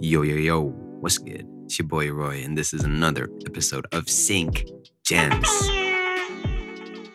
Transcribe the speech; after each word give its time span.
Yo, 0.00 0.22
yo, 0.22 0.36
yo, 0.36 0.60
what's 1.00 1.18
good? 1.18 1.44
It's 1.64 1.76
your 1.76 1.88
boy 1.88 2.12
Roy, 2.12 2.40
and 2.44 2.56
this 2.56 2.72
is 2.72 2.84
another 2.84 3.28
episode 3.44 3.84
of 3.90 4.08
Sync 4.08 4.64
Gems. 5.04 5.48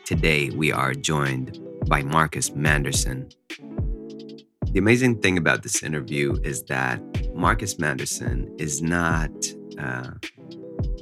Today, 0.04 0.50
we 0.50 0.73
are 0.73 0.93
joined 0.93 1.57
by 1.88 2.04
Marcus 2.04 2.50
Manderson. 2.50 3.32
The 3.57 4.80
amazing 4.80 5.21
thing 5.21 5.38
about 5.38 5.64
this 5.64 5.82
interview 5.82 6.36
is 6.43 6.64
that 6.64 7.02
Marcus 7.34 7.75
Manderson 7.75 8.54
is 8.59 8.82
not 8.82 9.31
uh, 9.79 10.11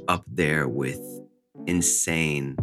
up 0.06 0.22
there 0.28 0.68
with 0.68 1.00
insane 1.66 2.54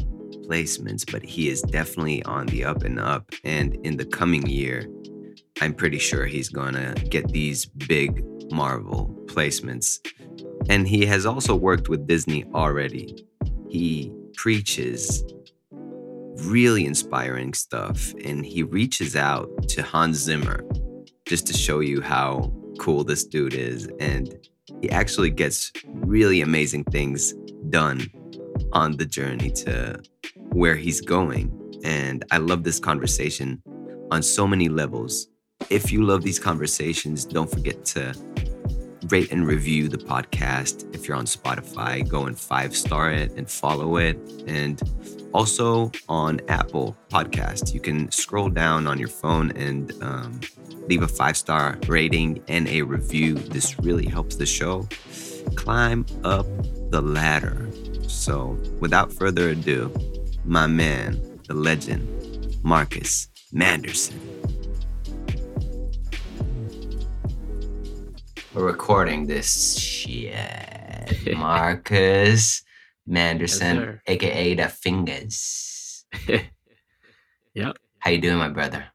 placements, 0.47 1.03
but 1.11 1.23
he 1.23 1.49
is 1.49 1.61
definitely 1.61 2.23
on 2.23 2.45
the 2.45 2.63
up 2.63 2.83
and 2.83 2.97
up. 2.97 3.29
And 3.43 3.75
in 3.85 3.97
the 3.97 4.05
coming 4.05 4.47
year, 4.47 4.87
I'm 5.59 5.73
pretty 5.73 5.99
sure 5.99 6.25
he's 6.25 6.47
gonna 6.47 6.93
get 7.09 7.27
these 7.33 7.65
big 7.65 8.23
Marvel 8.51 9.15
placements. 9.25 9.99
And 10.69 10.87
he 10.87 11.05
has 11.05 11.25
also 11.25 11.55
worked 11.55 11.89
with 11.89 12.07
Disney 12.07 12.45
already. 12.53 13.25
He 13.69 14.11
preaches 14.35 15.23
really 16.43 16.85
inspiring 16.85 17.53
stuff 17.53 18.13
and 18.23 18.45
he 18.45 18.63
reaches 18.63 19.15
out 19.15 19.49
to 19.69 19.83
Hans 19.83 20.17
Zimmer 20.17 20.63
just 21.25 21.45
to 21.47 21.53
show 21.53 21.79
you 21.79 22.01
how 22.01 22.51
cool 22.79 23.03
this 23.03 23.25
dude 23.25 23.53
is. 23.53 23.89
And 23.99 24.33
he 24.81 24.89
actually 24.89 25.29
gets 25.29 25.71
really 25.87 26.41
amazing 26.41 26.85
things 26.85 27.33
done 27.69 28.09
on 28.73 28.97
the 28.97 29.05
journey 29.05 29.51
to 29.51 30.01
where 30.51 30.75
he's 30.75 31.01
going. 31.01 31.55
And 31.83 32.25
I 32.31 32.37
love 32.37 32.63
this 32.63 32.79
conversation 32.79 33.61
on 34.11 34.23
so 34.23 34.47
many 34.47 34.69
levels. 34.69 35.27
If 35.69 35.91
you 35.91 36.03
love 36.03 36.23
these 36.23 36.39
conversations, 36.39 37.25
don't 37.25 37.49
forget 37.49 37.85
to 37.85 38.15
rate 39.09 39.31
and 39.31 39.45
review 39.45 39.87
the 39.87 39.99
podcast. 39.99 40.95
If 40.95 41.07
you're 41.07 41.15
on 41.15 41.25
Spotify, 41.25 42.07
go 42.07 42.25
and 42.25 42.37
five 42.37 42.75
star 42.75 43.11
it 43.11 43.31
and 43.33 43.47
follow 43.47 43.97
it. 43.97 44.17
And 44.47 44.81
also 45.31 45.91
on 46.07 46.41
Apple 46.47 46.97
Podcast, 47.09 47.71
you 47.73 47.79
can 47.79 48.11
scroll 48.11 48.49
down 48.49 48.87
on 48.87 48.97
your 48.97 49.09
phone 49.09 49.51
and 49.51 49.93
um, 50.01 50.39
leave 50.87 51.03
a 51.03 51.07
five 51.07 51.37
star 51.37 51.77
rating 51.87 52.43
and 52.47 52.67
a 52.67 52.81
review. 52.81 53.35
This 53.35 53.77
really 53.79 54.07
helps 54.07 54.37
the 54.37 54.47
show 54.47 54.87
climb 55.55 56.03
up 56.23 56.47
the 56.89 57.01
ladder. 57.01 57.69
So, 58.07 58.59
without 58.79 59.13
further 59.13 59.49
ado, 59.49 59.93
my 60.43 60.65
man, 60.65 61.39
the 61.47 61.53
legend, 61.53 62.57
Marcus 62.63 63.29
Manderson. 63.53 64.19
We're 68.53 68.65
recording 68.65 69.27
this 69.27 69.77
shit. 69.77 70.33
Marcus 71.37 72.63
Manderson, 73.07 73.75
Yes, 73.75 73.99
aka 74.07 74.55
the 74.55 74.67
Fingers. 74.69 76.05
yep. 77.53 77.77
How 77.99 78.09
you 78.09 78.19
doing, 78.19 78.39
my 78.39 78.49
brother? 78.49 78.85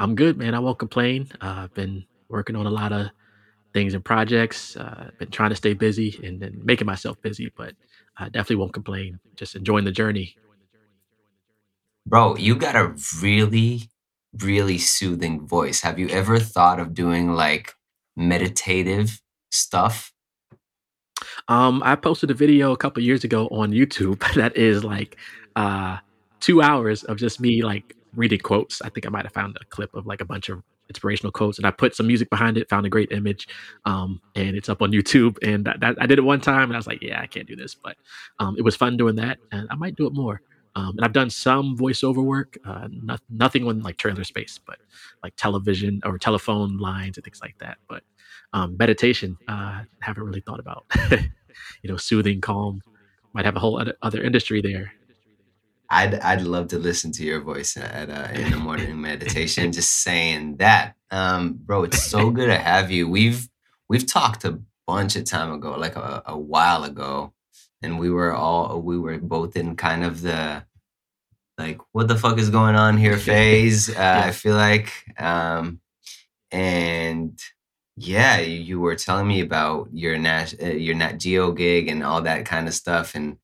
I'm 0.00 0.16
good, 0.16 0.36
man. 0.36 0.54
I 0.54 0.58
won't 0.58 0.80
complain. 0.80 1.28
Uh, 1.40 1.62
I've 1.64 1.74
been 1.74 2.04
working 2.28 2.56
on 2.56 2.66
a 2.66 2.70
lot 2.70 2.92
of 2.92 3.10
things 3.72 3.94
and 3.94 4.04
projects. 4.04 4.76
Uh, 4.76 5.10
been 5.16 5.30
trying 5.30 5.50
to 5.50 5.56
stay 5.56 5.74
busy 5.74 6.18
and 6.24 6.42
then 6.42 6.60
making 6.64 6.86
myself 6.86 7.22
busy, 7.22 7.52
but 7.56 7.74
I 8.18 8.24
definitely 8.30 8.56
won't 8.56 8.72
complain. 8.72 9.20
Just 9.36 9.54
enjoying 9.54 9.84
the 9.84 9.92
journey. 9.92 10.34
Bro, 12.04 12.38
you 12.38 12.56
got 12.56 12.74
a 12.74 12.96
really, 13.20 13.82
really 14.40 14.78
soothing 14.78 15.46
voice. 15.46 15.82
Have 15.82 16.00
you 16.00 16.08
ever 16.08 16.40
thought 16.40 16.80
of 16.80 16.94
doing 16.94 17.32
like 17.32 17.74
meditative 18.16 19.20
stuff? 19.50 20.12
Um, 21.48 21.82
I 21.84 21.96
posted 21.96 22.30
a 22.30 22.34
video 22.34 22.72
a 22.72 22.76
couple 22.76 23.02
years 23.02 23.24
ago 23.24 23.48
on 23.48 23.72
YouTube 23.72 24.20
that 24.34 24.56
is 24.56 24.84
like 24.84 25.16
uh, 25.56 25.98
two 26.40 26.62
hours 26.62 27.04
of 27.04 27.16
just 27.16 27.40
me 27.40 27.62
like 27.62 27.94
reading 28.14 28.40
quotes. 28.40 28.82
I 28.82 28.88
think 28.88 29.06
I 29.06 29.10
might 29.10 29.24
have 29.24 29.32
found 29.32 29.56
a 29.60 29.64
clip 29.66 29.94
of 29.94 30.06
like 30.06 30.20
a 30.20 30.24
bunch 30.24 30.48
of 30.48 30.62
inspirational 30.88 31.32
quotes, 31.32 31.58
and 31.58 31.66
I 31.66 31.70
put 31.70 31.94
some 31.94 32.06
music 32.06 32.28
behind 32.28 32.56
it. 32.56 32.68
Found 32.68 32.86
a 32.86 32.90
great 32.90 33.12
image, 33.12 33.48
um, 33.84 34.20
and 34.34 34.56
it's 34.56 34.68
up 34.68 34.82
on 34.82 34.92
YouTube. 34.92 35.38
And 35.42 35.64
that, 35.64 35.80
that, 35.80 35.96
I 36.00 36.06
did 36.06 36.18
it 36.18 36.22
one 36.22 36.40
time, 36.40 36.64
and 36.64 36.74
I 36.74 36.78
was 36.78 36.86
like, 36.86 37.02
yeah, 37.02 37.20
I 37.20 37.26
can't 37.26 37.46
do 37.46 37.56
this, 37.56 37.74
but 37.74 37.96
um, 38.38 38.56
it 38.58 38.62
was 38.62 38.76
fun 38.76 38.96
doing 38.96 39.16
that, 39.16 39.38
and 39.50 39.68
I 39.70 39.74
might 39.74 39.96
do 39.96 40.06
it 40.06 40.12
more. 40.14 40.42
Um, 40.74 40.94
and 40.96 41.04
I've 41.04 41.12
done 41.12 41.28
some 41.28 41.76
voiceover 41.76 42.24
work, 42.24 42.56
uh, 42.64 42.88
not, 42.90 43.20
nothing 43.28 43.66
on 43.66 43.82
like 43.82 43.98
trailer 43.98 44.24
space, 44.24 44.58
but 44.66 44.78
like 45.22 45.34
television 45.36 46.00
or 46.04 46.18
telephone 46.18 46.78
lines 46.78 47.18
and 47.18 47.24
things 47.24 47.40
like 47.42 47.56
that. 47.58 47.76
But 47.88 48.02
um, 48.52 48.76
meditation, 48.78 49.36
uh, 49.48 49.82
haven't 50.00 50.22
really 50.22 50.40
thought 50.40 50.60
about. 50.60 50.86
you 51.82 51.90
know, 51.90 51.96
soothing, 51.96 52.40
calm. 52.40 52.80
Might 53.34 53.44
have 53.44 53.56
a 53.56 53.60
whole 53.60 53.82
other, 54.02 54.22
industry 54.22 54.60
there. 54.60 54.92
I'd 55.88 56.14
I'd 56.20 56.42
love 56.42 56.68
to 56.68 56.78
listen 56.78 57.12
to 57.12 57.24
your 57.24 57.40
voice 57.40 57.76
at 57.76 58.08
uh, 58.08 58.28
in 58.32 58.50
the 58.50 58.56
morning 58.56 58.98
meditation. 59.00 59.72
Just 59.72 59.90
saying 59.90 60.56
that, 60.56 60.94
um, 61.10 61.58
bro. 61.64 61.84
It's 61.84 62.02
so 62.02 62.30
good 62.30 62.46
to 62.46 62.58
have 62.58 62.90
you. 62.90 63.08
We've 63.08 63.48
we've 63.88 64.06
talked 64.06 64.44
a 64.44 64.58
bunch 64.86 65.16
of 65.16 65.24
time 65.24 65.52
ago, 65.52 65.72
like 65.72 65.96
a, 65.96 66.22
a 66.26 66.38
while 66.38 66.84
ago, 66.84 67.34
and 67.82 67.98
we 67.98 68.10
were 68.10 68.32
all 68.32 68.80
we 68.80 68.98
were 68.98 69.18
both 69.18 69.56
in 69.56 69.76
kind 69.76 70.04
of 70.04 70.22
the 70.22 70.64
like 71.58 71.80
what 71.92 72.08
the 72.08 72.16
fuck 72.16 72.38
is 72.38 72.50
going 72.50 72.76
on 72.76 72.96
here 72.96 73.18
phase. 73.30 73.90
Uh, 73.90 74.22
I 74.26 74.32
feel 74.32 74.56
like, 74.56 74.92
um, 75.18 75.80
and 76.50 77.38
yeah, 77.96 78.38
you, 78.40 78.58
you 78.58 78.80
were 78.80 78.96
telling 78.96 79.28
me 79.28 79.40
about 79.40 79.88
your 79.92 80.18
Nat 80.18 80.54
uh, 80.62 80.66
your 80.66 80.94
Nat 80.94 81.18
Geo 81.18 81.52
gig 81.52 81.88
and 81.88 82.02
all 82.02 82.22
that 82.22 82.46
kind 82.46 82.68
of 82.68 82.74
stuff, 82.74 83.14
and 83.14 83.38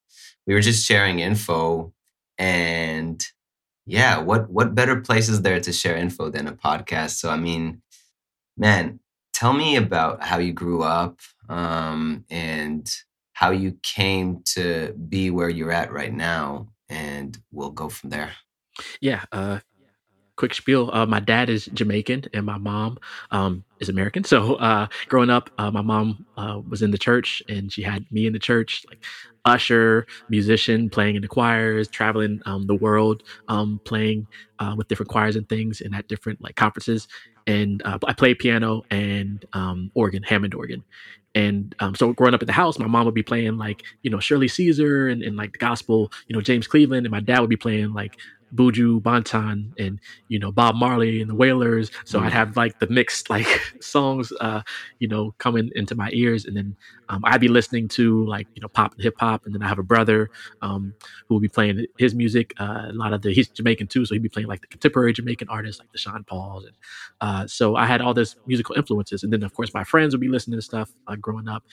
we 0.47 0.55
were 0.55 0.61
just 0.61 0.87
sharing 0.87 1.21
info 1.21 1.93
and 2.39 3.27
yeah 3.85 4.19
what 4.19 4.49
what 4.51 4.75
better 4.75 5.01
place 5.01 5.29
is 5.29 5.43
there 5.43 5.61
to 5.61 5.73
share 5.73 5.97
info 5.97 6.29
than 6.31 6.47
a 6.47 6.53
podcast 6.53 7.11
so 7.17 7.29
i 7.29 7.37
mean 7.37 7.83
man 8.57 9.01
tell 9.33 9.53
me 9.53 9.77
about 9.77 10.23
how 10.23 10.39
you 10.39 10.53
grew 10.53 10.83
up 10.83 11.19
um, 11.49 12.25
and 12.31 12.91
how 13.39 13.51
you 13.51 13.79
came 13.85 14.43
to 14.45 14.93
be 15.09 15.31
where 15.31 15.49
you're 15.49 15.71
at 15.71 15.93
right 15.93 16.13
now 16.13 16.69
and 16.89 17.39
we'll 17.53 17.71
go 17.71 17.89
from 17.89 18.11
there 18.11 18.33
Yeah. 19.01 19.25
Uh, 19.31 19.61
quick 20.37 20.55
spiel. 20.55 20.91
Uh, 20.93 21.05
my 21.05 21.21
dad 21.21 21.51
is 21.51 21.67
Jamaican 21.67 22.25
and 22.33 22.47
my 22.47 22.59
mom 22.59 22.99
um, 23.33 23.65
is 23.81 23.89
American. 23.89 24.25
So 24.25 24.55
uh, 24.55 24.87
growing 25.09 25.31
up, 25.31 25.51
uh, 25.59 25.71
my 25.71 25.83
mom 25.83 26.25
uh, 26.37 26.61
was 26.69 26.81
in 26.81 26.93
the 26.93 26.99
church 26.99 27.43
and 27.49 27.73
she 27.73 27.83
had 27.83 28.07
me 28.11 28.27
in 28.27 28.33
the 28.33 28.39
church, 28.39 28.87
like 28.89 29.05
usher, 29.45 30.07
musician, 30.29 30.91
playing 30.91 31.17
in 31.17 31.23
the 31.23 31.29
choirs, 31.29 31.89
traveling 31.89 32.41
um, 32.47 32.67
the 32.67 32.77
world, 32.77 33.25
um, 33.49 33.81
playing 33.85 34.27
uh, 34.61 34.75
with 34.77 34.89
different 34.89 35.11
choirs 35.11 35.37
and 35.37 35.49
things 35.49 35.81
and 35.81 35.95
at 35.95 36.09
different 36.09 36.41
like 36.41 36.55
conferences. 36.55 37.09
And 37.49 37.83
uh, 37.85 37.99
I 38.07 38.13
played 38.13 38.39
piano 38.39 38.85
and 38.91 39.45
um, 39.55 39.91
organ, 39.95 40.23
Hammond 40.23 40.55
organ. 40.55 40.85
And 41.35 41.75
um, 41.81 41.95
so 41.95 42.13
growing 42.13 42.35
up 42.35 42.43
at 42.43 42.47
the 42.47 42.53
house, 42.53 42.79
my 42.79 42.87
mom 42.87 43.07
would 43.07 43.15
be 43.15 43.23
playing 43.23 43.59
like, 43.59 43.83
you 44.03 44.11
know, 44.11 44.21
Shirley 44.21 44.49
Caesar 44.49 45.09
and, 45.09 45.23
and 45.23 45.37
like 45.37 45.53
the 45.53 45.59
gospel, 45.59 46.13
you 46.27 46.37
know, 46.37 46.43
James 46.43 46.67
Cleveland. 46.67 47.07
And 47.07 47.11
my 47.11 47.21
dad 47.21 47.41
would 47.41 47.51
be 47.51 47.57
playing 47.57 47.93
like 47.93 48.19
Buju 48.55 49.01
Banton 49.03 49.73
and 49.79 50.01
you 50.29 50.39
know 50.39 50.51
Bob 50.53 50.75
Marley 50.77 51.21
and 51.21 51.31
the 51.31 51.35
Wailers. 51.35 51.91
So 52.05 52.19
Mm. 52.19 52.25
I'd 52.25 52.33
have 52.33 52.57
like 52.57 52.79
the 52.79 52.87
mixed 52.89 53.31
like 53.31 53.47
songs, 53.81 54.33
uh, 54.41 54.63
you 54.99 55.09
know, 55.09 55.35
coming 55.39 55.71
into 55.75 55.95
my 55.95 56.11
ears, 56.13 56.45
and 56.45 56.57
then 56.57 56.77
um, 57.09 57.21
I'd 57.25 57.41
be 57.41 57.49
listening 57.49 57.89
to 57.89 58.25
like 58.27 58.47
you 58.55 58.61
know 58.63 58.69
pop 58.69 58.95
and 58.95 59.03
hip 59.03 59.15
hop, 59.19 59.47
and 59.47 59.55
then 59.55 59.63
I 59.63 59.69
have 59.69 59.79
a 59.79 59.83
brother 59.83 60.31
um, 60.63 60.95
who 61.29 61.35
will 61.35 61.41
be 61.41 61.49
playing 61.49 61.87
his 61.99 62.15
music. 62.15 62.55
Uh, 62.59 62.87
a 62.89 62.93
lot 62.93 63.13
of 63.13 63.23
the 63.23 63.33
he's 63.33 63.49
Jamaican 63.49 63.89
too, 63.89 64.05
so 64.05 64.15
he'd 64.15 64.23
be 64.23 64.29
playing 64.29 64.49
like 64.49 64.61
the 64.61 64.67
contemporary 64.69 65.13
Jamaican 65.13 65.49
artists 65.49 65.81
like 65.81 65.93
the 65.93 65.99
Sean 65.99 66.25
Pauls, 66.25 66.65
and 66.65 66.77
uh, 67.21 67.47
so 67.47 67.77
I 67.77 67.87
had 67.87 68.01
all 68.01 68.15
this 68.15 68.37
musical 68.47 68.75
influences, 68.77 69.23
and 69.23 69.33
then 69.33 69.43
of 69.43 69.55
course 69.55 69.73
my 69.75 69.85
friends 69.85 70.15
would 70.15 70.21
be 70.21 70.29
listening 70.29 70.59
to 70.59 70.63
stuff 70.63 70.91
uh, 71.07 71.17
growing 71.17 71.49
up, 71.49 71.65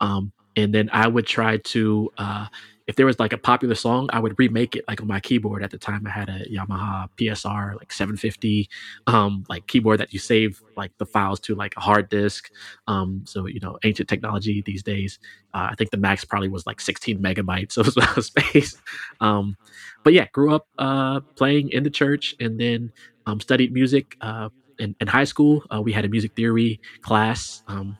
um, 0.00 0.32
and 0.56 0.74
then 0.74 0.90
I 0.92 1.08
would 1.08 1.26
try 1.26 1.58
to. 1.58 2.10
Uh, 2.18 2.46
if 2.86 2.96
there 2.96 3.06
was 3.06 3.18
like 3.18 3.32
a 3.32 3.38
popular 3.38 3.74
song, 3.74 4.10
I 4.12 4.20
would 4.20 4.38
remake 4.38 4.76
it 4.76 4.84
like 4.86 5.00
on 5.00 5.06
my 5.06 5.20
keyboard. 5.20 5.62
At 5.62 5.70
the 5.70 5.78
time, 5.78 6.06
I 6.06 6.10
had 6.10 6.28
a 6.28 6.44
Yamaha 6.50 7.08
PSR 7.16 7.76
like 7.76 7.90
750, 7.90 8.68
um, 9.06 9.44
like 9.48 9.66
keyboard 9.66 10.00
that 10.00 10.12
you 10.12 10.18
save 10.18 10.62
like 10.76 10.92
the 10.98 11.06
files 11.06 11.40
to 11.40 11.54
like 11.54 11.74
a 11.76 11.80
hard 11.80 12.10
disk. 12.10 12.50
Um, 12.86 13.22
so 13.26 13.46
you 13.46 13.60
know, 13.60 13.78
ancient 13.84 14.08
technology 14.08 14.62
these 14.66 14.82
days. 14.82 15.18
Uh, 15.54 15.68
I 15.70 15.74
think 15.76 15.90
the 15.90 15.96
max 15.96 16.24
probably 16.24 16.48
was 16.48 16.66
like 16.66 16.80
16 16.80 17.18
megabytes, 17.20 17.78
of 18.16 18.24
space. 18.24 18.76
Um, 19.20 19.56
but 20.02 20.12
yeah, 20.12 20.26
grew 20.32 20.54
up 20.54 20.66
uh, 20.78 21.20
playing 21.36 21.70
in 21.70 21.84
the 21.84 21.90
church, 21.90 22.34
and 22.38 22.60
then 22.60 22.92
um, 23.26 23.40
studied 23.40 23.72
music. 23.72 24.16
Uh, 24.20 24.50
in, 24.78 24.94
in 25.00 25.06
high 25.06 25.24
school, 25.24 25.62
uh, 25.72 25.80
we 25.80 25.92
had 25.92 26.04
a 26.04 26.08
music 26.08 26.34
theory 26.34 26.80
class. 27.00 27.62
Um, 27.68 27.96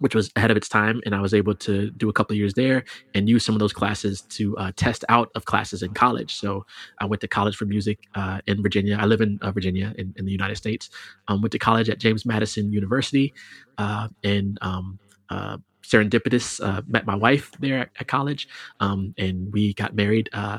which 0.00 0.14
was 0.14 0.30
ahead 0.36 0.50
of 0.50 0.56
its 0.56 0.68
time. 0.68 1.00
And 1.06 1.14
I 1.14 1.20
was 1.20 1.32
able 1.32 1.54
to 1.54 1.90
do 1.92 2.08
a 2.08 2.12
couple 2.12 2.34
of 2.34 2.38
years 2.38 2.54
there 2.54 2.84
and 3.14 3.28
use 3.28 3.44
some 3.44 3.54
of 3.54 3.60
those 3.60 3.72
classes 3.72 4.22
to 4.22 4.56
uh, 4.58 4.72
test 4.76 5.04
out 5.08 5.30
of 5.34 5.44
classes 5.44 5.82
in 5.82 5.94
college. 5.94 6.34
So 6.34 6.66
I 6.98 7.06
went 7.06 7.20
to 7.20 7.28
college 7.28 7.56
for 7.56 7.66
music 7.66 8.08
uh, 8.14 8.40
in 8.46 8.62
Virginia. 8.62 8.98
I 9.00 9.06
live 9.06 9.20
in 9.20 9.38
uh, 9.42 9.52
Virginia 9.52 9.94
in, 9.96 10.12
in 10.16 10.24
the 10.24 10.32
United 10.32 10.56
States. 10.56 10.90
Um, 11.28 11.40
went 11.40 11.52
to 11.52 11.58
college 11.58 11.88
at 11.88 11.98
James 11.98 12.26
Madison 12.26 12.72
University 12.72 13.32
uh, 13.78 14.08
and 14.24 14.58
um, 14.62 14.98
uh, 15.28 15.58
serendipitous. 15.90 16.60
Uh, 16.64 16.82
met 16.86 17.06
my 17.06 17.14
wife 17.14 17.50
there 17.60 17.78
at, 17.78 17.90
at 17.98 18.08
college, 18.08 18.48
um, 18.80 19.14
and 19.18 19.52
we 19.52 19.74
got 19.74 19.94
married 19.94 20.28
uh, 20.32 20.58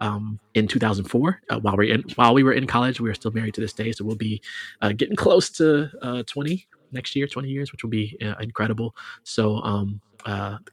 um, 0.00 0.38
in 0.54 0.68
2004. 0.68 1.40
Uh, 1.48 1.60
while 1.60 1.76
we 1.76 1.90
in 1.90 2.04
while 2.16 2.34
we 2.34 2.42
were 2.42 2.52
in 2.52 2.66
college, 2.66 3.00
we 3.00 3.10
are 3.10 3.14
still 3.14 3.32
married 3.32 3.54
to 3.54 3.60
this 3.60 3.72
day. 3.72 3.92
So 3.92 4.04
we'll 4.04 4.16
be 4.16 4.42
uh, 4.82 4.92
getting 4.92 5.16
close 5.16 5.50
to 5.50 5.90
uh, 6.02 6.22
20 6.24 6.66
next 6.92 7.16
year, 7.16 7.26
20 7.26 7.48
years, 7.48 7.72
which 7.72 7.82
will 7.82 7.90
be 7.90 8.16
uh, 8.22 8.34
incredible. 8.40 8.94
So 9.24 9.56
um, 9.58 10.00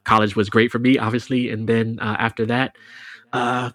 college 0.04 0.36
was 0.36 0.50
great 0.50 0.70
for 0.70 0.78
me, 0.78 0.98
obviously, 0.98 1.50
and 1.50 1.68
then 1.68 1.98
after 2.00 2.46
that. 2.46 2.76
I, 3.32 3.72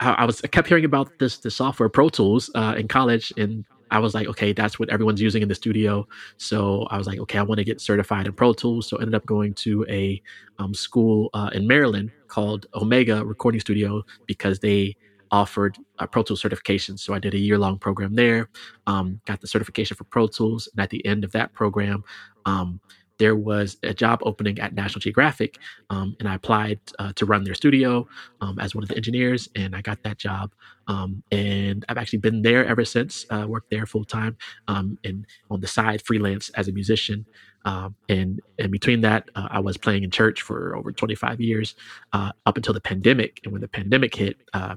I 0.00 0.24
was 0.24 0.40
I 0.42 0.46
kept 0.46 0.66
hearing 0.66 0.86
about 0.86 1.18
this 1.18 1.38
the 1.38 1.50
software 1.50 1.88
Pro 1.88 2.08
Tools 2.08 2.50
in 2.54 2.88
college, 2.88 3.32
and 3.36 3.64
I 3.90 3.98
was 3.98 4.14
like, 4.14 4.28
okay, 4.28 4.52
that's 4.52 4.78
what 4.78 4.88
everyone's 4.90 5.20
using 5.20 5.42
in 5.42 5.48
the 5.48 5.54
studio. 5.54 6.06
So 6.36 6.86
I 6.90 6.98
was 6.98 7.06
like, 7.06 7.18
okay, 7.20 7.38
I 7.38 7.42
want 7.42 7.58
to 7.58 7.64
get 7.64 7.80
certified 7.80 8.26
in 8.26 8.32
Pro 8.32 8.52
Tools. 8.52 8.86
So 8.86 8.96
I 8.96 9.02
ended 9.02 9.14
up 9.14 9.26
going 9.26 9.54
to 9.54 9.84
a 9.88 10.22
um, 10.58 10.74
school 10.74 11.30
uh, 11.34 11.50
in 11.52 11.66
Maryland 11.66 12.12
called 12.28 12.66
Omega 12.74 13.24
Recording 13.24 13.60
Studio 13.60 14.04
because 14.26 14.60
they 14.60 14.96
offered 15.30 15.78
a 15.98 16.06
Pro 16.06 16.22
Tools 16.22 16.40
certification. 16.40 16.96
So 16.98 17.14
I 17.14 17.18
did 17.18 17.34
a 17.34 17.38
year 17.38 17.58
long 17.58 17.78
program 17.78 18.14
there, 18.14 18.48
um, 18.86 19.20
got 19.26 19.40
the 19.40 19.46
certification 19.46 19.96
for 19.96 20.04
Pro 20.04 20.26
Tools. 20.26 20.68
And 20.72 20.82
at 20.82 20.90
the 20.90 21.04
end 21.06 21.24
of 21.24 21.32
that 21.32 21.52
program, 21.52 22.04
um, 22.46 22.80
there 23.20 23.36
was 23.36 23.76
a 23.82 23.92
job 23.92 24.20
opening 24.22 24.58
at 24.60 24.72
National 24.72 25.00
Geographic, 25.00 25.58
um, 25.90 26.16
and 26.18 26.26
I 26.26 26.34
applied 26.36 26.80
uh, 26.98 27.12
to 27.16 27.26
run 27.26 27.44
their 27.44 27.52
studio 27.52 28.08
um, 28.40 28.58
as 28.58 28.74
one 28.74 28.82
of 28.82 28.88
the 28.88 28.96
engineers, 28.96 29.46
and 29.54 29.76
I 29.76 29.82
got 29.82 30.02
that 30.04 30.16
job. 30.16 30.54
Um, 30.88 31.22
and 31.30 31.84
I've 31.90 31.98
actually 31.98 32.20
been 32.20 32.40
there 32.40 32.64
ever 32.64 32.82
since. 32.82 33.26
Uh, 33.28 33.44
worked 33.46 33.70
there 33.70 33.84
full 33.84 34.06
time, 34.06 34.38
um, 34.68 34.98
and 35.04 35.26
on 35.50 35.60
the 35.60 35.66
side 35.66 36.00
freelance 36.02 36.48
as 36.50 36.66
a 36.68 36.72
musician. 36.72 37.26
Um, 37.64 37.94
and 38.08 38.40
in 38.58 38.70
between 38.70 39.02
that, 39.02 39.28
uh, 39.34 39.48
I 39.50 39.60
was 39.60 39.76
playing 39.76 40.02
in 40.02 40.10
church 40.10 40.42
for 40.42 40.76
over 40.76 40.92
25 40.92 41.40
years, 41.40 41.74
uh, 42.12 42.32
up 42.46 42.56
until 42.56 42.74
the 42.74 42.80
pandemic. 42.80 43.40
And 43.44 43.52
when 43.52 43.60
the 43.60 43.68
pandemic 43.68 44.14
hit, 44.14 44.38
uh, 44.54 44.76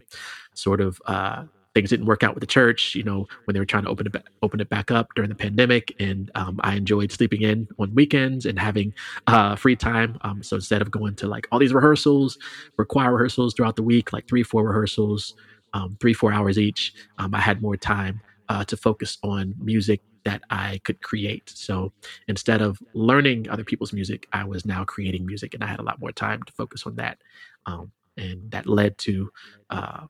sort 0.54 0.82
of 0.82 1.02
uh, 1.06 1.46
things 1.74 1.90
didn't 1.90 2.06
work 2.06 2.24
out 2.24 2.36
with 2.36 2.42
the 2.42 2.48
church, 2.48 2.94
you 2.94 3.04
know, 3.04 3.28
when 3.46 3.54
they 3.54 3.60
were 3.60 3.66
trying 3.66 3.84
to 3.84 3.90
open 3.90 4.06
it 4.06 4.12
back, 4.12 4.26
open 4.42 4.60
it 4.60 4.70
back 4.70 4.92
up 4.92 5.10
during 5.16 5.30
the 5.30 5.36
pandemic. 5.36 5.96
And 6.00 6.30
um, 6.36 6.60
I 6.64 6.76
enjoyed 6.76 7.12
sleeping 7.12 7.42
in 7.42 7.68
on 7.80 7.94
weekends 7.96 8.46
and 8.46 8.60
having 8.60 8.94
uh, 9.28 9.56
free 9.56 9.76
time. 9.76 10.18
Um, 10.22 10.44
so 10.44 10.58
instead 10.58 10.82
of 10.82 10.92
going 10.92 11.16
to 11.16 11.28
like 11.28 11.48
all 11.52 11.60
these 11.60 11.74
rehearsals, 11.74 12.38
require 12.78 13.14
rehearsals 13.14 13.54
throughout 13.54 13.76
the 13.76 13.84
week, 13.84 14.14
like 14.14 14.28
three, 14.28 14.44
four 14.44 14.64
rehearsals, 14.66 15.34
um, 15.74 15.98
three, 16.00 16.14
four 16.14 16.32
hours 16.32 16.60
each, 16.60 16.94
um, 17.18 17.34
I 17.34 17.40
had 17.40 17.62
more 17.62 17.76
time 17.76 18.22
uh, 18.50 18.64
to 18.66 18.78
focus 18.78 19.18
on 19.24 19.56
music 19.58 20.02
that 20.26 20.42
I 20.50 20.80
could 20.84 21.02
create. 21.02 21.52
So 21.54 21.92
instead 22.28 22.62
of 22.62 22.80
learning 22.94 23.50
other 23.50 23.64
people's 23.64 23.94
music, 23.94 24.28
I 24.34 24.44
was 24.44 24.66
now 24.66 24.84
creating 24.84 25.26
music, 25.26 25.54
and 25.54 25.64
I 25.64 25.68
had 25.68 25.80
a 25.80 25.84
lot 25.84 26.00
more 26.00 26.12
time 26.12 26.42
to 26.44 26.54
focus 26.54 26.86
on 26.86 26.96
that. 26.96 27.18
Um, 27.66 27.92
and 28.18 28.50
that 28.52 28.68
led 28.68 28.98
to 29.00 29.32
uh, 29.70 30.06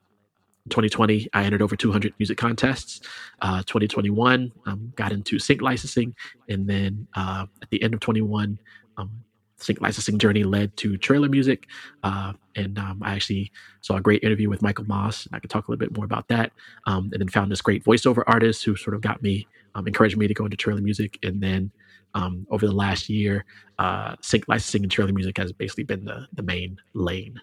2020, 0.69 1.27
I 1.33 1.44
entered 1.44 1.62
over 1.62 1.75
200 1.75 2.13
music 2.19 2.38
contests. 2.38 3.01
Uh, 3.42 3.60
2021, 3.63 4.51
um, 4.65 4.94
got 4.95 5.12
into 5.12 5.39
sync 5.39 5.62
licensing. 5.62 6.15
And 6.48 6.68
then 6.68 7.07
uh, 7.15 7.45
at 7.62 7.69
the 7.69 7.81
end 7.83 7.94
of 7.94 8.00
21, 8.00 8.57
um, 8.98 9.12
sync 9.57 9.81
licensing 9.81 10.18
journey 10.18 10.44
led 10.44 10.75
to 10.77 10.98
trailer 10.98 11.27
music. 11.27 11.68
Uh, 12.04 12.33
and 12.56 12.80
um, 12.80 13.01
I 13.04 13.13
actually 13.13 13.51
saw 13.81 13.95
a 13.95 14.01
great 14.01 14.24
interview 14.24 14.50
with 14.50 14.62
Michael 14.62 14.86
Moss. 14.86 15.25
And 15.25 15.36
I 15.36 15.39
could 15.39 15.50
talk 15.50 15.68
a 15.68 15.71
little 15.71 15.80
bit 15.80 15.95
more 15.95 16.06
about 16.06 16.27
that. 16.30 16.54
Um, 16.86 17.10
and 17.12 17.19
then 17.19 17.27
found 17.27 17.51
this 17.51 17.62
great 17.62 17.83
voiceover 17.83 18.24
artist 18.27 18.63
who 18.63 18.75
sort 18.77 18.95
of 18.95 19.01
got 19.01 19.21
me, 19.21 19.48
um, 19.75 19.88
encouraged 19.88 20.18
me 20.18 20.28
to 20.28 20.34
go 20.34 20.46
into 20.46 20.58
trailer 20.58 20.81
music. 20.81 21.20
And 21.24 21.42
then 21.42 21.72
um, 22.14 22.46
over 22.50 22.66
the 22.66 22.74
last 22.74 23.10
year, 23.10 23.46
uh, 23.80 24.16
sync 24.22 24.46
licensing 24.48 24.84
and 24.84 24.92
trailer 24.92 25.14
music 25.14 25.38
has 25.38 25.52
basically 25.52 25.84
been 25.84 26.06
the, 26.06 26.28
the 26.34 26.44
main 26.44 26.78
lane. 26.94 27.40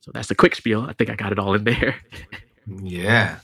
So 0.00 0.10
that's 0.12 0.28
the 0.28 0.34
quick 0.34 0.54
spiel. 0.54 0.82
I 0.82 0.92
think 0.92 1.08
I 1.08 1.14
got 1.14 1.32
it 1.32 1.38
all 1.38 1.54
in 1.54 1.64
there. 1.64 1.96
yeah, 2.82 3.38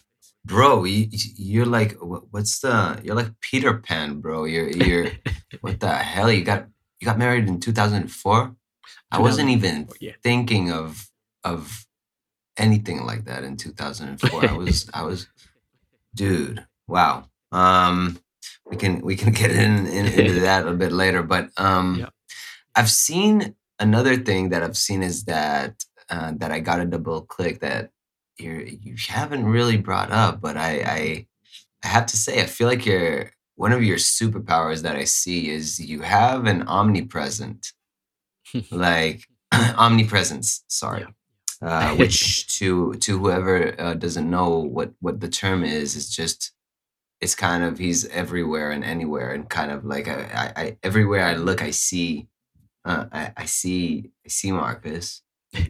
bro, 0.45 0.85
you, 0.85 1.09
you're 1.11 1.65
like 1.65 1.97
what's 2.01 2.61
the 2.61 3.01
you're 3.03 3.15
like 3.15 3.33
Peter 3.41 3.79
Pan, 3.79 4.21
bro. 4.21 4.45
You're 4.45 4.69
you're 4.69 5.07
what 5.63 5.81
the 5.81 5.91
hell? 5.91 6.31
You 6.31 6.45
got 6.45 6.67
you 7.01 7.07
got 7.07 7.19
married 7.19 7.49
in 7.49 7.61
2004. 7.61 8.55
I 9.13 9.19
wasn't 9.19 9.49
even 9.49 9.89
yeah. 10.01 10.13
thinking 10.23 10.71
of 10.71 11.09
of 11.45 11.87
anything 12.59 13.05
like 13.05 13.25
that 13.25 13.43
in 13.43 13.57
2004. 13.57 14.45
I 14.45 14.53
was 14.53 14.91
I 14.93 15.03
was 15.03 15.29
dude. 16.15 16.67
Wow. 16.87 17.30
Um 17.52 18.20
we 18.67 18.76
can 18.76 19.00
we 19.00 19.17
can 19.17 19.32
get 19.41 19.50
in, 19.50 19.87
in 19.87 20.06
into 20.06 20.41
that 20.49 20.67
a 20.67 20.73
bit 20.73 20.93
later, 20.93 21.23
but 21.23 21.50
um 21.56 21.97
yeah. 22.00 22.08
I've 22.75 22.91
seen 22.91 23.55
another 23.79 24.17
thing 24.17 24.50
that 24.50 24.62
I've 24.62 24.76
seen 24.76 25.02
is 25.02 25.25
that 25.25 25.85
uh, 26.08 26.32
that 26.37 26.50
I 26.50 26.61
got 26.61 26.81
a 26.81 26.85
double 26.85 27.23
click 27.23 27.61
that 27.61 27.91
you 28.38 28.79
you 28.82 28.94
haven't 29.08 29.44
really 29.44 29.76
brought 29.76 30.11
up, 30.11 30.41
but 30.41 30.56
I, 30.56 30.73
I 30.81 31.26
I 31.85 31.88
have 31.88 32.06
to 32.06 32.17
say 32.17 32.43
I 32.43 32.47
feel 32.47 32.69
like 32.69 32.87
you're 32.87 33.31
one 33.56 33.73
of 33.73 33.82
your 33.82 33.99
superpowers 33.99 34.82
that 34.82 34.97
I 34.97 35.05
see 35.05 35.50
is 35.50 35.79
you 35.79 36.00
have 36.00 36.47
an 36.47 36.62
omnipresent, 36.62 37.73
like 38.70 39.26
omnipresence. 39.52 40.64
Sorry. 40.69 41.00
Yeah. 41.00 41.08
Uh, 41.62 41.94
which 41.97 42.58
to 42.58 42.94
to 42.94 43.19
whoever 43.19 43.79
uh, 43.79 43.94
doesn't 43.94 44.31
know 44.31 44.58
what 44.61 44.93
what 45.00 45.20
the 45.20 45.29
term 45.29 45.62
is 45.62 45.94
is 45.94 46.08
just 46.11 46.52
it's 47.21 47.35
kind 47.35 47.65
of 47.65 47.79
he's 47.79 48.07
everywhere 48.07 48.71
and 48.71 48.85
anywhere 48.85 49.33
and 49.33 49.49
kind 49.49 49.71
of 49.71 49.85
like 49.85 50.09
I, 50.09 50.53
I, 50.57 50.63
I 50.63 50.77
everywhere 50.83 51.25
I 51.25 51.35
look 51.35 51.63
I 51.63 51.71
see 51.71 52.29
uh, 52.85 53.07
I, 53.13 53.33
I 53.37 53.45
see 53.45 54.11
I 54.25 54.29
see 54.29 54.53
Marcus 54.53 55.23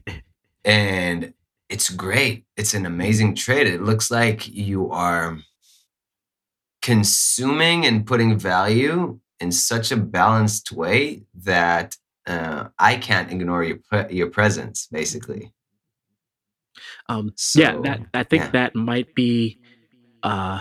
and 0.65 1.35
it's 1.71 1.89
great. 1.89 2.45
It's 2.57 2.75
an 2.75 2.85
amazing 2.85 3.37
trade. 3.37 3.69
It 3.69 3.81
looks 3.81 4.11
like 4.11 4.49
you 4.49 4.91
are 4.91 5.39
consuming 6.83 7.87
and 7.87 8.05
putting 8.05 8.39
value 8.39 9.21
in 9.39 9.53
such 9.53 9.93
a 9.93 9.97
balanced 9.97 10.73
way 10.73 11.23
that 11.45 11.97
uh, 12.27 12.69
I 12.79 12.97
can't 12.97 13.31
ignore 13.31 13.65
your 13.65 13.79
your 14.11 14.29
presence, 14.29 14.89
basically. 14.91 15.53
Um, 17.09 17.33
so, 17.37 17.61
yeah, 17.61 17.81
that 17.83 18.01
I 18.13 18.25
think 18.25 18.45
yeah. 18.45 18.51
that 18.51 18.75
might 18.75 19.15
be. 19.15 19.61
Uh, 20.23 20.61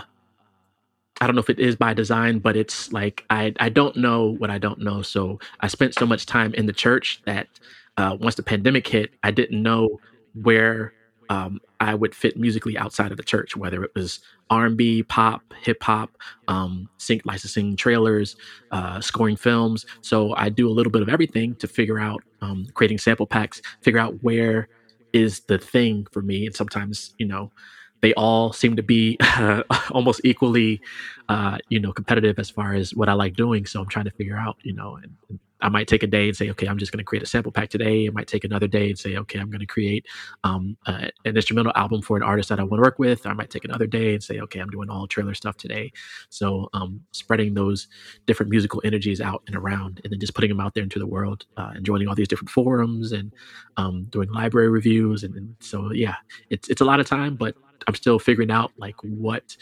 I 1.20 1.26
don't 1.26 1.36
know 1.36 1.40
if 1.40 1.50
it 1.50 1.60
is 1.60 1.76
by 1.76 1.94
design, 1.94 2.38
but 2.38 2.56
it's 2.56 2.92
like 2.92 3.24
I 3.30 3.52
I 3.60 3.68
don't 3.68 3.96
know 3.96 4.36
what 4.38 4.50
I 4.50 4.58
don't 4.58 4.80
know. 4.80 5.02
So 5.02 5.38
I 5.60 5.68
spent 5.68 5.94
so 5.94 6.06
much 6.06 6.26
time 6.26 6.54
in 6.54 6.66
the 6.66 6.72
church 6.72 7.20
that 7.26 7.48
uh, 7.96 8.16
once 8.18 8.36
the 8.36 8.42
pandemic 8.42 8.86
hit, 8.86 9.10
I 9.22 9.30
didn't 9.30 9.62
know 9.62 10.00
where 10.34 10.94
um, 11.28 11.60
I 11.78 11.94
would 11.94 12.14
fit 12.14 12.36
musically 12.36 12.76
outside 12.76 13.12
of 13.12 13.16
the 13.16 13.22
church, 13.22 13.56
whether 13.56 13.84
it 13.84 13.92
was 13.94 14.20
R&B, 14.50 15.04
pop, 15.04 15.42
hip 15.62 15.80
hop, 15.82 16.10
um, 16.48 16.88
sync 16.98 17.22
licensing 17.24 17.76
trailers, 17.76 18.34
uh, 18.72 19.00
scoring 19.00 19.36
films. 19.36 19.86
So 20.00 20.34
I 20.34 20.48
do 20.48 20.68
a 20.68 20.72
little 20.72 20.90
bit 20.90 21.02
of 21.02 21.08
everything 21.08 21.54
to 21.56 21.68
figure 21.68 22.00
out 22.00 22.24
um, 22.40 22.66
creating 22.74 22.98
sample 22.98 23.26
packs, 23.26 23.62
figure 23.80 24.00
out 24.00 24.22
where 24.22 24.68
is 25.12 25.40
the 25.40 25.58
thing 25.58 26.06
for 26.10 26.20
me. 26.20 26.46
And 26.46 26.54
sometimes, 26.54 27.14
you 27.18 27.26
know, 27.26 27.52
they 28.00 28.14
all 28.14 28.52
seem 28.52 28.76
to 28.76 28.82
be 28.82 29.16
uh, 29.20 29.62
almost 29.90 30.20
equally, 30.24 30.80
uh, 31.28 31.58
you 31.68 31.80
know, 31.80 31.92
competitive 31.92 32.38
as 32.38 32.50
far 32.50 32.74
as 32.74 32.94
what 32.94 33.08
I 33.08 33.12
like 33.12 33.34
doing. 33.34 33.66
So 33.66 33.80
I'm 33.80 33.88
trying 33.88 34.06
to 34.06 34.10
figure 34.12 34.36
out, 34.36 34.56
you 34.62 34.72
know, 34.72 34.96
and, 34.96 35.12
and 35.28 35.38
I 35.62 35.68
might 35.68 35.88
take 35.88 36.02
a 36.02 36.06
day 36.06 36.28
and 36.28 36.36
say, 36.36 36.50
okay, 36.50 36.66
I'm 36.66 36.78
just 36.78 36.92
going 36.92 36.98
to 36.98 37.04
create 37.04 37.22
a 37.22 37.26
sample 37.26 37.52
pack 37.52 37.68
today. 37.68 38.06
I 38.06 38.10
might 38.10 38.26
take 38.26 38.44
another 38.44 38.66
day 38.66 38.88
and 38.88 38.98
say, 38.98 39.16
okay, 39.16 39.38
I'm 39.38 39.50
going 39.50 39.60
to 39.60 39.66
create 39.66 40.06
um, 40.44 40.76
uh, 40.86 41.08
an 41.24 41.36
instrumental 41.36 41.72
album 41.76 42.02
for 42.02 42.16
an 42.16 42.22
artist 42.22 42.48
that 42.48 42.58
I 42.58 42.62
want 42.62 42.78
to 42.78 42.82
work 42.82 42.98
with. 42.98 43.26
I 43.26 43.32
might 43.32 43.50
take 43.50 43.64
another 43.64 43.86
day 43.86 44.14
and 44.14 44.22
say, 44.22 44.40
okay, 44.40 44.60
I'm 44.60 44.70
doing 44.70 44.88
all 44.88 45.06
trailer 45.06 45.34
stuff 45.34 45.56
today. 45.56 45.92
So 46.30 46.68
um, 46.72 47.00
spreading 47.12 47.54
those 47.54 47.88
different 48.26 48.50
musical 48.50 48.80
energies 48.84 49.20
out 49.20 49.42
and 49.46 49.56
around, 49.56 50.00
and 50.02 50.12
then 50.12 50.20
just 50.20 50.34
putting 50.34 50.50
them 50.50 50.60
out 50.60 50.74
there 50.74 50.82
into 50.82 50.98
the 50.98 51.06
world, 51.06 51.46
uh, 51.56 51.72
and 51.74 51.84
joining 51.84 52.08
all 52.08 52.14
these 52.14 52.28
different 52.28 52.50
forums 52.50 53.12
and 53.12 53.32
um, 53.76 54.04
doing 54.10 54.30
library 54.30 54.68
reviews. 54.68 55.24
And, 55.24 55.34
and, 55.34 55.56
so, 55.60 55.92
yeah, 55.92 56.16
it's 56.48 56.68
it's 56.68 56.80
a 56.80 56.84
lot 56.84 57.00
of 57.00 57.06
time, 57.06 57.36
but 57.36 57.54
I'm 57.86 57.94
still 57.94 58.18
figuring 58.18 58.50
out 58.50 58.72
like 58.76 58.96
what 59.02 59.56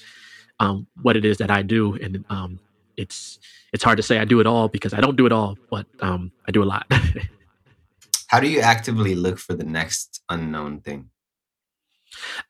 um, 0.60 0.86
what 1.02 1.16
it 1.16 1.24
is 1.24 1.38
that 1.38 1.50
I 1.50 1.62
do, 1.62 1.94
and 1.94 2.24
um, 2.30 2.58
it's 2.96 3.38
it's 3.72 3.84
hard 3.84 3.96
to 3.96 4.02
say 4.02 4.18
I 4.18 4.24
do 4.24 4.40
it 4.40 4.46
all 4.46 4.68
because 4.68 4.92
I 4.92 5.00
don't 5.00 5.16
do 5.16 5.26
it 5.26 5.32
all, 5.32 5.56
but 5.70 5.86
um, 6.00 6.32
I 6.46 6.52
do 6.52 6.62
a 6.62 6.66
lot. 6.66 6.86
How 8.28 8.40
do 8.40 8.48
you 8.48 8.60
actively 8.60 9.14
look 9.14 9.38
for 9.38 9.54
the 9.54 9.64
next 9.64 10.22
unknown 10.28 10.80
thing? 10.80 11.10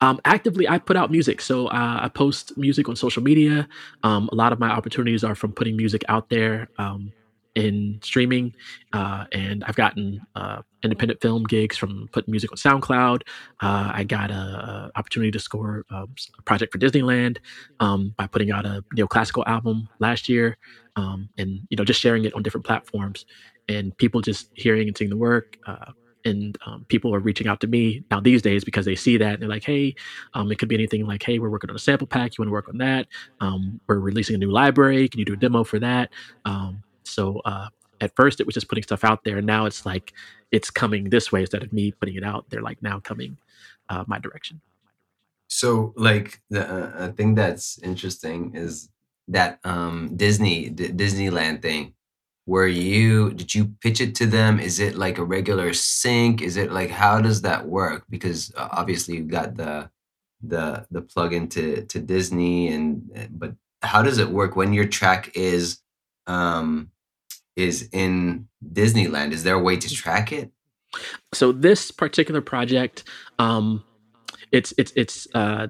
Um, 0.01 0.19
actively, 0.25 0.67
I 0.67 0.77
put 0.77 0.97
out 0.97 1.11
music. 1.11 1.41
So 1.41 1.67
uh, 1.67 1.99
I 2.01 2.09
post 2.09 2.57
music 2.57 2.89
on 2.89 2.95
social 2.95 3.23
media. 3.23 3.67
Um, 4.03 4.29
a 4.31 4.35
lot 4.35 4.51
of 4.53 4.59
my 4.59 4.69
opportunities 4.69 5.23
are 5.23 5.35
from 5.35 5.51
putting 5.51 5.75
music 5.75 6.03
out 6.09 6.29
there. 6.29 6.69
Um, 6.77 7.11
in 7.55 7.99
streaming, 8.03 8.53
uh, 8.93 9.25
and 9.31 9.63
I've 9.65 9.75
gotten 9.75 10.21
uh, 10.35 10.61
independent 10.83 11.21
film 11.21 11.43
gigs 11.43 11.77
from 11.77 12.07
putting 12.11 12.31
music 12.31 12.51
on 12.51 12.57
SoundCloud. 12.57 13.23
Uh, 13.61 13.91
I 13.93 14.03
got 14.03 14.31
a, 14.31 14.91
opportunity 14.95 15.31
to 15.31 15.39
score 15.39 15.85
uh, 15.91 16.05
a 16.37 16.41
project 16.43 16.71
for 16.71 16.79
Disneyland 16.79 17.37
um, 17.79 18.13
by 18.17 18.27
putting 18.27 18.51
out 18.51 18.65
a 18.65 18.83
neoclassical 18.95 19.45
album 19.47 19.89
last 19.99 20.29
year, 20.29 20.57
um, 20.95 21.29
and 21.37 21.61
you 21.69 21.77
know 21.77 21.83
just 21.83 21.99
sharing 21.99 22.25
it 22.25 22.33
on 22.33 22.43
different 22.43 22.65
platforms. 22.65 23.25
and 23.67 23.95
people 23.97 24.19
just 24.19 24.49
hearing 24.55 24.87
and 24.87 24.97
seeing 24.97 25.09
the 25.11 25.17
work. 25.17 25.57
Uh, 25.67 25.91
and 26.25 26.57
um, 26.65 26.85
people 26.89 27.13
are 27.13 27.19
reaching 27.19 27.47
out 27.47 27.59
to 27.61 27.67
me 27.67 28.03
now 28.11 28.19
these 28.19 28.41
days 28.41 28.63
because 28.63 28.85
they 28.85 28.95
see 28.95 29.17
that 29.17 29.33
and 29.33 29.41
they're 29.41 29.49
like, 29.49 29.63
hey, 29.63 29.95
um, 30.33 30.51
it 30.51 30.59
could 30.59 30.67
be 30.67 30.75
anything 30.75 31.05
like, 31.05 31.23
hey, 31.23 31.39
we're 31.39 31.49
working 31.49 31.69
on 31.69 31.75
a 31.75 31.79
sample 31.79 32.07
pack. 32.07 32.37
You 32.37 32.41
want 32.41 32.49
to 32.49 32.53
work 32.53 32.67
on 32.69 32.77
that? 32.79 33.07
Um, 33.39 33.79
we're 33.87 33.99
releasing 33.99 34.35
a 34.35 34.37
new 34.37 34.51
library. 34.51 35.07
Can 35.07 35.19
you 35.19 35.25
do 35.25 35.33
a 35.33 35.37
demo 35.37 35.63
for 35.63 35.79
that? 35.79 36.09
So 37.09 37.41
uh, 37.45 37.69
at 38.01 38.15
first 38.15 38.39
it 38.39 38.45
was 38.45 38.53
just 38.53 38.67
putting 38.67 38.83
stuff 38.83 39.03
out 39.03 39.23
there, 39.23 39.37
and 39.37 39.47
now 39.47 39.65
it's 39.65 39.85
like 39.85 40.13
it's 40.51 40.69
coming 40.69 41.09
this 41.09 41.31
way 41.31 41.41
instead 41.41 41.63
of 41.63 41.73
me 41.73 41.91
putting 41.91 42.15
it 42.15 42.23
out. 42.23 42.45
They're 42.49 42.61
like 42.61 42.81
now 42.81 42.99
coming 42.99 43.37
uh, 43.89 44.03
my 44.07 44.19
direction. 44.19 44.61
So, 45.47 45.93
like 45.95 46.41
the 46.49 46.67
uh, 46.67 47.11
thing 47.13 47.35
that's 47.35 47.79
interesting 47.79 48.55
is 48.55 48.89
that 49.27 49.59
um, 49.63 50.15
Disney 50.15 50.69
D- 50.69 50.89
Disneyland 50.89 51.61
thing. 51.61 51.93
Were 52.45 52.67
you 52.67 53.31
did 53.33 53.53
you 53.53 53.75
pitch 53.79 54.01
it 54.01 54.15
to 54.15 54.25
them? 54.25 54.59
Is 54.59 54.79
it 54.79 54.95
like 54.95 55.19
a 55.19 55.23
regular 55.23 55.71
sync? 55.73 56.41
Is 56.41 56.57
it 56.57 56.71
like 56.71 56.89
how 56.89 57.21
does 57.21 57.41
that 57.43 57.67
work? 57.67 58.05
Because 58.09 58.51
uh, 58.57 58.69
obviously 58.71 59.17
you've 59.17 59.27
got 59.27 59.55
the 59.55 59.89
the 60.41 60.85
the 60.89 61.01
plug 61.01 61.33
into 61.33 61.83
to 61.83 61.99
disney 61.99 62.69
and 62.69 63.11
eh, 63.15 63.27
but 63.29 63.53
how 63.81 64.01
does 64.01 64.17
it 64.17 64.29
work 64.29 64.55
when 64.55 64.73
your 64.73 64.87
track 64.87 65.31
is 65.35 65.79
um 66.27 66.89
is 67.59 67.89
in 67.91 68.47
disneyland 68.73 69.31
is 69.31 69.43
there 69.43 69.55
a 69.55 69.61
way 69.61 69.77
to 69.77 69.93
track 69.93 70.31
it 70.31 70.51
so 71.33 71.51
this 71.51 71.91
particular 71.91 72.41
project 72.41 73.03
um 73.37 73.83
it's 74.51 74.73
it's 74.77 74.91
it's 74.95 75.27
uh 75.35 75.67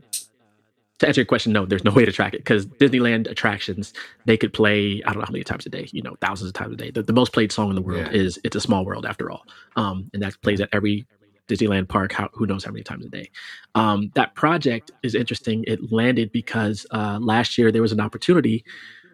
to 0.99 1.07
answer 1.07 1.21
your 1.21 1.25
question, 1.25 1.53
no, 1.53 1.65
there's 1.65 1.83
no 1.83 1.91
way 1.91 2.05
to 2.05 2.11
track 2.11 2.33
it 2.33 2.39
because 2.39 2.65
Disneyland 2.65 3.29
attractions, 3.29 3.93
they 4.25 4.37
could 4.37 4.53
play, 4.53 5.01
I 5.05 5.11
don't 5.11 5.19
know 5.19 5.25
how 5.25 5.31
many 5.31 5.43
times 5.43 5.65
a 5.65 5.69
day, 5.69 5.87
you 5.91 6.01
know, 6.01 6.15
thousands 6.21 6.49
of 6.49 6.53
times 6.53 6.73
a 6.73 6.75
day. 6.75 6.91
The, 6.91 7.03
the 7.03 7.13
most 7.13 7.31
played 7.31 7.51
song 7.51 7.69
in 7.69 7.75
the 7.75 7.81
world 7.81 8.07
yeah. 8.07 8.11
is 8.11 8.39
It's 8.43 8.55
a 8.55 8.61
Small 8.61 8.85
World 8.85 9.05
after 9.05 9.31
all. 9.31 9.45
Um, 9.77 10.09
and 10.13 10.21
that 10.21 10.39
plays 10.41 10.59
at 10.59 10.69
every 10.73 11.07
Disneyland 11.47 11.87
park, 11.87 12.11
how, 12.11 12.29
who 12.33 12.45
knows 12.45 12.65
how 12.65 12.71
many 12.71 12.83
times 12.83 13.05
a 13.05 13.09
day. 13.09 13.31
Um, 13.75 14.11
that 14.15 14.35
project 14.35 14.91
is 15.01 15.15
interesting. 15.15 15.63
It 15.67 15.91
landed 15.91 16.31
because 16.33 16.85
uh, 16.91 17.17
last 17.21 17.57
year 17.57 17.71
there 17.71 17.81
was 17.81 17.93
an 17.93 18.01
opportunity 18.01 18.65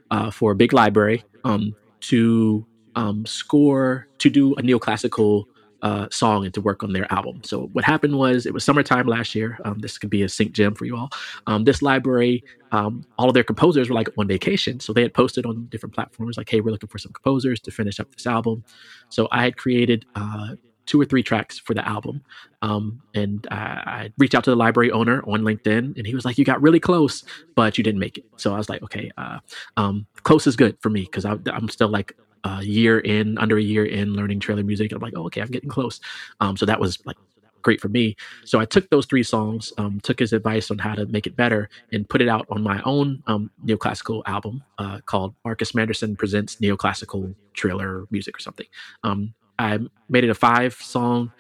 uh, 0.10 0.32
for 0.32 0.52
a 0.52 0.56
big 0.56 0.74
library 0.74 1.24
um, 1.44 1.76
to 2.02 2.66
um, 2.96 3.26
score, 3.26 4.08
to 4.20 4.30
do 4.30 4.54
a 4.54 4.62
neoclassical 4.62 5.46
uh, 5.82 6.08
song 6.10 6.46
and 6.46 6.54
to 6.54 6.62
work 6.62 6.84
on 6.84 6.94
their 6.94 7.12
album. 7.14 7.42
So 7.44 7.68
what 7.74 7.84
happened 7.86 8.18
was 8.18 8.46
it 8.46 8.54
was 8.54 8.64
summertime 8.64 9.06
last 9.06 9.36
year. 9.36 9.60
Um, 9.66 9.78
this 9.80 9.98
could 10.00 10.10
be 10.10 10.24
a 10.24 10.30
sync 10.30 10.52
gem 10.52 10.74
for 10.74 10.86
you 10.86 10.98
all. 10.98 11.10
Um, 11.46 11.64
this 11.64 11.82
library, 11.82 12.44
um, 12.72 13.06
all 13.20 13.28
of 13.28 13.36
their 13.36 13.44
composers 13.44 13.90
were 13.90 13.96
like 13.96 14.10
on 14.18 14.28
vacation, 14.28 14.80
so 14.80 14.94
they 14.94 15.04
had 15.04 15.14
posted 15.14 15.46
on 15.46 15.68
different 15.68 15.94
platforms 15.94 16.38
like, 16.38 16.50
"Hey, 16.50 16.60
we're 16.60 16.72
looking 16.72 16.90
for 16.90 16.98
some 16.98 17.14
composers 17.14 17.60
to 17.62 17.72
finish 17.72 18.00
up 18.00 18.12
this 18.16 18.26
album." 18.26 18.64
So 19.10 19.28
I 19.32 19.44
had 19.44 19.58
created. 19.58 20.06
Uh, 20.16 20.56
two 20.86 21.00
or 21.00 21.06
three 21.06 21.24
tracks 21.24 21.60
for 21.60 21.74
the 21.74 21.88
album. 21.88 22.22
Um, 22.62 23.02
and 23.14 23.48
I, 23.52 23.56
I, 23.56 24.14
reached 24.18 24.36
out 24.36 24.44
to 24.46 24.50
the 24.50 24.56
library 24.56 24.92
owner 24.92 25.22
on 25.28 25.42
LinkedIn, 25.42 25.98
and 25.98 26.08
he 26.08 26.16
was 26.16 26.26
like, 26.26 26.38
"You 26.38 26.46
got 26.46 26.62
really 26.62 26.80
close, 26.80 27.24
but 27.56 27.78
you 27.78 27.84
didn't 27.84 28.00
make 28.00 28.18
it." 28.18 28.26
So 28.38 28.54
I 28.54 28.58
was 28.58 28.70
like, 28.70 28.82
"Okay, 28.84 29.12
uh, 29.18 29.40
um, 29.78 30.08
close 30.24 30.48
is 30.48 30.56
good 30.56 30.78
for 30.82 30.90
me 30.90 31.02
because 31.02 31.26
I'm 31.26 31.70
still 31.70 31.90
like 31.90 32.16
a 32.46 32.64
year 32.64 33.00
in, 33.00 33.38
under 33.38 33.58
a 33.58 33.62
year 33.62 33.86
in 33.86 34.14
learning 34.14 34.40
trailer 34.40 34.64
music. 34.64 34.92
I'm 34.92 35.02
like, 35.02 35.14
oh, 35.16 35.26
okay, 35.26 35.42
I'm 35.42 35.48
getting 35.48 35.70
close. 35.70 36.00
Um, 36.40 36.56
so 36.56 36.66
that 36.66 36.80
was 36.80 37.04
like 37.06 37.18
great 37.64 37.82
for 37.82 37.90
me. 37.90 38.16
So 38.46 38.60
I 38.60 38.66
took 38.66 38.90
those 38.92 39.08
three 39.08 39.24
songs, 39.24 39.74
um, 39.80 40.00
took 40.00 40.20
his 40.20 40.32
advice 40.32 40.70
on 40.70 40.78
how 40.78 40.94
to 40.94 41.08
make 41.08 41.26
it 41.26 41.36
better, 41.36 41.68
and 41.92 42.08
put 42.08 42.22
it 42.22 42.30
out 42.30 42.46
on 42.50 42.62
my 42.62 42.82
own 42.84 43.24
um, 43.26 43.50
neoclassical 43.66 44.22
album 44.28 44.64
uh, 44.78 45.00
called 45.06 45.34
Marcus 45.44 45.74
Manderson 45.74 46.16
Presents 46.16 46.58
Neoclassical 46.58 47.34
Trailer 47.54 48.06
Music 48.12 48.38
or 48.38 48.40
something. 48.40 48.68
Um, 49.04 49.34
I 49.60 49.80
made 50.10 50.24
it 50.24 50.30
a 50.30 50.36
five 50.36 50.74
song 50.74 51.32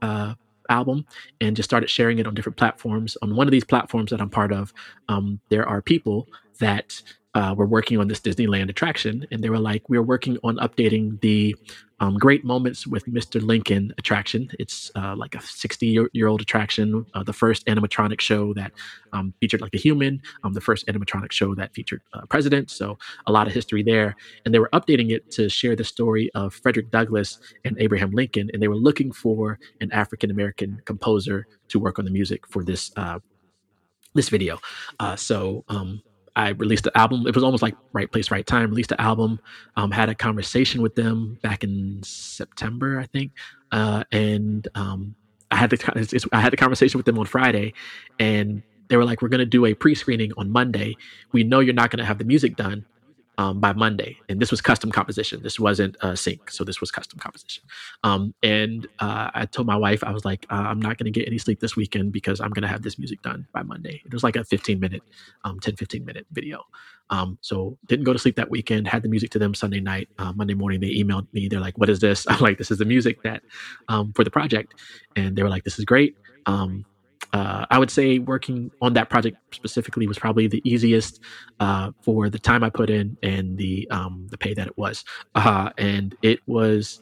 uh, 0.00 0.34
album 0.68 1.06
and 1.40 1.56
just 1.56 1.68
started 1.68 1.88
sharing 1.90 2.18
it 2.18 2.26
on 2.26 2.34
different 2.34 2.56
platforms. 2.56 3.16
On 3.22 3.36
one 3.36 3.46
of 3.46 3.52
these 3.52 3.64
platforms 3.64 4.10
that 4.10 4.20
I'm 4.20 4.30
part 4.30 4.52
of, 4.52 4.72
um, 5.08 5.40
there 5.48 5.68
are 5.68 5.82
people 5.82 6.28
that 6.58 7.02
uh, 7.34 7.54
were 7.56 7.66
working 7.66 7.98
on 7.98 8.08
this 8.08 8.20
Disneyland 8.20 8.68
attraction, 8.68 9.26
and 9.30 9.42
they 9.42 9.50
were 9.50 9.58
like, 9.58 9.88
"We 9.88 9.96
are 9.96 10.02
working 10.02 10.38
on 10.44 10.56
updating 10.56 11.20
the 11.20 11.56
um, 12.02 12.18
Great 12.18 12.44
Moments 12.44 12.84
with 12.84 13.06
Mr. 13.06 13.40
Lincoln 13.40 13.94
attraction. 13.96 14.50
It's 14.58 14.90
uh, 14.96 15.14
like 15.16 15.36
a 15.36 15.40
60 15.40 16.08
year 16.12 16.26
old 16.26 16.40
attraction, 16.40 17.06
uh, 17.14 17.22
the 17.22 17.32
first 17.32 17.64
animatronic 17.66 18.20
show 18.20 18.52
that 18.54 18.72
um, 19.12 19.32
featured 19.40 19.60
like 19.60 19.72
a 19.72 19.78
human, 19.78 20.20
um, 20.42 20.52
the 20.52 20.60
first 20.60 20.84
animatronic 20.88 21.30
show 21.30 21.54
that 21.54 21.72
featured 21.72 22.02
a 22.12 22.26
president. 22.26 22.72
So 22.72 22.98
a 23.28 23.32
lot 23.32 23.46
of 23.46 23.52
history 23.52 23.84
there. 23.84 24.16
And 24.44 24.52
they 24.52 24.58
were 24.58 24.70
updating 24.72 25.12
it 25.12 25.30
to 25.32 25.48
share 25.48 25.76
the 25.76 25.84
story 25.84 26.28
of 26.34 26.52
Frederick 26.54 26.90
Douglass 26.90 27.38
and 27.64 27.76
Abraham 27.78 28.10
Lincoln, 28.10 28.50
and 28.52 28.60
they 28.60 28.68
were 28.68 28.76
looking 28.76 29.12
for 29.12 29.60
an 29.80 29.92
African 29.92 30.32
American 30.32 30.82
composer 30.84 31.46
to 31.68 31.78
work 31.78 32.00
on 32.00 32.04
the 32.04 32.10
music 32.10 32.46
for 32.48 32.64
this." 32.64 32.90
Uh, 32.96 33.20
this 34.14 34.28
video. 34.28 34.58
Uh, 35.00 35.16
so 35.16 35.64
um, 35.68 36.02
I 36.34 36.50
released 36.50 36.84
the 36.84 36.96
album. 36.96 37.26
It 37.26 37.34
was 37.34 37.44
almost 37.44 37.62
like 37.62 37.76
right 37.92 38.10
place, 38.10 38.30
right 38.30 38.46
time. 38.46 38.70
Released 38.70 38.88
the 38.90 39.00
album. 39.00 39.38
Um, 39.76 39.90
had 39.90 40.08
a 40.08 40.14
conversation 40.14 40.80
with 40.80 40.94
them 40.94 41.38
back 41.42 41.62
in 41.62 42.00
September, 42.02 42.98
I 42.98 43.06
think, 43.06 43.32
uh, 43.70 44.04
and 44.12 44.66
um, 44.74 45.14
I 45.50 45.56
had 45.56 45.70
the 45.70 46.28
I 46.32 46.40
had 46.40 46.52
the 46.52 46.56
conversation 46.56 46.98
with 46.98 47.06
them 47.06 47.18
on 47.18 47.26
Friday, 47.26 47.74
and 48.18 48.62
they 48.88 48.96
were 48.96 49.04
like, 49.04 49.20
"We're 49.20 49.28
going 49.28 49.40
to 49.40 49.46
do 49.46 49.66
a 49.66 49.74
pre-screening 49.74 50.32
on 50.38 50.50
Monday. 50.50 50.96
We 51.32 51.44
know 51.44 51.60
you're 51.60 51.74
not 51.74 51.90
going 51.90 51.98
to 51.98 52.06
have 52.06 52.18
the 52.18 52.24
music 52.24 52.56
done, 52.56 52.86
um, 53.42 53.58
by 53.58 53.72
Monday. 53.72 54.16
And 54.28 54.40
this 54.40 54.52
was 54.52 54.60
custom 54.60 54.92
composition. 54.92 55.42
This 55.42 55.58
wasn't 55.58 55.96
uh, 56.00 56.14
sync. 56.14 56.50
So 56.50 56.62
this 56.62 56.80
was 56.80 56.92
custom 56.92 57.18
composition. 57.18 57.64
Um, 58.04 58.34
and 58.42 58.86
uh, 59.00 59.30
I 59.34 59.46
told 59.46 59.66
my 59.66 59.74
wife, 59.74 60.04
I 60.04 60.12
was 60.12 60.24
like, 60.24 60.46
uh, 60.48 60.54
I'm 60.70 60.80
not 60.80 60.96
going 60.96 61.12
to 61.12 61.18
get 61.18 61.26
any 61.26 61.38
sleep 61.38 61.58
this 61.58 61.74
weekend 61.74 62.12
because 62.12 62.40
I'm 62.40 62.50
going 62.50 62.62
to 62.62 62.68
have 62.68 62.82
this 62.82 62.98
music 63.00 63.20
done 63.22 63.48
by 63.52 63.62
Monday. 63.64 64.00
It 64.04 64.12
was 64.12 64.22
like 64.22 64.36
a 64.36 64.44
15 64.44 64.78
minute, 64.78 65.02
um, 65.44 65.58
10, 65.58 65.74
15 65.74 66.04
minute 66.04 66.26
video. 66.30 66.62
Um, 67.10 67.36
so 67.40 67.76
didn't 67.86 68.04
go 68.04 68.12
to 68.12 68.18
sleep 68.18 68.36
that 68.36 68.48
weekend, 68.48 68.86
had 68.86 69.02
the 69.02 69.08
music 69.08 69.30
to 69.32 69.40
them 69.40 69.54
Sunday 69.54 69.80
night. 69.80 70.08
Uh, 70.18 70.32
Monday 70.32 70.54
morning, 70.54 70.80
they 70.80 70.94
emailed 70.94 71.26
me. 71.32 71.48
They're 71.48 71.60
like, 71.60 71.76
what 71.78 71.88
is 71.88 71.98
this? 71.98 72.24
I'm 72.28 72.40
like, 72.40 72.58
this 72.58 72.70
is 72.70 72.78
the 72.78 72.84
music 72.84 73.22
that 73.24 73.42
um, 73.88 74.12
for 74.12 74.22
the 74.22 74.30
project. 74.30 74.74
And 75.16 75.34
they 75.34 75.42
were 75.42 75.50
like, 75.50 75.64
this 75.64 75.80
is 75.80 75.84
great. 75.84 76.16
Um, 76.46 76.84
uh, 77.32 77.64
I 77.70 77.78
would 77.78 77.90
say 77.90 78.18
working 78.18 78.70
on 78.82 78.92
that 78.94 79.08
project 79.08 79.38
specifically 79.54 80.06
was 80.06 80.18
probably 80.18 80.46
the 80.48 80.60
easiest 80.70 81.20
uh, 81.60 81.92
for 82.02 82.28
the 82.28 82.38
time 82.38 82.62
I 82.62 82.70
put 82.70 82.90
in 82.90 83.16
and 83.22 83.56
the 83.56 83.88
um, 83.90 84.26
the 84.30 84.38
pay 84.38 84.54
that 84.54 84.66
it 84.66 84.76
was. 84.76 85.04
Uh, 85.34 85.70
and 85.78 86.14
it 86.22 86.40
was, 86.46 87.00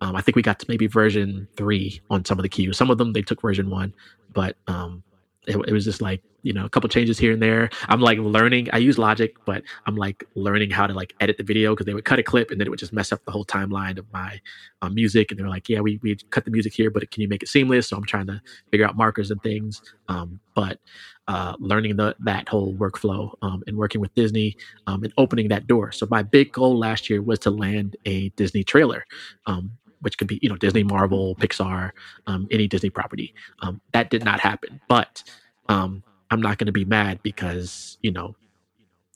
um, 0.00 0.16
I 0.16 0.20
think 0.20 0.34
we 0.36 0.42
got 0.42 0.58
to 0.60 0.66
maybe 0.68 0.86
version 0.88 1.46
three 1.56 2.00
on 2.10 2.24
some 2.24 2.38
of 2.38 2.42
the 2.42 2.48
cues. 2.48 2.76
Some 2.76 2.90
of 2.90 2.98
them 2.98 3.12
they 3.12 3.22
took 3.22 3.40
version 3.40 3.70
one, 3.70 3.94
but 4.32 4.56
um, 4.66 5.02
it, 5.48 5.56
it 5.66 5.72
was 5.72 5.84
just 5.84 6.00
like 6.02 6.22
you 6.42 6.52
know 6.52 6.64
a 6.64 6.68
couple 6.68 6.88
changes 6.88 7.18
here 7.18 7.32
and 7.32 7.42
there. 7.42 7.70
I'm 7.88 8.00
like 8.00 8.18
learning 8.18 8.68
i 8.72 8.78
use 8.78 8.98
logic 8.98 9.36
but 9.44 9.62
i'm 9.86 9.96
like 9.96 10.24
learning 10.34 10.70
how 10.70 10.86
to 10.86 10.94
like 10.94 11.14
edit 11.20 11.36
the 11.36 11.42
video 11.42 11.74
because 11.74 11.86
they 11.86 11.94
would 11.94 12.04
cut 12.04 12.18
a 12.18 12.22
clip 12.22 12.50
and 12.50 12.60
then 12.60 12.66
it 12.66 12.70
would 12.70 12.78
just 12.78 12.92
mess 12.92 13.12
up 13.12 13.24
the 13.24 13.30
whole 13.32 13.44
timeline 13.44 13.98
of 13.98 14.06
my 14.12 14.40
um, 14.82 14.94
music. 14.94 15.30
And 15.30 15.38
they 15.38 15.42
were 15.42 15.48
like 15.48 15.68
yeah 15.68 15.80
we, 15.80 15.98
we 16.02 16.16
cut 16.30 16.44
the 16.44 16.50
music 16.50 16.72
here 16.74 16.90
but 16.90 17.10
can 17.10 17.22
you 17.22 17.28
make 17.28 17.42
it 17.42 17.48
seamless? 17.48 17.88
So 17.88 17.96
i'm 17.96 18.04
trying 18.04 18.26
to 18.26 18.40
figure 18.70 18.86
out 18.86 18.96
markers 18.96 19.30
and 19.30 19.42
things. 19.42 19.82
Um, 20.08 20.40
but 20.54 20.80
uh, 21.28 21.54
learning 21.58 21.94
the, 21.96 22.16
that 22.20 22.48
whole 22.48 22.74
workflow 22.74 23.32
um, 23.42 23.62
and 23.66 23.76
working 23.76 24.00
with 24.00 24.14
disney 24.14 24.56
um, 24.86 25.04
and 25.04 25.12
opening 25.18 25.48
that 25.48 25.66
door. 25.66 25.92
So 25.92 26.06
my 26.10 26.22
big 26.22 26.52
goal 26.52 26.78
last 26.78 27.10
year 27.10 27.20
was 27.22 27.38
to 27.40 27.50
land 27.50 27.96
a 28.06 28.30
disney 28.30 28.64
trailer. 28.64 29.04
Um, 29.46 29.72
which 30.00 30.18
could 30.18 30.28
be 30.28 30.38
you 30.42 30.48
know 30.48 30.56
Disney, 30.56 30.82
Marvel, 30.82 31.34
Pixar, 31.36 31.92
um, 32.26 32.46
any 32.50 32.66
Disney 32.66 32.90
property. 32.90 33.34
Um, 33.60 33.80
that 33.92 34.10
did 34.10 34.24
not 34.24 34.40
happen, 34.40 34.80
but 34.88 35.22
um, 35.68 36.02
I'm 36.30 36.40
not 36.40 36.58
going 36.58 36.66
to 36.66 36.72
be 36.72 36.84
mad 36.84 37.22
because 37.22 37.98
you 38.02 38.12
know 38.12 38.36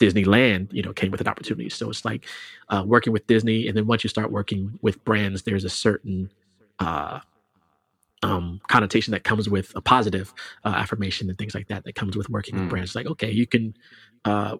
Disneyland 0.01 0.73
you 0.73 0.83
know 0.83 0.93
came 0.93 1.11
with 1.11 1.21
an 1.21 1.29
opportunity. 1.29 1.69
So 1.69 1.91
it's 1.91 2.05
like 2.05 2.27
uh, 2.69 2.85
working 2.87 3.13
with 3.13 3.27
Disney, 3.27 3.69
and 3.69 3.77
then 3.77 3.87
once 3.87 4.05
you 4.05 4.09
start 4.09 4.31
working 4.31 4.79
with 4.83 5.03
brands, 5.05 5.43
there's 5.43 5.65
a 5.65 5.71
certain 5.71 6.31
uh, 6.79 7.21
um, 8.23 8.61
connotation 8.69 9.13
that 9.13 9.25
comes 9.25 9.49
with 9.49 9.73
a 9.75 9.81
positive 9.81 10.33
uh, 10.65 10.75
affirmation 10.77 11.29
and 11.29 11.39
things 11.39 11.55
like 11.55 11.69
that 11.69 11.85
that 11.85 11.95
comes 11.95 12.17
with 12.17 12.29
working 12.29 12.55
mm. 12.55 12.61
with 12.61 12.71
brands. 12.71 12.95
Like 12.95 13.07
okay, 13.07 13.31
you 13.31 13.47
can 13.47 13.77
uh, 14.25 14.57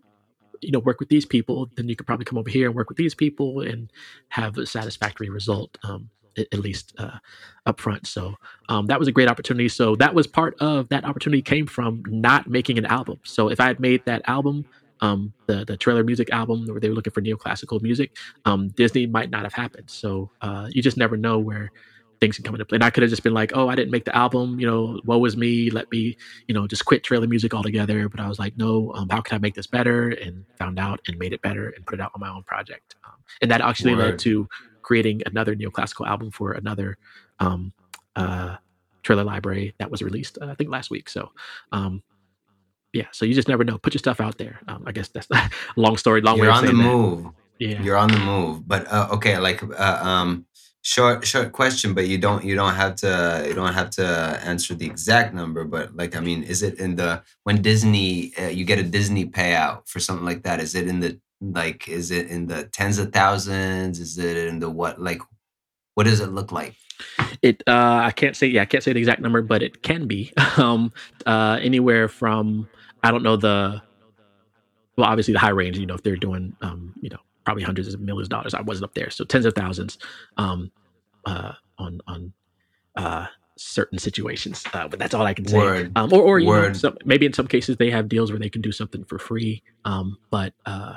you 0.63 0.71
know 0.71 0.79
work 0.79 1.01
with 1.01 1.09
these 1.09 1.27
people 1.27 1.69
then 1.77 1.89
you 1.89 1.97
could 1.97 2.07
probably 2.07 2.25
come 2.25 2.39
over 2.39 2.51
here 2.51 2.67
and 2.67 2.75
work 2.75 2.89
with 2.89 2.99
these 2.99 3.15
people 3.15 3.61
and 3.61 3.93
have 4.29 4.57
a 4.59 4.67
satisfactory 4.67 5.29
result 5.29 5.77
um, 5.85 6.09
at, 6.39 6.47
at, 6.53 6.59
least 6.61 6.95
uh, 6.99 7.19
up 7.67 7.81
front 7.81 8.07
so 8.07 8.35
um, 8.69 8.87
that 8.87 8.99
was 8.99 9.09
a 9.09 9.13
great 9.13 9.29
opportunity. 9.29 9.69
So 9.69 9.97
that 9.97 10.15
was 10.15 10.27
part 10.27 10.55
of 10.61 10.89
that 10.89 11.05
opportunity 11.05 11.43
came 11.43 11.67
from 11.67 12.03
not 12.07 12.47
making 12.49 12.79
an 12.79 12.87
album. 12.87 13.21
So 13.25 13.49
if 13.49 13.61
i 13.61 13.67
had 13.67 13.81
made 13.81 14.05
that 14.07 14.23
album 14.27 14.65
um, 15.01 15.33
the 15.47 15.65
the 15.65 15.77
trailer 15.77 16.05
music 16.05 16.31
album 16.31 16.67
where 16.67 16.81
they 16.81 16.89
were 16.89 16.95
looking 16.95 17.13
for 17.13 17.21
neoclassical 17.21 17.83
music 17.83 18.17
um, 18.45 18.69
disney 18.69 19.07
might 19.07 19.31
not 19.31 19.43
have 19.43 19.53
happened. 19.53 19.91
So 19.91 20.31
uh, 20.41 20.69
you 20.71 20.81
just 20.83 20.97
never 20.97 21.17
know 21.17 21.39
where 21.39 21.71
things 22.23 22.37
can 22.37 22.45
come 22.45 22.55
into 22.55 22.65
play. 22.65 22.77
And 22.77 22.85
I 22.85 22.91
could 22.91 23.03
have 23.03 23.11
just 23.11 23.25
been 23.25 23.35
like, 23.35 23.51
oh, 23.57 23.69
I 23.69 23.75
didn't 23.75 23.91
make 23.91 24.05
the 24.05 24.17
album, 24.17 24.61
you 24.61 24.67
know, 24.67 25.01
woe 25.05 25.19
was 25.19 25.37
me. 25.37 25.71
Let 25.71 25.91
me, 25.91 26.17
you 26.47 26.55
know, 26.55 26.69
just 26.69 26.85
quit 26.85 27.03
trailer 27.03 27.27
music 27.27 27.53
altogether. 27.53 28.09
But 28.09 28.21
I 28.21 28.29
was 28.29 28.39
like, 28.39 28.57
no, 28.57 28.93
um, 28.95 29.09
how 29.09 29.21
can 29.21 29.35
I 29.35 29.39
make 29.39 29.55
this 29.55 29.67
better? 29.67 30.11
And 30.11 30.45
found 30.57 30.79
out 30.79 31.01
and 31.09 31.19
made 31.19 31.33
it 31.33 31.43
better 31.43 31.71
and 31.71 31.85
put 31.85 31.99
it 31.99 32.01
out 32.01 32.13
on 32.15 32.21
my 32.21 32.29
own 32.31 32.45
project. 32.45 32.95
Um, 33.05 33.15
and 33.41 33.51
that 33.51 33.61
actually 33.61 33.97
Word. 33.97 34.03
led 34.03 34.19
to 34.21 34.49
creating 34.83 35.23
another 35.27 35.57
neoclassical 35.57 36.07
album 36.07 36.31
for 36.31 36.53
another 36.53 36.97
um, 37.41 37.73
uh, 38.15 38.57
trailer 39.03 39.25
library 39.25 39.75
that 39.79 39.91
was 39.91 40.01
released, 40.01 40.39
uh, 40.41 40.47
I 40.47 40.55
think 40.55 40.71
last 40.71 40.91
week. 40.91 41.09
So, 41.09 41.33
um, 41.73 42.05
yeah, 42.93 43.07
so 43.11 43.25
you 43.25 43.35
just 43.35 43.49
never 43.49 43.65
know. 43.65 43.79
Put 43.79 43.95
your 43.95 43.99
stuff 43.99 44.21
out 44.21 44.39
there. 44.39 44.61
Um, 44.69 44.85
I 44.87 44.93
guess 44.93 45.09
that's 45.09 45.27
a 45.33 45.51
long 45.77 45.97
story, 45.97 46.21
long 46.21 46.37
You're 46.37 46.47
way. 46.47 46.53
on 46.53 46.67
the 46.67 46.73
that. 46.73 46.77
move. 46.77 47.27
Yeah, 47.59 47.83
You're 47.83 47.97
on 47.97 48.11
the 48.11 48.19
move. 48.19 48.67
But 48.67 48.87
uh, 48.93 49.09
okay, 49.13 49.39
like 49.39 49.63
uh, 49.63 49.99
um, 50.03 50.47
short 50.83 51.27
short 51.27 51.53
question, 51.53 51.95
but 51.95 52.07
you 52.07 52.19
don't 52.19 52.45
you 52.45 52.55
don't 52.55 52.75
have 52.75 52.97
to 52.97 53.45
you 53.47 53.55
don't 53.55 53.73
have 53.73 53.91
to 53.91 54.05
answer 54.45 54.75
the 54.75 54.87
exact 54.87 55.33
number. 55.33 55.65
But 55.65 55.97
like, 55.97 56.15
I 56.15 56.21
mean, 56.21 56.43
is 56.43 56.63
it 56.63 56.79
in 56.79 56.97
the 56.97 57.23
when 57.45 57.63
Disney 57.63 58.33
uh, 58.39 58.49
you 58.49 58.65
get 58.65 58.79
a 58.79 58.83
Disney 58.83 59.25
payout 59.25 59.89
for 59.89 60.01
something 60.01 60.27
like 60.27 60.43
that? 60.43 60.61
Is 60.61 60.75
it 60.75 60.87
in 60.87 61.01
the 61.01 61.19
like 61.41 61.89
is 61.89 62.11
it 62.11 62.29
in 62.29 62.47
the 62.47 62.65
tens 62.65 62.99
of 62.99 63.13
thousands? 63.13 63.99
Is 63.99 64.19
it 64.19 64.37
in 64.37 64.59
the 64.59 64.69
what 64.69 65.01
like 65.01 65.23
what 65.95 66.05
does 66.05 66.21
it 66.21 66.31
look 66.31 66.53
like? 66.53 66.75
It 67.41 67.63
uh, 67.67 68.01
I 68.05 68.11
can't 68.11 68.37
say 68.37 68.49
yeah 68.49 68.63
I 68.63 68.67
can't 68.67 68.85
say 68.85 68.93
the 68.93 68.99
exact 68.99 69.21
number, 69.21 69.43
but 69.43 69.63
it 69.63 69.83
can 69.83 70.07
be 70.07 70.33
um, 70.57 70.93
uh, 71.27 71.59
anywhere 71.63 72.09
from 72.09 72.69
I 73.03 73.11
don't 73.11 73.23
know 73.23 73.37
the 73.37 73.83
well 74.97 75.07
obviously 75.07 75.33
the 75.33 75.41
high 75.41 75.51
range. 75.51 75.79
You 75.79 75.87
know 75.87 75.95
if 75.95 76.03
they're 76.03 76.17
doing 76.17 76.57
um, 76.61 76.95
you 77.01 77.11
know 77.11 77.21
probably 77.45 77.63
hundreds 77.63 77.93
of 77.93 78.01
millions 78.01 78.27
of 78.27 78.31
dollars. 78.31 78.55
I 78.55 78.61
wasn't 78.63 78.85
up 78.85 78.95
there, 78.95 79.11
so 79.11 79.25
tens 79.25 79.45
of 79.45 79.55
thousands 79.55 79.99
um, 80.37 80.71
uh, 81.27 81.53
on 81.79 82.01
on 82.07 82.33
uh, 82.97 83.27
certain 83.57 83.99
situations. 83.99 84.65
Uh, 84.73 84.89
but 84.89 84.99
that's 84.99 85.15
all 85.15 85.27
I 85.27 85.35
can 85.35 85.47
say. 85.47 85.57
Word. 85.57 85.93
Um, 85.97 86.13
or 86.13 86.23
or 86.23 86.39
you 86.39 86.47
know, 86.47 86.73
some, 86.73 86.97
maybe 87.05 87.27
in 87.27 87.33
some 87.33 87.47
cases 87.47 87.77
they 87.77 87.91
have 87.91 88.09
deals 88.09 88.31
where 88.31 88.39
they 88.39 88.51
can 88.51 88.63
do 88.63 88.73
something 88.73 89.05
for 89.05 89.19
free. 89.19 89.63
Um, 89.85 90.19
but 90.31 90.55
uh, 90.67 90.97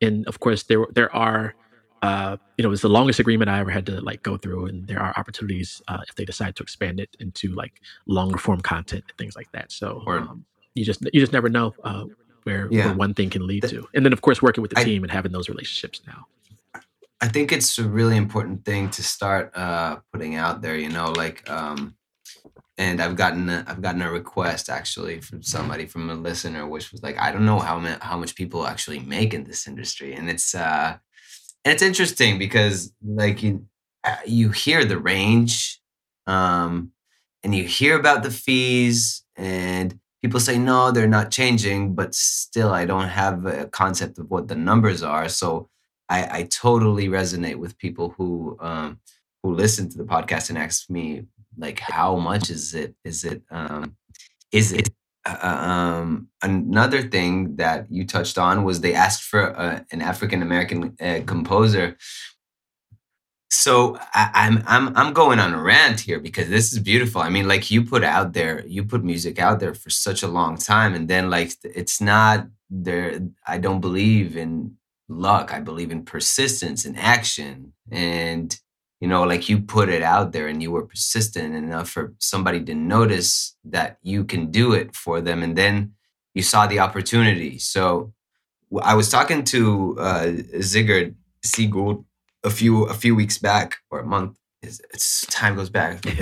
and 0.00 0.26
of 0.26 0.40
course 0.40 0.64
there 0.64 0.86
there 0.92 1.14
are 1.14 1.54
uh, 2.02 2.36
you 2.56 2.64
know 2.64 2.72
it's 2.72 2.82
the 2.82 2.88
longest 2.88 3.20
agreement 3.20 3.48
I 3.48 3.60
ever 3.60 3.70
had 3.70 3.86
to 3.86 4.00
like 4.00 4.22
go 4.22 4.36
through, 4.36 4.66
and 4.66 4.86
there 4.86 5.00
are 5.00 5.14
opportunities 5.16 5.80
uh, 5.88 6.00
if 6.08 6.14
they 6.16 6.24
decide 6.24 6.56
to 6.56 6.62
expand 6.62 7.00
it 7.00 7.16
into 7.20 7.54
like 7.54 7.80
longer 8.06 8.38
form 8.38 8.60
content 8.60 9.04
and 9.08 9.18
things 9.18 9.36
like 9.36 9.50
that. 9.52 9.70
So 9.72 10.02
um, 10.06 10.44
you 10.74 10.84
just 10.84 11.02
you 11.12 11.20
just 11.20 11.32
never 11.32 11.48
know 11.48 11.74
uh, 11.84 12.04
where, 12.44 12.68
Yeah. 12.70 12.86
where 12.86 12.94
one 12.94 13.14
thing 13.14 13.30
can 13.30 13.46
lead 13.46 13.62
The- 13.62 13.68
to, 13.68 13.88
and 13.94 14.04
then 14.04 14.12
of 14.12 14.20
course 14.20 14.40
working 14.42 14.62
with 14.62 14.70
the 14.72 14.80
I- 14.80 14.84
team 14.84 15.02
and 15.02 15.10
having 15.12 15.32
those 15.32 15.48
relationships 15.48 16.00
now. 16.06 16.26
I 17.20 17.28
think 17.28 17.52
it's 17.52 17.78
a 17.78 17.84
really 17.88 18.16
important 18.16 18.64
thing 18.64 18.90
to 18.90 19.02
start 19.02 19.56
uh, 19.56 19.96
putting 20.12 20.34
out 20.34 20.60
there. 20.60 20.76
You 20.76 20.88
know, 20.88 21.12
like, 21.12 21.48
um, 21.48 21.94
and 22.78 23.00
I've 23.00 23.14
gotten 23.14 23.48
a, 23.48 23.64
I've 23.68 23.80
gotten 23.80 24.02
a 24.02 24.10
request 24.10 24.68
actually 24.68 25.20
from 25.20 25.40
somebody 25.40 25.86
from 25.86 26.10
a 26.10 26.14
listener, 26.16 26.66
which 26.66 26.90
was 26.90 27.00
like, 27.04 27.16
I 27.20 27.30
don't 27.30 27.46
know 27.46 27.60
how 27.60 27.78
ma- 27.78 27.98
how 28.00 28.16
much 28.18 28.34
people 28.34 28.66
actually 28.66 28.98
make 28.98 29.34
in 29.34 29.44
this 29.44 29.68
industry, 29.68 30.14
and 30.14 30.28
it's 30.28 30.52
uh, 30.52 30.96
and 31.64 31.72
it's 31.72 31.82
interesting 31.82 32.40
because 32.40 32.92
like 33.04 33.40
you 33.44 33.66
uh, 34.02 34.16
you 34.26 34.50
hear 34.50 34.84
the 34.84 34.98
range, 34.98 35.80
um, 36.26 36.90
and 37.44 37.54
you 37.54 37.62
hear 37.62 37.96
about 37.96 38.24
the 38.24 38.32
fees, 38.32 39.22
and 39.36 39.96
people 40.22 40.40
say 40.40 40.58
no, 40.58 40.90
they're 40.90 41.06
not 41.06 41.30
changing, 41.30 41.94
but 41.94 42.14
still, 42.14 42.72
I 42.72 42.84
don't 42.84 43.08
have 43.08 43.44
a 43.46 43.66
concept 43.66 44.18
of 44.18 44.30
what 44.30 44.48
the 44.48 44.56
numbers 44.56 45.02
are, 45.02 45.28
so. 45.28 45.68
I, 46.08 46.38
I 46.38 46.42
totally 46.42 47.08
resonate 47.08 47.56
with 47.56 47.78
people 47.78 48.10
who 48.18 48.58
um, 48.60 49.00
who 49.42 49.54
listen 49.54 49.88
to 49.88 49.98
the 49.98 50.04
podcast 50.04 50.50
and 50.50 50.58
ask 50.58 50.90
me 50.90 51.24
like, 51.56 51.80
how 51.80 52.16
much 52.16 52.50
is 52.50 52.74
it? 52.74 52.94
Is 53.04 53.24
it? 53.24 53.42
Um, 53.50 53.96
is 54.52 54.72
it? 54.72 54.90
Uh, 55.24 55.38
um, 55.40 56.28
another 56.42 57.02
thing 57.02 57.56
that 57.56 57.86
you 57.90 58.04
touched 58.04 58.38
on 58.38 58.64
was 58.64 58.80
they 58.80 58.92
asked 58.92 59.22
for 59.22 59.56
uh, 59.58 59.80
an 59.92 60.02
African 60.02 60.42
American 60.42 60.96
uh, 61.00 61.20
composer. 61.26 61.96
So 63.54 63.98
I, 64.14 64.30
I'm 64.34 64.62
I'm 64.66 64.96
I'm 64.96 65.12
going 65.12 65.38
on 65.38 65.52
a 65.52 65.62
rant 65.62 66.00
here 66.00 66.18
because 66.18 66.48
this 66.48 66.72
is 66.72 66.78
beautiful. 66.78 67.20
I 67.20 67.28
mean, 67.28 67.46
like 67.46 67.70
you 67.70 67.84
put 67.84 68.02
out 68.02 68.32
there, 68.32 68.66
you 68.66 68.82
put 68.82 69.04
music 69.04 69.38
out 69.38 69.60
there 69.60 69.74
for 69.74 69.90
such 69.90 70.22
a 70.22 70.28
long 70.28 70.56
time, 70.56 70.94
and 70.94 71.06
then 71.06 71.28
like 71.30 71.52
it's 71.62 72.00
not 72.00 72.46
there. 72.70 73.20
I 73.46 73.58
don't 73.58 73.80
believe 73.80 74.36
in 74.36 74.76
luck. 75.08 75.52
I 75.52 75.60
believe 75.60 75.90
in 75.90 76.04
persistence 76.04 76.84
and 76.84 76.98
action. 76.98 77.72
And, 77.90 78.58
you 79.00 79.08
know, 79.08 79.24
like 79.24 79.48
you 79.48 79.60
put 79.60 79.88
it 79.88 80.02
out 80.02 80.32
there 80.32 80.46
and 80.46 80.62
you 80.62 80.70
were 80.70 80.86
persistent 80.86 81.54
enough 81.54 81.90
for 81.90 82.14
somebody 82.18 82.62
to 82.64 82.74
notice 82.74 83.56
that 83.64 83.98
you 84.02 84.24
can 84.24 84.50
do 84.50 84.72
it 84.72 84.94
for 84.94 85.20
them. 85.20 85.42
And 85.42 85.56
then 85.56 85.92
you 86.34 86.42
saw 86.42 86.66
the 86.66 86.80
opportunity. 86.80 87.58
So 87.58 88.12
I 88.82 88.94
was 88.94 89.10
talking 89.10 89.44
to 89.44 89.96
uh, 89.98 90.26
Zigard 90.56 91.14
Siegel 91.44 92.06
a 92.44 92.50
few 92.50 92.84
a 92.84 92.94
few 92.94 93.14
weeks 93.14 93.38
back 93.38 93.78
or 93.90 94.00
a 94.00 94.06
month. 94.06 94.38
It's, 94.62 94.80
it's 94.92 95.26
time 95.26 95.56
goes 95.56 95.70
back. 95.70 96.04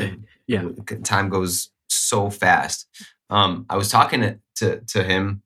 Yeah. 0.47 0.65
time 1.05 1.29
goes 1.29 1.71
so 1.89 2.29
fast. 2.29 2.89
Um, 3.29 3.67
I 3.71 3.77
was 3.77 3.89
talking 3.89 4.21
to, 4.23 4.41
to 4.57 4.81
to 4.81 5.05
him 5.05 5.43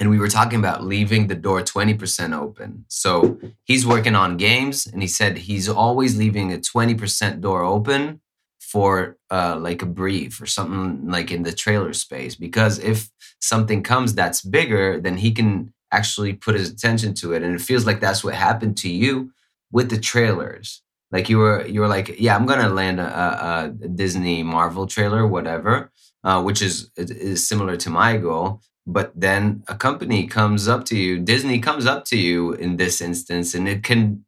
and 0.00 0.08
we 0.08 0.18
were 0.18 0.28
talking 0.28 0.58
about 0.58 0.82
leaving 0.82 1.26
the 1.26 1.34
door 1.34 1.60
20% 1.60 2.34
open. 2.34 2.86
So 2.88 3.38
he's 3.64 3.86
working 3.86 4.14
on 4.14 4.38
games 4.38 4.86
and 4.86 5.02
he 5.02 5.08
said 5.08 5.36
he's 5.36 5.68
always 5.68 6.16
leaving 6.16 6.52
a 6.52 6.56
20% 6.56 7.40
door 7.42 7.62
open 7.62 8.22
for 8.58 9.18
uh, 9.30 9.56
like 9.60 9.82
a 9.82 9.86
brief 9.86 10.40
or 10.40 10.46
something 10.46 11.08
like 11.08 11.30
in 11.30 11.42
the 11.42 11.52
trailer 11.52 11.92
space 11.92 12.34
because 12.34 12.78
if 12.78 13.10
something 13.40 13.82
comes 13.82 14.14
that's 14.14 14.42
bigger 14.42 15.00
then 15.00 15.16
he 15.16 15.32
can 15.32 15.72
actually 15.90 16.32
put 16.32 16.54
his 16.54 16.70
attention 16.70 17.12
to 17.12 17.32
it 17.32 17.42
and 17.42 17.54
it 17.54 17.60
feels 17.60 17.84
like 17.84 18.00
that's 18.00 18.22
what 18.22 18.34
happened 18.34 18.76
to 18.76 18.88
you 18.88 19.32
with 19.72 19.90
the 19.90 19.98
trailers. 19.98 20.82
Like 21.12 21.28
you 21.28 21.38
were 21.38 21.66
you 21.66 21.80
were 21.80 21.88
like 21.88 22.20
yeah 22.20 22.36
i'm 22.36 22.46
gonna 22.46 22.68
land 22.68 23.00
a, 23.00 23.04
a, 23.04 23.88
disney 23.88 24.44
marvel 24.44 24.86
trailer 24.86 25.26
whatever 25.26 25.90
uh, 26.22 26.40
which 26.42 26.62
is 26.62 26.90
is 26.96 27.46
similar 27.48 27.76
to 27.78 27.90
my 27.90 28.16
goal. 28.16 28.60
But 28.86 29.12
then 29.14 29.62
a 29.68 29.74
company 29.74 30.26
comes 30.26 30.66
up 30.66 30.84
to 30.86 30.96
you 30.96 31.18
disney 31.18 31.58
comes 31.58 31.86
up 31.86 32.04
to 32.06 32.16
you 32.16 32.52
in 32.52 32.76
this 32.76 33.00
instance 33.00 33.54
and 33.54 33.68
it 33.68 33.82
can 33.82 34.24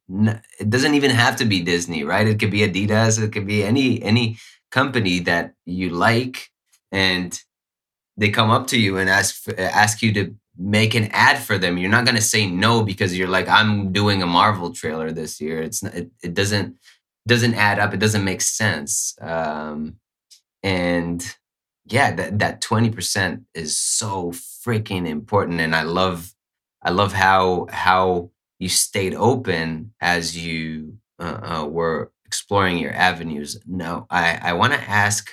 it 0.58 0.70
doesn't 0.70 0.94
even 0.94 1.10
have 1.10 1.36
to 1.36 1.44
be 1.44 1.62
disney 1.62 2.04
right? 2.04 2.26
It 2.26 2.38
could 2.38 2.50
be 2.50 2.66
adidas 2.68 3.22
it 3.22 3.32
could 3.32 3.46
be 3.46 3.64
any 3.64 4.02
any 4.02 4.38
company 4.70 5.20
that 5.20 5.54
you 5.66 5.90
like 5.90 6.50
and 6.90 7.38
they 8.16 8.30
come 8.30 8.50
up 8.50 8.66
to 8.68 8.78
you 8.78 8.98
and 8.98 9.08
ask 9.08 9.48
ask 9.58 10.02
you 10.02 10.12
to 10.14 10.34
make 10.56 10.94
an 10.94 11.08
ad 11.12 11.38
for 11.38 11.58
them. 11.58 11.78
You're 11.78 11.90
not 11.90 12.04
going 12.04 12.16
to 12.16 12.22
say 12.22 12.46
no 12.46 12.82
because 12.82 13.16
you're 13.16 13.28
like 13.28 13.48
i'm 13.48 13.92
doing 13.92 14.22
a 14.22 14.26
marvel 14.26 14.72
trailer 14.72 15.10
this 15.10 15.40
year. 15.40 15.62
It's 15.62 15.82
not, 15.82 15.94
it, 15.94 16.10
it 16.22 16.34
doesn't 16.34 16.76
doesn't 17.26 17.54
add 17.54 17.78
up. 17.78 17.94
It 17.94 18.00
doesn't 18.00 18.24
make 18.24 18.40
sense. 18.40 19.16
Um 19.20 19.96
and 20.62 21.36
yeah 21.86 22.14
that 22.14 22.38
that 22.38 22.60
20% 22.60 23.44
is 23.54 23.76
so 23.76 24.30
freaking 24.30 25.08
important 25.08 25.60
and 25.60 25.74
i 25.74 25.82
love 25.82 26.32
i 26.82 26.90
love 26.90 27.12
how 27.12 27.66
how 27.70 28.30
you 28.60 28.68
stayed 28.68 29.14
open 29.14 29.92
as 30.00 30.38
you 30.38 30.98
uh, 31.18 31.40
uh, 31.42 31.66
were 31.66 32.12
exploring 32.24 32.78
your 32.78 32.92
avenues. 32.92 33.60
Now 33.66 34.06
i 34.10 34.38
i 34.42 34.52
want 34.52 34.72
to 34.72 34.80
ask 34.80 35.30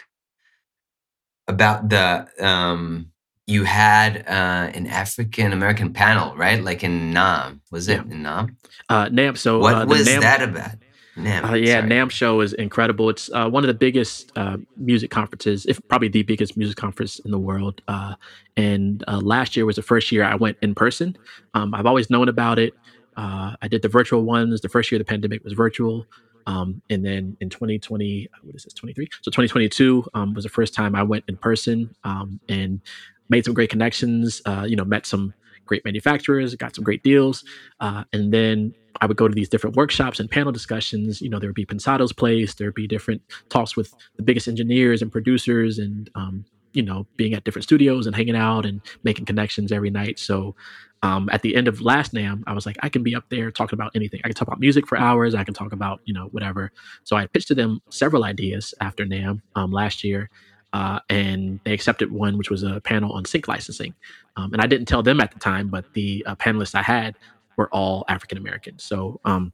about 1.48 1.90
the 1.90 2.28
um 2.40 3.12
you 3.50 3.64
had 3.64 4.12
uh 4.28 4.70
an 4.78 4.86
african 4.88 5.52
american 5.54 5.92
panel 5.92 6.36
right 6.36 6.64
like 6.64 6.84
in 6.84 6.96
NAMM 7.14 7.60
was 7.72 7.88
it 7.88 7.98
Yeah. 7.98 8.14
in 8.14 8.24
NAMM 8.24 8.56
Uh, 8.90 9.06
NAMM. 9.18 9.36
So 9.38 9.60
what 9.60 9.74
uh, 9.76 9.86
was 9.88 10.08
NAMM, 10.08 10.22
that 10.22 10.42
about 10.50 10.72
NAMM 11.18 11.50
Uh, 11.50 11.54
yeah, 11.56 11.80
sorry. 11.80 11.90
NAMM 11.92 12.12
show 12.12 12.42
is 12.46 12.54
incredible. 12.54 13.10
It's 13.14 13.30
uh, 13.38 13.48
one 13.56 13.64
of 13.66 13.68
the 13.68 13.80
biggest 13.88 14.32
uh, 14.42 14.58
music 14.78 15.10
conferences, 15.12 15.66
if 15.72 15.78
probably 15.90 16.08
the 16.08 16.24
biggest 16.24 16.56
music 16.62 16.78
conference 16.78 17.14
in 17.26 17.32
the 17.32 17.40
world. 17.50 17.82
Uh, 17.88 18.14
and 18.56 19.04
uh, 19.08 19.20
last 19.36 19.56
year 19.56 19.66
was 19.66 19.76
the 19.76 19.82
first 19.94 20.12
year 20.14 20.24
I 20.24 20.36
went 20.36 20.58
in 20.62 20.72
person. 20.76 21.18
Um, 21.56 21.74
I've 21.76 21.86
always 21.92 22.10
known 22.10 22.30
about 22.30 22.58
it. 22.66 22.74
Uh, 23.18 23.50
I 23.62 23.68
did 23.68 23.82
the 23.82 23.90
virtual 24.00 24.24
ones. 24.24 24.62
The 24.62 24.70
first 24.70 24.92
year 24.92 24.98
of 25.00 25.06
the 25.06 25.12
pandemic 25.14 25.44
was 25.44 25.54
virtual. 25.54 26.06
Um, 26.48 26.82
and 26.90 27.06
then 27.06 27.38
in 27.42 27.50
2020, 27.50 28.28
what 28.44 28.56
is 28.56 28.64
this, 28.64 28.74
23? 28.74 29.08
So 29.22 29.30
2022 29.30 30.06
um, 30.14 30.34
was 30.34 30.46
the 30.46 30.50
first 30.50 30.74
time 30.74 30.96
I 30.96 31.04
went 31.04 31.26
in 31.28 31.38
person 31.38 31.94
um, 32.04 32.40
and 32.50 32.82
made 33.30 33.46
some 33.46 33.54
great 33.54 33.70
connections, 33.70 34.42
uh, 34.46 34.66
you 34.68 34.76
know, 34.76 34.86
met 34.86 35.06
some 35.06 35.34
great 35.66 35.86
manufacturers, 35.86 36.56
got 36.56 36.76
some 36.76 36.84
great 36.84 37.04
deals. 37.04 37.44
Uh, 37.80 38.04
and 38.12 38.34
then 38.34 38.74
I 39.02 39.06
would 39.06 39.18
go 39.18 39.28
to 39.28 39.36
these 39.36 39.50
different 39.50 39.76
workshops 39.76 40.20
and 40.20 40.30
panel 40.30 40.52
discussions. 40.52 41.22
You 41.22 41.30
know, 41.30 41.40
there 41.40 41.50
would 41.50 41.56
be 41.56 41.66
Pensado's 41.66 42.12
place, 42.12 42.56
there 42.56 42.68
would 42.68 42.76
be 42.76 42.88
different 42.88 43.22
talks 43.50 43.78
with 43.78 43.94
the 44.18 44.24
biggest 44.24 44.48
engineers 44.48 45.02
and 45.02 45.12
producers, 45.12 45.78
and 45.78 46.10
um, 46.16 46.46
you 46.74 46.82
know, 46.84 47.08
being 47.16 47.34
at 47.34 47.44
different 47.44 47.64
studios 47.64 48.06
and 48.06 48.16
hanging 48.16 48.36
out 48.36 48.66
and 48.66 48.82
making 49.04 49.26
connections 49.26 49.72
every 49.72 49.90
night. 49.90 50.20
So, 50.20 50.56
um, 51.02 51.30
at 51.32 51.42
the 51.42 51.56
end 51.56 51.68
of 51.68 51.82
last 51.82 52.14
NAMM, 52.14 52.44
I 52.46 52.54
was 52.54 52.66
like, 52.66 52.78
I 52.84 52.90
can 52.90 53.04
be 53.04 53.16
up 53.16 53.24
there 53.30 53.52
talking 53.52 53.78
about 53.78 53.92
anything. 53.96 54.20
I 54.24 54.28
can 54.28 54.36
talk 54.36 54.48
about 54.48 54.60
music 54.60 54.86
for 54.86 54.98
hours. 54.98 55.34
I 55.34 55.44
can 55.44 55.54
talk 55.54 55.72
about 55.72 56.02
you 56.06 56.14
know 56.14 56.26
whatever. 56.32 56.72
So 57.04 57.16
I 57.16 57.28
pitched 57.28 57.48
to 57.50 57.56
them 57.56 57.80
several 57.90 58.24
ideas 58.24 58.74
after 58.82 59.06
NAMM 59.06 59.42
um, 59.56 59.72
last 59.72 60.04
year. 60.04 60.30
Uh, 60.72 61.00
and 61.10 61.60
they 61.64 61.74
accepted 61.74 62.12
one, 62.12 62.38
which 62.38 62.50
was 62.50 62.64
a 62.64 62.80
panel 62.82 63.12
on 63.14 63.26
sync 63.26 63.48
licensing. 63.48 63.94
Um, 64.36 64.54
and 64.54 64.62
I 64.62 64.68
didn't 64.68 64.88
tell 64.88 65.02
them 65.02 65.20
at 65.20 65.32
the 65.32 65.40
time, 65.40 65.68
but 65.68 65.94
the 65.94 66.24
uh, 66.28 66.36
panelists 66.36 66.76
I 66.76 66.84
had 66.84 67.16
were 67.58 67.70
all 67.74 68.06
African 68.08 68.38
American. 68.38 68.78
So 68.78 69.20
um, 69.26 69.52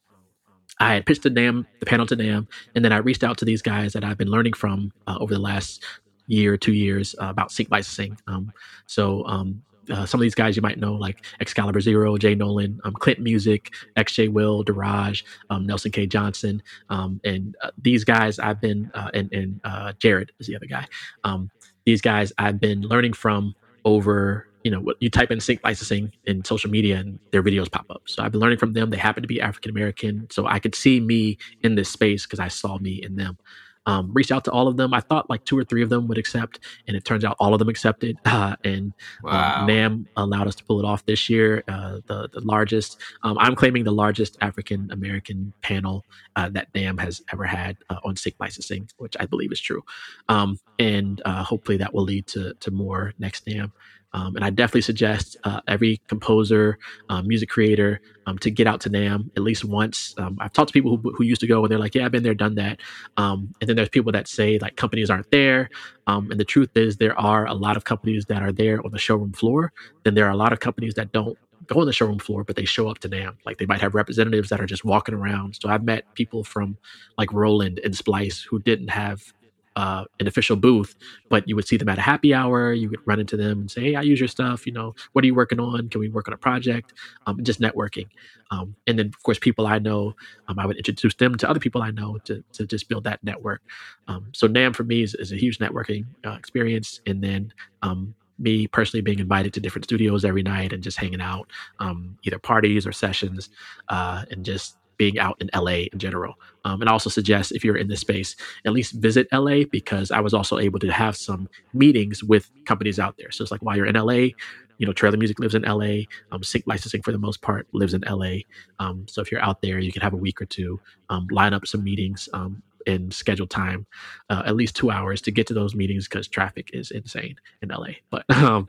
I 0.79 0.93
had 0.93 1.05
pitched 1.05 1.23
the 1.23 1.29
NAMM, 1.29 1.65
the 1.79 1.85
panel 1.85 2.05
to 2.07 2.17
NAMM, 2.17 2.47
and 2.75 2.83
then 2.83 2.91
I 2.91 2.97
reached 2.97 3.23
out 3.23 3.37
to 3.39 3.45
these 3.45 3.61
guys 3.61 3.93
that 3.93 4.03
I've 4.03 4.17
been 4.17 4.29
learning 4.29 4.53
from 4.53 4.91
uh, 5.07 5.17
over 5.19 5.33
the 5.33 5.39
last 5.39 5.83
year, 6.27 6.57
two 6.57 6.73
years 6.73 7.15
uh, 7.21 7.27
about 7.27 7.51
sync 7.51 7.69
licensing. 7.71 8.17
Um, 8.27 8.51
so 8.85 9.25
um, 9.25 9.61
uh, 9.89 10.05
some 10.05 10.19
of 10.19 10.23
these 10.23 10.35
guys 10.35 10.55
you 10.55 10.61
might 10.61 10.79
know, 10.79 10.93
like 10.93 11.25
Excalibur 11.39 11.81
Zero, 11.81 12.17
Jay 12.17 12.35
Nolan, 12.35 12.79
um, 12.83 12.93
Clint 12.93 13.19
Music, 13.19 13.73
XJ 13.97 14.31
Will, 14.31 14.63
Daraj, 14.63 15.23
um, 15.49 15.65
Nelson 15.65 15.91
K. 15.91 16.05
Johnson, 16.05 16.61
um, 16.89 17.19
and 17.23 17.55
uh, 17.61 17.71
these 17.81 18.03
guys 18.03 18.39
I've 18.39 18.61
been 18.61 18.91
uh, 18.93 19.09
and, 19.13 19.31
and 19.33 19.59
uh, 19.63 19.93
Jared 19.99 20.31
is 20.39 20.47
the 20.47 20.55
other 20.55 20.65
guy. 20.65 20.87
Um, 21.23 21.49
these 21.85 22.01
guys 22.01 22.33
I've 22.37 22.59
been 22.59 22.81
learning 22.81 23.13
from 23.13 23.55
over. 23.83 24.47
You 24.63 24.71
know, 24.71 24.93
you 24.99 25.11
type 25.11 25.29
in 25.29 25.39
sync 25.39 25.59
licensing 25.63 26.11
in 26.23 26.43
social 26.43 26.71
media 26.71 26.97
and 26.97 27.19
their 27.29 27.43
videos 27.43 27.71
pop 27.71 27.85
up. 27.91 28.01
So 28.05 28.23
I've 28.23 28.31
been 28.31 28.41
learning 28.41 28.57
from 28.57 28.73
them. 28.73 28.89
They 28.89 28.97
happen 28.97 29.21
to 29.21 29.27
be 29.27 29.39
African 29.39 29.69
American, 29.69 30.27
so 30.31 30.47
I 30.47 30.57
could 30.57 30.73
see 30.73 30.99
me 30.99 31.37
in 31.61 31.75
this 31.75 31.89
space 31.89 32.25
because 32.25 32.39
I 32.39 32.47
saw 32.47 32.79
me 32.79 32.93
in 33.03 33.15
them. 33.15 33.37
Um, 33.85 34.11
reached 34.13 34.31
out 34.31 34.43
to 34.45 34.51
all 34.51 34.67
of 34.67 34.77
them. 34.77 34.93
I 34.93 34.99
thought 34.99 35.29
like 35.29 35.45
two 35.45 35.57
or 35.57 35.63
three 35.63 35.83
of 35.83 35.89
them 35.89 36.07
would 36.07 36.17
accept, 36.17 36.59
and 36.87 36.95
it 36.97 37.05
turns 37.05 37.23
out 37.23 37.35
all 37.39 37.53
of 37.53 37.59
them 37.59 37.69
accepted. 37.69 38.17
Uh, 38.35 38.55
and 38.65 38.91
um, 39.23 39.31
wow. 39.31 39.61
um, 39.61 39.67
NAMM 39.67 40.05
allowed 40.17 40.45
us 40.45 40.55
to 40.55 40.63
pull 40.65 40.77
it 40.77 40.85
off 40.85 41.05
this 41.05 41.29
year. 41.29 41.63
Uh, 41.69 41.99
the 42.05 42.27
the 42.33 42.41
largest, 42.41 42.99
um, 43.23 43.37
I'm 43.39 43.55
claiming 43.55 43.85
the 43.85 43.93
largest 43.93 44.37
African 44.41 44.91
American 44.91 45.53
panel 45.61 46.03
uh, 46.35 46.49
that 46.49 46.71
NAMM 46.73 46.99
has 46.99 47.21
ever 47.31 47.45
had 47.45 47.77
uh, 47.89 47.99
on 48.03 48.17
sync 48.17 48.35
licensing, 48.39 48.89
which 48.97 49.15
I 49.21 49.25
believe 49.25 49.53
is 49.53 49.61
true. 49.61 49.83
Um, 50.27 50.59
and 50.79 51.21
uh, 51.23 51.43
hopefully 51.43 51.77
that 51.77 51.93
will 51.93 52.03
lead 52.03 52.27
to 52.27 52.53
to 52.55 52.71
more 52.71 53.13
next 53.19 53.45
NAMM. 53.45 53.71
Um, 54.15 54.37
and 54.37 54.45
I 54.45 54.49
definitely 54.49 54.81
suggest 54.81 55.35
uh, 55.43 55.59
every 55.67 55.99
composer, 56.07 56.79
um, 57.09 57.27
music 57.27 57.49
creator 57.49 57.99
um, 58.25 58.37
to 58.39 58.49
get 58.49 58.65
out 58.65 58.79
to 58.81 58.89
NAMM 58.89 59.29
at 59.35 59.43
least 59.43 59.65
once. 59.65 60.15
Um, 60.17 60.37
I've 60.39 60.53
talked 60.53 60.69
to 60.69 60.73
people 60.73 60.95
who, 60.95 61.11
who 61.11 61.25
used 61.25 61.41
to 61.41 61.47
go 61.47 61.63
and 61.63 61.69
they're 61.69 61.77
like, 61.77 61.95
yeah, 61.95 62.05
I've 62.05 62.13
been 62.13 62.23
there, 62.23 62.33
done 62.33 62.55
that. 62.55 62.79
Um, 63.17 63.53
and 63.59 63.67
then 63.67 63.75
there's 63.75 63.89
people 63.89 64.13
that 64.13 64.29
say 64.29 64.57
like 64.59 64.77
companies 64.77 65.09
aren't 65.09 65.29
there. 65.31 65.69
Um, 66.07 66.31
and 66.31 66.39
the 66.39 66.45
truth 66.45 66.69
is, 66.75 66.95
there 66.95 67.19
are 67.19 67.45
a 67.45 67.53
lot 67.53 67.75
of 67.75 67.83
companies 67.83 68.25
that 68.27 68.41
are 68.41 68.53
there 68.53 68.83
on 68.85 68.91
the 68.91 68.97
showroom 68.97 69.33
floor. 69.33 69.73
Then 70.03 70.13
there 70.13 70.25
are 70.25 70.31
a 70.31 70.37
lot 70.37 70.53
of 70.53 70.61
companies 70.61 70.93
that 70.93 71.11
don't 71.11 71.37
go 71.67 71.81
on 71.81 71.85
the 71.85 71.93
showroom 71.93 72.19
floor, 72.19 72.45
but 72.45 72.55
they 72.55 72.63
show 72.63 72.87
up 72.87 72.99
to 72.99 73.09
NAMM. 73.09 73.35
Like 73.45 73.57
they 73.57 73.65
might 73.65 73.81
have 73.81 73.95
representatives 73.95 74.47
that 74.47 74.61
are 74.61 74.65
just 74.65 74.85
walking 74.85 75.15
around. 75.15 75.57
So 75.61 75.67
I've 75.67 75.83
met 75.83 76.05
people 76.13 76.45
from 76.45 76.77
like 77.17 77.33
Roland 77.33 77.81
and 77.83 77.93
Splice 77.97 78.43
who 78.43 78.59
didn't 78.59 78.89
have 78.89 79.33
uh, 79.75 80.05
an 80.19 80.27
official 80.27 80.55
booth, 80.55 80.95
but 81.29 81.47
you 81.47 81.55
would 81.55 81.67
see 81.67 81.77
them 81.77 81.89
at 81.89 81.97
a 81.97 82.01
happy 82.01 82.33
hour. 82.33 82.73
You 82.73 82.89
would 82.89 83.05
run 83.05 83.19
into 83.19 83.37
them 83.37 83.61
and 83.61 83.71
say, 83.71 83.81
"Hey, 83.81 83.95
I 83.95 84.01
use 84.01 84.19
your 84.19 84.27
stuff. 84.27 84.65
You 84.65 84.73
know, 84.73 84.95
what 85.13 85.23
are 85.23 85.27
you 85.27 85.35
working 85.35 85.59
on? 85.59 85.89
Can 85.89 85.99
we 85.99 86.09
work 86.09 86.27
on 86.27 86.33
a 86.33 86.37
project?" 86.37 86.93
Um, 87.27 87.43
just 87.43 87.59
networking. 87.59 88.07
Um, 88.51 88.75
and 88.87 88.97
then, 88.99 89.07
of 89.07 89.23
course, 89.23 89.39
people 89.39 89.67
I 89.67 89.79
know, 89.79 90.15
um, 90.47 90.59
I 90.59 90.65
would 90.65 90.77
introduce 90.77 91.15
them 91.15 91.35
to 91.35 91.49
other 91.49 91.59
people 91.59 91.81
I 91.81 91.91
know 91.91 92.17
to 92.25 92.43
to 92.53 92.65
just 92.65 92.87
build 92.89 93.03
that 93.05 93.23
network. 93.23 93.61
Um, 94.07 94.27
so 94.33 94.47
NAMM 94.47 94.75
for 94.75 94.83
me 94.83 95.01
is, 95.03 95.15
is 95.15 95.31
a 95.31 95.37
huge 95.37 95.57
networking 95.59 96.05
uh, 96.25 96.33
experience. 96.33 97.01
And 97.05 97.23
then 97.23 97.53
um, 97.81 98.15
me 98.37 98.67
personally 98.67 99.01
being 99.01 99.19
invited 99.19 99.53
to 99.53 99.59
different 99.59 99.85
studios 99.85 100.25
every 100.25 100.43
night 100.43 100.73
and 100.73 100.83
just 100.83 100.97
hanging 100.97 101.21
out, 101.21 101.49
um, 101.79 102.17
either 102.23 102.39
parties 102.39 102.85
or 102.85 102.91
sessions, 102.91 103.49
uh, 103.89 104.25
and 104.31 104.45
just 104.45 104.77
being 104.97 105.19
out 105.19 105.41
in 105.41 105.49
LA 105.53 105.87
in 105.91 105.99
general. 105.99 106.35
Um, 106.63 106.81
and 106.81 106.89
I 106.89 106.93
also 106.93 107.09
suggest 107.09 107.51
if 107.51 107.63
you're 107.63 107.77
in 107.77 107.87
this 107.87 107.99
space, 107.99 108.35
at 108.65 108.73
least 108.73 108.93
visit 108.93 109.27
LA 109.31 109.63
because 109.71 110.11
I 110.11 110.19
was 110.19 110.33
also 110.33 110.57
able 110.57 110.79
to 110.79 110.91
have 110.91 111.15
some 111.15 111.47
meetings 111.73 112.23
with 112.23 112.49
companies 112.65 112.99
out 112.99 113.17
there. 113.17 113.31
So 113.31 113.43
it's 113.43 113.51
like 113.51 113.61
while 113.61 113.77
you're 113.77 113.85
in 113.85 113.95
LA, 113.95 114.29
you 114.77 114.85
know, 114.85 114.93
Trailer 114.93 115.17
Music 115.17 115.39
lives 115.39 115.55
in 115.55 115.63
LA. 115.63 116.03
Um, 116.31 116.43
Sync 116.43 116.65
Licensing 116.67 117.01
for 117.01 117.11
the 117.11 117.17
most 117.17 117.41
part 117.41 117.67
lives 117.73 117.93
in 117.93 118.01
LA. 118.01 118.39
Um, 118.79 119.05
so 119.07 119.21
if 119.21 119.31
you're 119.31 119.41
out 119.41 119.61
there, 119.61 119.79
you 119.79 119.91
can 119.91 120.01
have 120.01 120.13
a 120.13 120.17
week 120.17 120.41
or 120.41 120.45
two, 120.45 120.79
um, 121.09 121.27
line 121.31 121.53
up 121.53 121.65
some 121.65 121.83
meetings 121.83 122.27
um, 122.33 122.61
and 122.87 123.13
schedule 123.13 123.47
time, 123.47 123.85
uh, 124.29 124.43
at 124.45 124.55
least 124.55 124.75
two 124.75 124.91
hours 124.91 125.21
to 125.21 125.31
get 125.31 125.47
to 125.47 125.53
those 125.53 125.75
meetings 125.75 126.07
because 126.07 126.27
traffic 126.27 126.71
is 126.73 126.91
insane 126.91 127.35
in 127.61 127.69
LA. 127.69 127.93
But 128.09 128.29
um, 128.35 128.67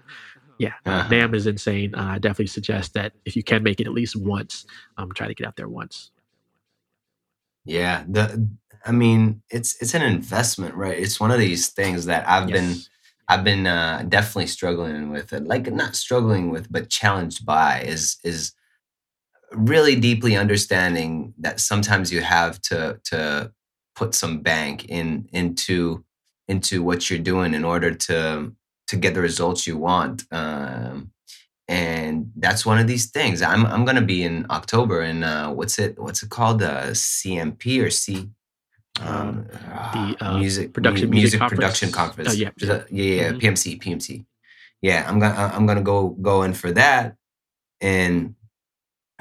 yeah, 0.58 0.74
uh-huh. 0.86 1.08
NAMM 1.10 1.34
is 1.34 1.46
insane. 1.46 1.94
Uh, 1.94 2.12
I 2.12 2.18
definitely 2.18 2.46
suggest 2.46 2.94
that 2.94 3.12
if 3.24 3.36
you 3.36 3.42
can 3.42 3.62
make 3.62 3.80
it 3.80 3.86
at 3.86 3.92
least 3.92 4.16
once, 4.16 4.66
um, 4.96 5.12
try 5.12 5.26
to 5.26 5.34
get 5.34 5.46
out 5.46 5.56
there 5.56 5.68
once. 5.68 6.10
Yeah, 7.66 8.04
the 8.08 8.48
I 8.86 8.92
mean, 8.92 9.42
it's 9.50 9.76
it's 9.82 9.94
an 9.94 10.02
investment, 10.02 10.74
right? 10.74 10.98
It's 10.98 11.20
one 11.20 11.32
of 11.32 11.38
these 11.38 11.68
things 11.68 12.06
that 12.06 12.26
I've 12.28 12.48
yes. 12.48 12.58
been 12.58 12.76
I've 13.28 13.44
been 13.44 13.66
uh, 13.66 14.04
definitely 14.08 14.46
struggling 14.46 15.10
with 15.10 15.32
it. 15.32 15.44
Like 15.44 15.70
not 15.72 15.96
struggling 15.96 16.50
with, 16.50 16.70
but 16.70 16.88
challenged 16.88 17.44
by 17.44 17.80
is 17.80 18.18
is 18.22 18.52
really 19.52 19.96
deeply 19.96 20.36
understanding 20.36 21.34
that 21.38 21.60
sometimes 21.60 22.12
you 22.12 22.20
have 22.20 22.60
to 22.62 23.00
to 23.04 23.52
put 23.96 24.14
some 24.14 24.40
bank 24.40 24.84
in 24.86 25.28
into 25.32 26.04
into 26.46 26.82
what 26.82 27.10
you're 27.10 27.18
doing 27.18 27.54
in 27.54 27.64
order 27.64 27.92
to 27.92 28.52
to 28.86 28.96
get 28.96 29.14
the 29.14 29.20
results 29.20 29.66
you 29.66 29.76
want. 29.76 30.24
Um, 30.30 31.10
and 31.68 32.30
that's 32.36 32.64
one 32.64 32.78
of 32.78 32.86
these 32.86 33.10
things. 33.10 33.42
I'm 33.42 33.66
I'm 33.66 33.84
gonna 33.84 34.02
be 34.02 34.22
in 34.22 34.46
October 34.50 35.02
in 35.02 35.24
uh, 35.24 35.50
what's 35.50 35.78
it 35.78 35.98
what's 35.98 36.22
it 36.22 36.30
called 36.30 36.62
uh, 36.62 36.90
CMP 36.90 37.82
or 37.84 37.90
C 37.90 38.30
um, 39.00 39.46
the 39.92 40.16
uh, 40.20 40.38
music 40.38 40.72
production 40.72 41.08
mu- 41.08 41.16
music, 41.16 41.40
music 41.40 41.56
production 41.56 41.92
conference. 41.92 42.30
Oh, 42.30 42.32
yeah, 42.32 42.50
yeah, 42.58 42.82
yeah, 42.90 43.30
mm-hmm. 43.30 43.38
PMC 43.38 43.82
PMC. 43.82 44.24
Yeah, 44.82 45.04
I'm 45.08 45.18
gonna 45.18 45.34
I'm 45.34 45.66
gonna 45.66 45.82
go 45.82 46.10
go 46.10 46.42
in 46.42 46.54
for 46.54 46.72
that, 46.72 47.16
and 47.80 48.34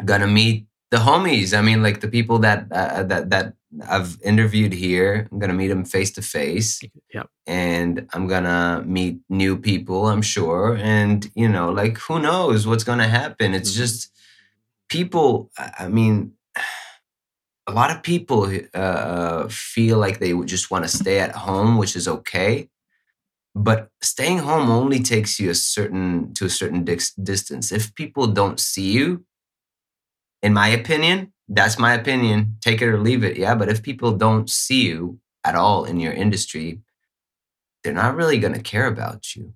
gonna 0.04 0.28
meet 0.28 0.66
the 0.92 0.98
homies. 0.98 1.58
I 1.58 1.62
mean, 1.62 1.82
like 1.82 2.02
the 2.02 2.08
people 2.08 2.40
that 2.40 2.72
uh, 2.72 3.04
that 3.04 3.30
that 3.30 3.54
I've 3.88 4.18
interviewed 4.22 4.74
here. 4.74 5.28
I'm 5.32 5.40
gonna 5.40 5.54
meet 5.54 5.68
them 5.68 5.86
face 5.86 6.12
to 6.14 6.22
face. 6.22 6.82
Yep. 7.14 7.30
And 7.48 8.08
I'm 8.14 8.28
gonna 8.28 8.84
meet 8.86 9.20
new 9.30 9.58
people, 9.58 10.08
I'm 10.08 10.22
sure. 10.22 10.78
And 10.78 11.30
you 11.36 11.50
know, 11.50 11.72
like 11.72 11.98
who 11.98 12.20
knows 12.20 12.68
what's 12.68 12.84
gonna 12.84 13.08
happen? 13.08 13.54
It's 13.54 13.72
mm-hmm. 13.72 13.80
just 13.80 14.12
people. 14.90 15.52
I 15.58 15.88
mean, 15.88 16.34
a 17.68 17.72
lot 17.72 17.92
of 17.92 18.04
people 18.04 18.52
uh, 18.74 19.48
feel 19.50 19.98
like 19.98 20.20
they 20.20 20.34
would 20.34 20.48
just 20.48 20.70
want 20.70 20.86
to 20.86 20.98
stay 20.98 21.20
at 21.20 21.36
home, 21.36 21.78
which 21.78 21.96
is 21.96 22.08
okay. 22.08 22.70
But 23.56 23.90
staying 24.02 24.40
home 24.40 24.70
only 24.70 25.00
takes 25.00 25.40
you 25.40 25.50
a 25.50 25.56
certain 25.56 26.34
to 26.34 26.46
a 26.46 26.50
certain 26.50 26.84
dis- 26.84 27.14
distance. 27.14 27.72
If 27.72 27.96
people 27.96 28.28
don't 28.28 28.60
see 28.60 28.92
you, 28.92 29.26
in 30.44 30.54
my 30.54 30.68
opinion, 30.68 31.34
that's 31.48 31.78
my 31.78 31.94
opinion. 31.94 32.58
Take 32.62 32.82
it 32.82 32.88
or 32.88 33.00
leave 33.00 33.24
it. 33.24 33.38
Yeah. 33.38 33.56
But 33.56 33.70
if 33.70 33.84
people 33.84 34.14
don't 34.14 34.50
see 34.50 34.88
you 34.88 35.20
at 35.44 35.56
all 35.56 35.86
in 35.86 36.00
your 36.00 36.14
industry, 36.14 36.82
they're 37.84 37.94
not 37.94 38.16
really 38.16 38.40
going 38.40 38.54
to 38.54 38.62
care 38.62 38.88
about 38.88 39.36
you 39.36 39.54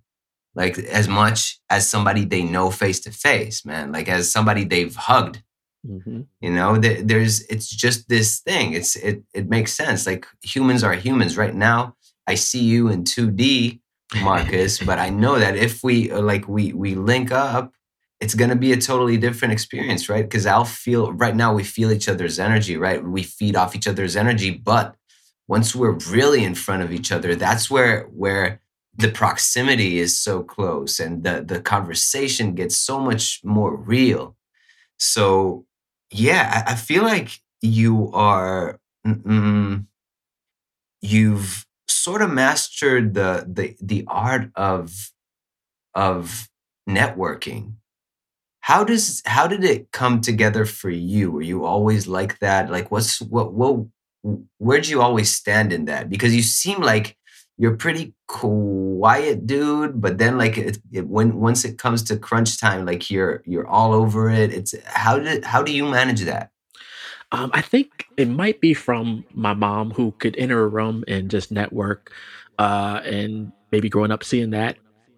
like 0.56 0.78
as 0.78 1.08
much 1.08 1.60
as 1.70 1.88
somebody 1.88 2.26
they 2.26 2.44
know 2.44 2.70
face 2.72 3.00
to 3.02 3.12
face, 3.12 3.66
man. 3.66 3.92
Like 3.92 4.10
as 4.10 4.32
somebody 4.32 4.64
they've 4.64 4.96
hugged. 4.96 5.42
Mm-hmm. 5.88 6.22
You 6.42 6.52
know, 6.52 6.78
there's 6.78 7.42
it's 7.44 7.70
just 7.70 8.10
this 8.10 8.40
thing. 8.40 8.74
It's 8.74 8.96
it 8.98 9.24
it 9.34 9.48
makes 9.48 9.74
sense. 9.74 10.06
Like 10.06 10.28
humans 10.44 10.84
are 10.84 10.94
humans. 10.94 11.38
Right 11.38 11.56
now, 11.56 11.96
I 12.28 12.36
see 12.36 12.62
you 12.62 12.90
in 12.90 13.06
2D, 13.06 13.80
Marcus, 14.22 14.80
but 14.80 15.00
I 15.00 15.10
know 15.10 15.40
that 15.40 15.56
if 15.56 15.84
we 15.84 16.12
like 16.12 16.48
we 16.50 16.74
we 16.74 16.96
link 16.96 17.32
up 17.32 17.72
it's 18.20 18.36
going 18.36 18.50
to 18.50 18.56
be 18.56 18.74
a 18.74 18.78
totally 18.78 19.18
different 19.18 19.54
experience, 19.54 20.10
right? 20.10 20.26
Because 20.26 20.46
I'll 20.46 20.66
feel 20.66 21.14
right 21.14 21.36
now 21.36 21.54
we 21.54 21.64
feel 21.64 21.92
each 21.92 22.10
other's 22.10 22.38
energy, 22.38 22.76
right? 22.76 23.04
We 23.04 23.24
feed 23.24 23.56
off 23.56 23.76
each 23.76 23.88
other's 23.88 24.16
energy, 24.16 24.52
but 24.52 24.96
once 25.48 25.76
we're 25.76 25.98
really 26.10 26.44
in 26.44 26.54
front 26.54 26.84
of 26.84 26.92
each 26.92 27.12
other, 27.12 27.36
that's 27.36 27.72
where 27.72 28.04
where 28.08 28.62
the 28.96 29.10
proximity 29.10 30.00
is 30.00 30.20
so 30.20 30.44
close 30.44 31.00
and 31.00 31.24
the 31.24 31.44
the 31.46 31.62
conversation 31.62 32.56
gets 32.56 32.78
so 32.78 33.00
much 33.00 33.40
more 33.44 33.76
real. 33.76 34.36
So, 34.98 35.66
yeah, 36.12 36.64
I, 36.68 36.74
I 36.74 36.76
feel 36.76 37.04
like 37.04 37.40
you 37.62 38.12
are 38.14 38.80
you've 41.02 41.66
sort 41.88 42.22
of 42.22 42.32
mastered 42.32 43.14
the 43.14 43.46
the 43.48 43.76
the 43.82 44.04
art 44.08 44.52
of 44.56 45.12
of 45.96 46.50
networking 46.88 47.76
how 48.62 48.84
does 48.84 49.22
how 49.26 49.48
did 49.48 49.64
it 49.64 49.92
come 49.92 50.22
together 50.22 50.66
for 50.66 50.90
you? 50.90 51.32
Were 51.32 51.42
you 51.42 51.66
always 51.66 52.08
like 52.08 52.40
that? 52.40 52.70
Like 52.70 52.92
what's 52.92 53.22
what 53.22 53.54
what 53.54 53.86
where'd 54.58 54.88
you 54.88 55.02
always 55.02 55.32
stand 55.32 55.72
in 55.74 55.86
that? 55.86 56.10
Because 56.10 56.36
you 56.36 56.42
seem 56.42 56.82
like 56.82 57.18
you're 57.58 57.76
pretty 57.76 58.14
quiet 58.28 59.46
dude 59.46 60.00
but 60.02 60.18
then 60.18 60.38
like 60.38 60.58
it, 60.58 60.78
it, 60.94 61.08
when 61.08 61.36
once 61.36 61.66
it 61.66 61.78
comes 61.78 62.02
to 62.02 62.16
crunch 62.16 62.58
time 62.58 62.86
like 62.86 63.12
you're 63.12 63.44
you're 63.46 63.68
all 63.68 63.94
over 63.94 64.30
it. 64.30 64.54
It's 64.54 64.76
how 64.86 65.20
did 65.20 65.44
how 65.46 65.62
do 65.64 65.72
you 65.72 65.86
manage 65.86 66.22
that? 66.22 66.52
Um, 67.32 67.52
I 67.54 67.62
think 67.62 68.08
it 68.18 68.28
might 68.28 68.60
be 68.60 68.74
from 68.74 69.24
my 69.34 69.54
mom 69.54 69.92
who 69.92 70.12
could 70.18 70.36
enter 70.38 70.64
a 70.64 70.68
room 70.68 71.04
and 71.08 71.30
just 71.30 71.52
network, 71.52 72.12
uh, 72.58 73.02
and 73.06 73.52
maybe 73.72 73.88
growing 73.88 74.12
up 74.12 74.24
seeing 74.24 74.50
that, 74.50 74.78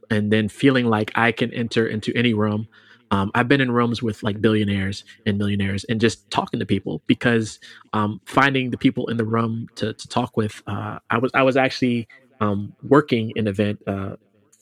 and 0.10 0.32
then 0.32 0.50
feeling 0.50 0.88
like 0.88 1.12
I 1.16 1.32
can 1.32 1.54
enter 1.54 1.88
into 1.88 2.12
any 2.14 2.34
room 2.34 2.68
um, 3.12 3.30
I've 3.36 3.50
been 3.50 3.60
in 3.60 3.72
rooms 3.72 4.02
with 4.02 4.24
like 4.24 4.42
billionaires 4.42 5.04
and 5.26 5.38
millionaires 5.38 5.84
and 5.84 6.00
just 6.00 6.30
talking 6.32 6.60
to 6.62 6.66
people 6.66 7.02
because 7.08 7.60
um, 7.92 8.22
finding 8.26 8.72
the 8.72 8.78
people 8.78 9.08
in 9.08 9.18
the 9.18 9.26
room 9.26 9.68
to, 9.76 9.94
to 9.94 10.08
talk 10.08 10.38
with. 10.38 10.64
Uh, 10.66 10.98
I 11.10 11.18
was 11.18 11.32
I 11.34 11.44
was 11.44 11.58
actually 11.58 12.08
um, 12.40 12.74
working 12.82 13.34
an 13.36 13.48
event 13.48 13.80
uh, 13.86 14.16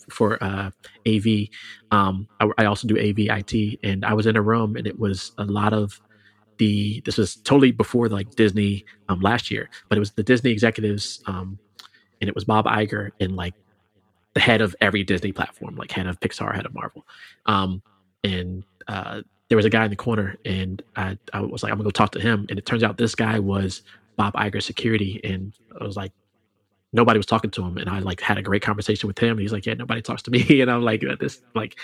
for 0.10 0.44
uh, 0.44 0.72
AV. 1.08 1.48
Um, 1.92 2.28
I, 2.40 2.50
I, 2.58 2.66
also 2.66 2.88
do 2.88 2.98
AV 2.98 3.20
IT, 3.20 3.80
and 3.84 4.04
I 4.04 4.14
was 4.14 4.26
in 4.26 4.36
a 4.36 4.42
room 4.42 4.76
and 4.76 4.88
it 4.88 5.00
was 5.00 5.32
a 5.38 5.46
lot 5.46 5.72
of 5.72 6.02
the. 6.58 7.02
This 7.06 7.18
was 7.18 7.36
totally 7.36 7.72
before 7.72 8.10
like 8.10 8.32
Disney 8.32 8.84
um, 9.10 9.20
last 9.22 9.52
year, 9.52 9.70
but 9.88 9.98
it 9.98 10.00
was 10.00 10.12
the 10.12 10.24
Disney 10.24 10.50
executives, 10.50 11.22
um, 11.28 11.60
and 12.20 12.28
it 12.28 12.34
was 12.34 12.46
Bob 12.46 12.66
Iger 12.66 13.12
and 13.20 13.36
like 13.36 13.54
the 14.34 14.40
head 14.40 14.62
of 14.62 14.76
every 14.82 15.04
Disney 15.04 15.32
platform, 15.32 15.76
like 15.76 15.92
head 15.92 16.08
of 16.08 16.20
Pixar, 16.20 16.56
head 16.56 16.66
of 16.66 16.74
Marvel. 16.74 17.06
And 18.24 18.64
uh, 18.88 19.22
there 19.50 19.56
was 19.56 19.66
a 19.66 19.70
guy 19.70 19.84
in 19.84 19.90
the 19.90 19.96
corner, 19.96 20.38
and 20.46 20.82
I, 20.96 21.18
I 21.34 21.42
was 21.42 21.64
like, 21.64 21.72
I'm 21.72 21.78
gonna 21.78 21.88
go 21.88 21.92
talk 21.92 22.12
to 22.12 22.20
him. 22.20 22.46
And 22.50 22.60
it 22.60 22.66
turns 22.66 22.84
out 22.84 22.98
this 22.98 23.16
guy 23.16 23.40
was 23.40 23.82
Bob 24.16 24.34
Iger 24.34 24.62
security, 24.62 25.20
and 25.24 25.54
I 25.80 25.84
was 25.84 25.98
like, 25.98 26.12
nobody 26.94 27.18
was 27.18 27.26
talking 27.26 27.52
to 27.52 27.64
him, 27.64 27.78
and 27.78 27.90
I 27.90 28.00
like 28.00 28.22
had 28.22 28.38
a 28.38 28.42
great 28.42 28.62
conversation 28.62 29.08
with 29.08 29.20
him. 29.20 29.32
And 29.32 29.42
he's 29.42 29.54
like, 29.54 29.66
yeah, 29.66 29.74
nobody 29.76 30.02
talks 30.02 30.24
to 30.24 30.32
me, 30.32 30.62
and 30.62 30.72
I'm 30.72 30.84
like, 30.84 31.04
this 31.20 31.42
like. 31.56 31.78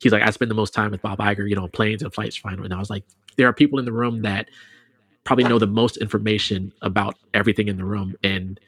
He's 0.00 0.12
like, 0.12 0.22
I 0.22 0.30
spend 0.30 0.50
the 0.50 0.56
most 0.56 0.74
time 0.74 0.90
with 0.90 1.00
Bob 1.00 1.18
Iger, 1.18 1.48
you 1.48 1.56
know, 1.56 1.68
planes 1.68 2.02
and 2.02 2.12
flights 2.12 2.36
flying. 2.36 2.62
And 2.62 2.74
I 2.74 2.78
was 2.78 2.90
like, 2.90 3.04
there 3.36 3.48
are 3.48 3.54
people 3.54 3.78
in 3.78 3.86
the 3.86 3.92
room 3.92 4.22
that 4.22 4.48
probably 5.24 5.44
know 5.44 5.58
the 5.58 5.66
most 5.66 5.96
information 5.96 6.72
about 6.82 7.16
everything 7.32 7.68
in 7.68 7.76
the 7.76 7.84
room. 7.84 8.14
And 8.22 8.60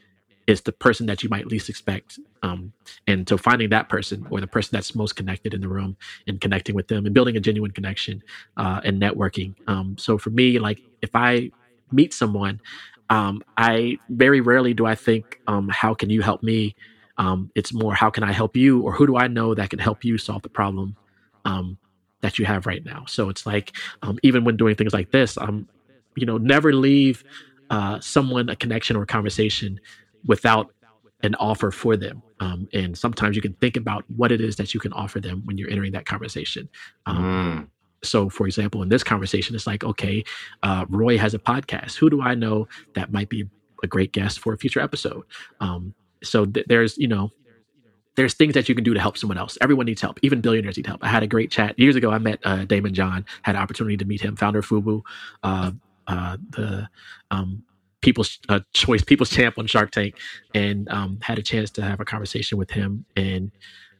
is 0.46 0.60
the 0.62 0.72
person 0.72 1.06
that 1.06 1.22
you 1.22 1.28
might 1.28 1.46
least 1.46 1.68
expect. 1.68 2.18
Um, 2.42 2.72
and 3.06 3.28
so 3.28 3.36
finding 3.36 3.70
that 3.70 3.88
person 3.88 4.26
or 4.30 4.40
the 4.40 4.46
person 4.46 4.70
that's 4.72 4.94
most 4.94 5.16
connected 5.16 5.54
in 5.54 5.60
the 5.60 5.68
room 5.68 5.96
and 6.26 6.40
connecting 6.40 6.74
with 6.74 6.88
them 6.88 7.04
and 7.04 7.14
building 7.14 7.36
a 7.36 7.40
genuine 7.40 7.72
connection 7.72 8.22
uh, 8.56 8.80
and 8.84 9.02
networking. 9.02 9.54
Um, 9.66 9.96
so 9.98 10.18
for 10.18 10.30
me, 10.30 10.58
like 10.58 10.80
if 11.02 11.10
I 11.14 11.50
meet 11.90 12.14
someone, 12.14 12.60
um, 13.10 13.42
I 13.56 13.98
very 14.08 14.40
rarely 14.40 14.74
do 14.74 14.86
I 14.86 14.94
think, 14.94 15.40
um, 15.46 15.68
how 15.68 15.94
can 15.94 16.10
you 16.10 16.22
help 16.22 16.42
me? 16.42 16.76
Um, 17.18 17.50
it's 17.54 17.72
more, 17.72 17.94
how 17.94 18.10
can 18.10 18.22
I 18.22 18.32
help 18.32 18.56
you? 18.56 18.82
Or 18.82 18.92
who 18.92 19.06
do 19.06 19.16
I 19.16 19.26
know 19.26 19.54
that 19.54 19.70
can 19.70 19.78
help 19.78 20.04
you 20.04 20.18
solve 20.18 20.42
the 20.42 20.48
problem 20.48 20.96
um, 21.44 21.78
that 22.20 22.38
you 22.38 22.44
have 22.44 22.66
right 22.66 22.84
now? 22.84 23.04
So 23.06 23.30
it's 23.30 23.46
like, 23.46 23.76
even 24.22 24.44
when 24.44 24.56
doing 24.56 24.76
things 24.76 24.92
like 24.92 25.10
this, 25.10 25.36
I'm, 25.38 25.68
you 26.14 26.26
know, 26.26 26.38
never 26.38 26.72
leave 26.72 27.24
uh, 27.70 27.98
someone 28.00 28.48
a 28.48 28.56
connection 28.56 28.96
or 28.96 29.02
a 29.02 29.06
conversation 29.06 29.80
without 30.26 30.72
an 31.22 31.34
offer 31.36 31.70
for 31.70 31.96
them. 31.96 32.22
Um, 32.40 32.68
and 32.72 32.96
sometimes 32.96 33.36
you 33.36 33.42
can 33.42 33.54
think 33.54 33.76
about 33.76 34.04
what 34.14 34.30
it 34.30 34.40
is 34.40 34.56
that 34.56 34.74
you 34.74 34.80
can 34.80 34.92
offer 34.92 35.20
them 35.20 35.42
when 35.44 35.56
you're 35.56 35.70
entering 35.70 35.92
that 35.92 36.04
conversation. 36.04 36.68
Um, 37.06 37.16
mm. 37.16 37.68
So, 38.02 38.28
for 38.28 38.46
example, 38.46 38.82
in 38.82 38.88
this 38.88 39.02
conversation, 39.02 39.56
it's 39.56 39.66
like, 39.66 39.82
okay, 39.82 40.22
uh, 40.62 40.84
Roy 40.88 41.16
has 41.18 41.34
a 41.34 41.38
podcast. 41.38 41.96
Who 41.96 42.10
do 42.10 42.20
I 42.20 42.34
know 42.34 42.68
that 42.94 43.12
might 43.12 43.28
be 43.28 43.48
a 43.82 43.86
great 43.86 44.12
guest 44.12 44.38
for 44.38 44.52
a 44.52 44.58
future 44.58 44.80
episode? 44.80 45.24
Um, 45.60 45.94
so 46.22 46.44
th- 46.44 46.66
there's, 46.68 46.98
you 46.98 47.08
know, 47.08 47.32
there's 48.16 48.34
things 48.34 48.54
that 48.54 48.68
you 48.68 48.74
can 48.74 48.84
do 48.84 48.94
to 48.94 49.00
help 49.00 49.18
someone 49.18 49.38
else. 49.38 49.58
Everyone 49.60 49.86
needs 49.86 50.00
help. 50.00 50.18
Even 50.22 50.40
billionaires 50.40 50.76
need 50.76 50.86
help. 50.86 51.02
I 51.04 51.08
had 51.08 51.22
a 51.22 51.26
great 51.26 51.50
chat 51.50 51.78
years 51.78 51.96
ago. 51.96 52.10
I 52.10 52.18
met 52.18 52.38
uh, 52.44 52.64
Daymond 52.64 52.92
John. 52.92 53.24
Had 53.42 53.56
an 53.56 53.62
opportunity 53.62 53.96
to 53.96 54.04
meet 54.04 54.20
him, 54.20 54.36
founder 54.36 54.60
of 54.60 54.66
Fubu, 54.66 55.02
uh, 55.42 55.72
uh, 56.06 56.36
the 56.50 56.88
um, 57.30 57.62
people's 58.06 58.38
uh, 58.48 58.60
choice, 58.72 59.02
people's 59.02 59.30
champ 59.30 59.58
on 59.58 59.66
Shark 59.66 59.90
Tank, 59.90 60.14
and 60.54 60.88
um, 60.90 61.18
had 61.20 61.40
a 61.40 61.42
chance 61.42 61.72
to 61.72 61.82
have 61.82 61.98
a 61.98 62.04
conversation 62.04 62.56
with 62.56 62.70
him 62.70 63.04
and 63.16 63.50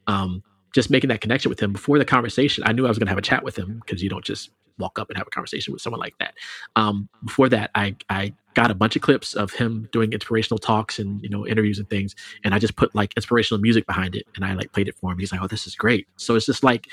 um, 0.06 0.44
just 0.72 0.90
making 0.90 1.08
that 1.08 1.20
connection 1.20 1.48
with 1.48 1.58
him 1.60 1.72
before 1.72 1.98
the 1.98 2.04
conversation. 2.04 2.62
I 2.64 2.70
knew 2.70 2.84
I 2.86 2.88
was 2.88 2.98
going 2.98 3.08
to 3.08 3.10
have 3.10 3.18
a 3.18 3.22
chat 3.22 3.42
with 3.42 3.58
him 3.58 3.82
because 3.84 4.04
you 4.04 4.08
don't 4.08 4.24
just 4.24 4.50
walk 4.78 5.00
up 5.00 5.08
and 5.08 5.18
have 5.18 5.26
a 5.26 5.30
conversation 5.30 5.72
with 5.72 5.82
someone 5.82 5.98
like 5.98 6.16
that. 6.20 6.34
Um, 6.76 7.08
before 7.24 7.48
that, 7.48 7.72
I 7.74 7.96
I 8.08 8.32
got 8.54 8.70
a 8.70 8.76
bunch 8.76 8.94
of 8.94 9.02
clips 9.02 9.34
of 9.34 9.50
him 9.50 9.88
doing 9.90 10.12
inspirational 10.12 10.58
talks 10.58 11.00
and 11.00 11.20
you 11.20 11.28
know 11.28 11.44
interviews 11.44 11.80
and 11.80 11.90
things, 11.90 12.14
and 12.44 12.54
I 12.54 12.60
just 12.60 12.76
put 12.76 12.94
like 12.94 13.12
inspirational 13.16 13.60
music 13.60 13.88
behind 13.88 14.14
it, 14.14 14.24
and 14.36 14.44
I 14.44 14.54
like 14.54 14.70
played 14.72 14.86
it 14.86 14.94
for 14.94 15.10
him. 15.10 15.18
He's 15.18 15.32
like, 15.32 15.42
"Oh, 15.42 15.48
this 15.48 15.66
is 15.66 15.74
great." 15.74 16.06
So 16.14 16.36
it's 16.36 16.46
just 16.46 16.62
like 16.62 16.86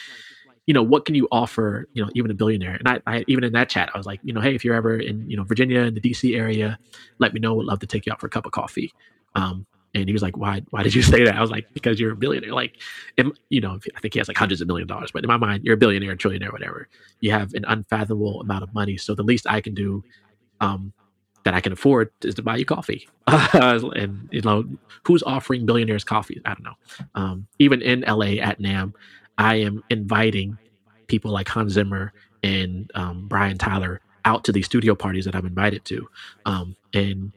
you 0.65 0.73
know, 0.73 0.83
what 0.83 1.05
can 1.05 1.15
you 1.15 1.27
offer, 1.31 1.87
you 1.93 2.03
know, 2.03 2.09
even 2.15 2.31
a 2.31 2.33
billionaire? 2.33 2.75
And 2.75 2.87
I, 2.87 3.01
I, 3.05 3.25
even 3.27 3.43
in 3.43 3.53
that 3.53 3.69
chat, 3.69 3.89
I 3.93 3.97
was 3.97 4.05
like, 4.05 4.19
you 4.23 4.33
know, 4.33 4.41
hey, 4.41 4.55
if 4.55 4.63
you're 4.63 4.75
ever 4.75 4.97
in, 4.97 5.29
you 5.29 5.35
know, 5.35 5.43
Virginia 5.43 5.81
in 5.81 5.93
the 5.93 6.01
DC 6.01 6.37
area, 6.37 6.79
let 7.19 7.33
me 7.33 7.39
know. 7.39 7.53
Would 7.55 7.65
love 7.65 7.79
to 7.79 7.87
take 7.87 8.05
you 8.05 8.13
out 8.13 8.21
for 8.21 8.27
a 8.27 8.29
cup 8.29 8.45
of 8.45 8.53
coffee. 8.53 8.93
Um, 9.35 9.65
and 9.93 10.07
he 10.07 10.13
was 10.13 10.21
like, 10.21 10.37
why, 10.37 10.61
why 10.69 10.81
did 10.81 10.95
you 10.95 11.01
say 11.03 11.23
that? 11.25 11.35
I 11.35 11.41
was 11.41 11.51
like, 11.51 11.67
because 11.73 11.99
you're 11.99 12.13
a 12.13 12.15
billionaire. 12.15 12.53
Like, 12.53 12.77
you 13.49 13.61
know, 13.61 13.79
I 13.95 13.99
think 13.99 14.13
he 14.13 14.19
has 14.19 14.27
like 14.27 14.37
hundreds 14.37 14.61
of 14.61 14.67
million 14.67 14.87
dollars, 14.87 15.11
but 15.11 15.23
in 15.23 15.27
my 15.27 15.37
mind, 15.37 15.63
you're 15.65 15.75
a 15.75 15.77
billionaire, 15.77 16.15
trillionaire, 16.15 16.51
whatever. 16.51 16.87
You 17.19 17.31
have 17.31 17.53
an 17.53 17.65
unfathomable 17.67 18.41
amount 18.41 18.63
of 18.63 18.73
money. 18.73 18.97
So 18.97 19.15
the 19.15 19.23
least 19.23 19.45
I 19.49 19.59
can 19.59 19.73
do, 19.73 20.03
um, 20.61 20.93
that 21.43 21.53
I 21.53 21.59
can 21.59 21.73
afford 21.73 22.09
is 22.23 22.35
to 22.35 22.41
buy 22.41 22.55
you 22.55 22.65
coffee. 22.65 23.07
and 23.27 24.29
you 24.31 24.41
know, 24.41 24.63
who's 25.05 25.23
offering 25.23 25.65
billionaires 25.65 26.03
coffee? 26.03 26.41
I 26.45 26.53
don't 26.53 26.63
know. 26.63 26.75
Um, 27.15 27.47
even 27.59 27.81
in 27.81 28.01
LA 28.01 28.41
at 28.41 28.59
NAMM, 28.59 28.93
I 29.37 29.55
am 29.55 29.83
inviting 29.89 30.57
people 31.07 31.31
like 31.31 31.47
Hans 31.47 31.73
Zimmer 31.73 32.13
and 32.43 32.91
um, 32.95 33.27
Brian 33.27 33.57
Tyler 33.57 34.01
out 34.25 34.43
to 34.45 34.51
these 34.51 34.65
studio 34.65 34.95
parties 34.95 35.25
that 35.25 35.35
I'm 35.35 35.45
invited 35.45 35.83
to, 35.85 36.07
um, 36.45 36.75
and 36.93 37.33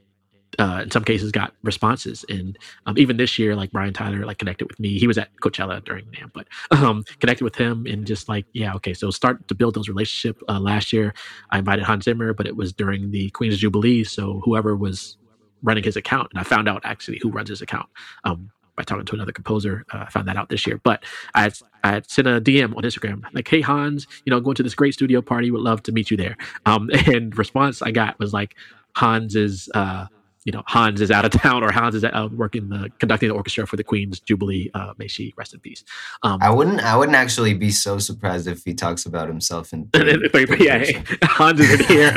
uh, 0.59 0.81
in 0.85 0.91
some 0.91 1.05
cases 1.05 1.33
got 1.33 1.55
responses. 1.63 2.25
And 2.29 2.59
um, 2.87 2.97
even 2.99 3.17
this 3.17 3.39
year, 3.39 3.55
like 3.55 3.71
Brian 3.73 3.93
Tyler, 3.93 4.25
like 4.25 4.39
connected 4.39 4.67
with 4.69 4.79
me. 4.81 4.99
He 4.99 5.07
was 5.07 5.19
at 5.19 5.29
Coachella 5.43 5.85
during 5.85 6.07
NAMM, 6.07 6.33
but 6.33 6.47
um, 6.71 7.05
connected 7.21 7.45
with 7.45 7.57
him 7.57 7.87
and 7.87 8.07
just 8.07 8.29
like, 8.29 8.47
yeah, 8.53 8.75
okay. 8.75 8.95
So 8.95 9.11
start 9.11 9.47
to 9.49 9.55
build 9.55 9.75
those 9.75 9.89
relationships. 9.89 10.43
Uh, 10.49 10.61
last 10.61 10.93
year, 10.93 11.15
I 11.51 11.59
invited 11.59 11.85
Hans 11.85 12.05
Zimmer, 12.05 12.33
but 12.33 12.47
it 12.47 12.57
was 12.57 12.73
during 12.73 13.11
the 13.11 13.31
Queen's 13.31 13.59
Jubilee. 13.59 14.05
So 14.05 14.41
whoever 14.45 14.77
was 14.77 15.19
running 15.63 15.85
his 15.85 15.97
account, 15.97 16.29
and 16.33 16.41
I 16.41 16.43
found 16.43 16.69
out 16.69 16.83
actually 16.85 17.19
who 17.23 17.31
runs 17.31 17.49
his 17.49 17.63
account. 17.63 17.89
Um, 18.25 18.51
by 18.77 18.83
talking 18.83 19.05
to 19.05 19.15
another 19.15 19.33
composer. 19.33 19.85
Uh, 19.93 20.05
I 20.07 20.11
found 20.11 20.29
that 20.29 20.37
out 20.37 20.49
this 20.49 20.67
year. 20.67 20.81
But 20.83 21.03
I 21.35 21.43
had, 21.43 21.59
I 21.83 21.91
had 21.91 22.11
sent 22.11 22.29
a 22.29 22.41
DM 22.41 22.77
on 22.77 22.83
Instagram 22.83 23.25
like, 23.33 23.49
"Hey 23.49 23.61
Hans, 23.61 24.07
you 24.25 24.31
know, 24.31 24.41
going 24.41 24.57
to 24.57 24.63
this 24.63 24.75
great 24.75 24.95
studio 24.95 25.23
party. 25.23 25.51
Would 25.51 25.63
love 25.63 25.83
to 25.85 25.93
meet 25.93 26.11
you 26.11 26.17
there." 26.17 26.37
Um, 26.67 26.91
and 27.07 27.37
response 27.37 27.83
I 27.83 27.91
got 27.91 28.19
was 28.19 28.33
like, 28.33 28.55
"Hans 28.95 29.35
is 29.35 29.69
uh, 29.75 30.07
you 30.47 30.53
know 30.53 30.63
Hans 30.67 31.01
is 31.01 31.11
out 31.11 31.25
of 31.25 31.33
town 31.43 31.63
or 31.63 31.73
Hans 31.73 31.95
is 31.97 32.05
uh, 32.05 32.29
working 32.33 32.69
the 32.69 32.91
conducting 33.01 33.29
the 33.29 33.35
orchestra 33.35 33.67
for 33.67 33.77
the 33.77 33.85
Queen's 33.85 34.21
Jubilee. 34.21 34.71
Uh, 34.73 34.95
may 34.97 35.09
she 35.09 35.35
rest 35.37 35.53
in 35.53 35.61
peace. 35.61 35.85
Um, 36.23 36.39
I 36.41 36.51
wouldn't 36.51 36.81
I 36.81 36.97
wouldn't 36.97 37.17
actually 37.17 37.53
be 37.53 37.71
so 37.71 37.99
surprised 37.99 38.47
if 38.47 38.65
he 38.65 38.73
talks 38.73 39.05
about 39.05 39.29
himself 39.29 39.73
in. 39.73 39.91
yeah, 39.95 40.79
hey, 40.79 41.03
Hans 41.23 41.61
isn't 41.61 41.87
here. 41.87 42.15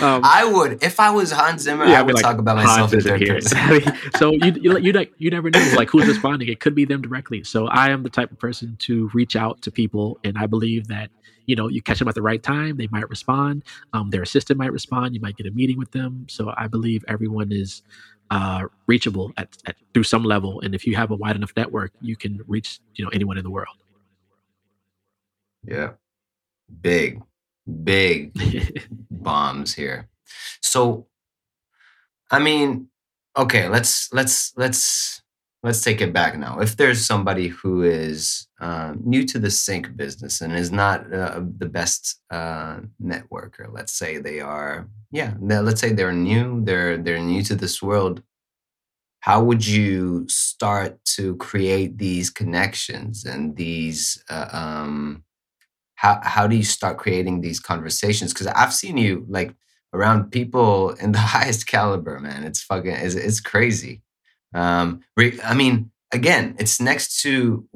um, 0.00 0.22
I 0.24 0.50
would 0.50 0.82
if 0.82 0.98
I 0.98 1.10
was 1.10 1.30
Hans 1.30 1.62
Zimmer. 1.62 1.84
Yeah, 1.84 2.00
I 2.00 2.02
would 2.02 2.14
like, 2.14 2.24
talk 2.24 2.38
about 2.38 2.56
myself 2.56 2.90
Hans 2.90 3.06
in 3.06 3.18
here. 3.18 3.40
so 4.16 4.32
you 4.32 4.52
you 4.52 4.78
you, 4.78 5.06
you 5.18 5.30
never 5.30 5.50
know 5.50 5.72
like 5.76 5.90
who's 5.90 6.08
responding. 6.08 6.48
It 6.48 6.60
could 6.60 6.74
be 6.74 6.86
them 6.86 7.02
directly. 7.02 7.44
So 7.44 7.66
I 7.66 7.90
am 7.90 8.02
the 8.02 8.10
type 8.10 8.32
of 8.32 8.38
person 8.38 8.76
to 8.80 9.10
reach 9.12 9.36
out 9.36 9.60
to 9.62 9.70
people, 9.70 10.18
and 10.24 10.38
I 10.38 10.46
believe 10.46 10.88
that 10.88 11.10
you 11.46 11.56
know 11.56 11.68
you 11.68 11.80
catch 11.80 11.98
them 11.98 12.08
at 12.08 12.14
the 12.14 12.22
right 12.22 12.42
time 12.42 12.76
they 12.76 12.88
might 12.88 13.08
respond 13.08 13.64
um, 13.92 14.10
their 14.10 14.22
assistant 14.22 14.58
might 14.58 14.72
respond 14.72 15.14
you 15.14 15.20
might 15.20 15.36
get 15.36 15.46
a 15.46 15.50
meeting 15.50 15.78
with 15.78 15.90
them. 15.92 16.26
So 16.28 16.52
i 16.56 16.66
believe 16.66 17.04
everyone 17.08 17.52
is 17.52 17.82
uh, 18.30 18.64
reachable 18.88 19.32
at, 19.36 19.56
at 19.66 19.76
through 19.94 20.02
some 20.02 20.24
level. 20.24 20.60
And 20.62 20.74
if 20.74 20.84
you 20.84 20.96
have 20.96 21.12
a 21.12 21.14
wide 21.14 21.36
enough 21.36 21.52
network 21.56 21.92
you 22.00 22.16
can 22.16 22.40
reach 22.46 22.80
you 22.94 23.04
know 23.04 23.10
anyone 23.12 23.38
in 23.38 23.44
the 23.44 23.50
world. 23.50 23.76
Yeah. 25.64 25.92
Big 26.80 27.22
big 27.84 28.32
bombs 29.10 29.74
here. 29.74 30.08
So 30.60 31.06
i 32.30 32.40
mean 32.40 32.88
okay 33.36 33.68
let's 33.68 34.12
let's 34.12 34.52
let's 34.56 35.22
let's 35.66 35.82
take 35.82 36.00
it 36.00 36.12
back 36.12 36.38
now. 36.38 36.60
If 36.60 36.76
there's 36.76 37.04
somebody 37.04 37.48
who 37.48 37.82
is 37.82 38.45
uh, 38.58 38.94
new 39.04 39.24
to 39.26 39.38
the 39.38 39.50
sync 39.50 39.96
business 39.96 40.40
and 40.40 40.52
is 40.52 40.72
not 40.72 41.12
uh, 41.12 41.40
the 41.58 41.68
best 41.68 42.20
uh, 42.30 42.80
networker, 43.02 43.70
let's 43.70 43.92
say 43.92 44.16
they 44.16 44.40
are, 44.40 44.88
yeah, 45.10 45.34
let's 45.40 45.80
say 45.80 45.92
they're 45.92 46.12
new, 46.12 46.64
they're 46.64 46.96
they're 46.96 47.18
new 47.18 47.42
to 47.42 47.54
this 47.54 47.82
world. 47.82 48.22
How 49.20 49.42
would 49.42 49.66
you 49.66 50.26
start 50.28 51.04
to 51.16 51.36
create 51.36 51.98
these 51.98 52.30
connections 52.30 53.24
and 53.24 53.56
these? 53.56 54.22
Uh, 54.30 54.48
um, 54.52 55.24
how 55.96 56.20
how 56.22 56.46
do 56.46 56.56
you 56.56 56.64
start 56.64 56.96
creating 56.96 57.42
these 57.42 57.60
conversations? 57.60 58.32
Because 58.32 58.46
I've 58.46 58.72
seen 58.72 58.96
you 58.96 59.26
like 59.28 59.54
around 59.92 60.30
people 60.30 60.90
in 61.02 61.12
the 61.12 61.18
highest 61.18 61.66
caliber, 61.66 62.18
man. 62.20 62.44
It's 62.44 62.62
fucking 62.62 62.90
it's, 62.90 63.14
it's 63.14 63.40
crazy. 63.40 64.00
Um, 64.54 65.00
I 65.44 65.52
mean, 65.54 65.90
again, 66.12 66.56
it's 66.58 66.80
next 66.80 67.20
to 67.22 67.66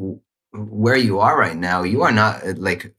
where 0.52 0.96
you 0.96 1.20
are 1.20 1.38
right 1.38 1.56
now. 1.56 1.82
You 1.82 2.02
are 2.02 2.12
not 2.12 2.46
uh, 2.46 2.54
like 2.56 2.94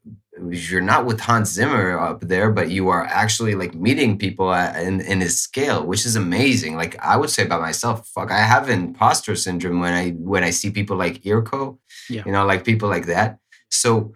you're 0.50 0.82
not 0.82 1.06
with 1.06 1.20
Hans 1.20 1.52
Zimmer 1.52 2.00
up 2.00 2.22
there, 2.22 2.52
but 2.52 2.72
you 2.72 2.90
are 2.90 3.06
actually 3.06 3.54
like 3.54 3.76
meeting 3.76 4.18
people 4.18 4.52
in, 4.54 5.02
in 5.02 5.22
his 5.22 5.40
scale, 5.40 5.86
which 5.86 6.06
is 6.06 6.16
amazing. 6.16 6.76
Like 6.76 6.98
I 7.04 7.18
would 7.18 7.30
say 7.30 7.44
about 7.44 7.62
myself, 7.62 8.08
fuck, 8.08 8.32
I 8.32 8.40
have 8.40 8.70
imposter 8.70 9.36
syndrome 9.36 9.80
when 9.80 9.94
I 9.94 10.12
when 10.12 10.44
I 10.44 10.50
see 10.50 10.72
people 10.72 10.98
like 10.98 11.22
Irko, 11.24 11.78
yeah. 12.10 12.24
you 12.26 12.32
know, 12.32 12.46
like 12.46 12.66
people 12.66 12.90
like 12.90 13.06
that. 13.08 13.40
So 13.70 14.16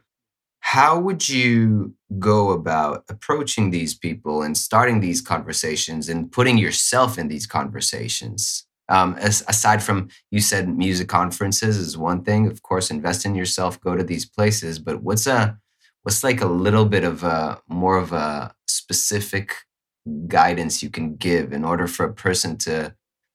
how 0.60 1.00
would 1.00 1.30
you 1.30 1.94
go 2.18 2.50
about 2.50 3.04
approaching 3.08 3.70
these 3.70 3.94
people 3.94 4.42
and 4.42 4.58
starting 4.58 5.00
these 5.00 5.22
conversations 5.22 6.10
and 6.10 6.32
putting 6.32 6.58
yourself 6.58 7.20
in 7.20 7.28
these 7.28 7.46
conversations? 7.46 8.65
Um, 8.90 9.16
as, 9.16 9.44
aside 9.48 9.82
from 9.82 10.10
you 10.32 10.42
said 10.42 10.70
music 10.70 11.08
conferences 11.08 11.78
is 11.78 11.98
one 11.98 12.24
thing, 12.24 12.48
of 12.48 12.62
course, 12.62 12.92
invest 12.92 13.26
in 13.26 13.36
yourself, 13.36 13.80
go 13.82 13.96
to 13.96 14.04
these 14.04 14.26
places. 14.26 14.80
But 14.80 15.02
what's 15.02 15.28
a 15.28 15.58
what's 16.04 16.24
like 16.24 16.42
a 16.42 16.48
little 16.48 16.86
bit 16.86 17.04
of 17.04 17.24
a 17.24 17.60
more 17.68 17.98
of 17.98 18.14
a 18.14 18.54
specific 18.68 19.56
guidance 20.28 20.84
you 20.84 20.90
can 20.90 21.16
give 21.16 21.52
in 21.52 21.66
order 21.66 21.88
for 21.88 22.06
a 22.06 22.14
person 22.14 22.58
to 22.58 22.94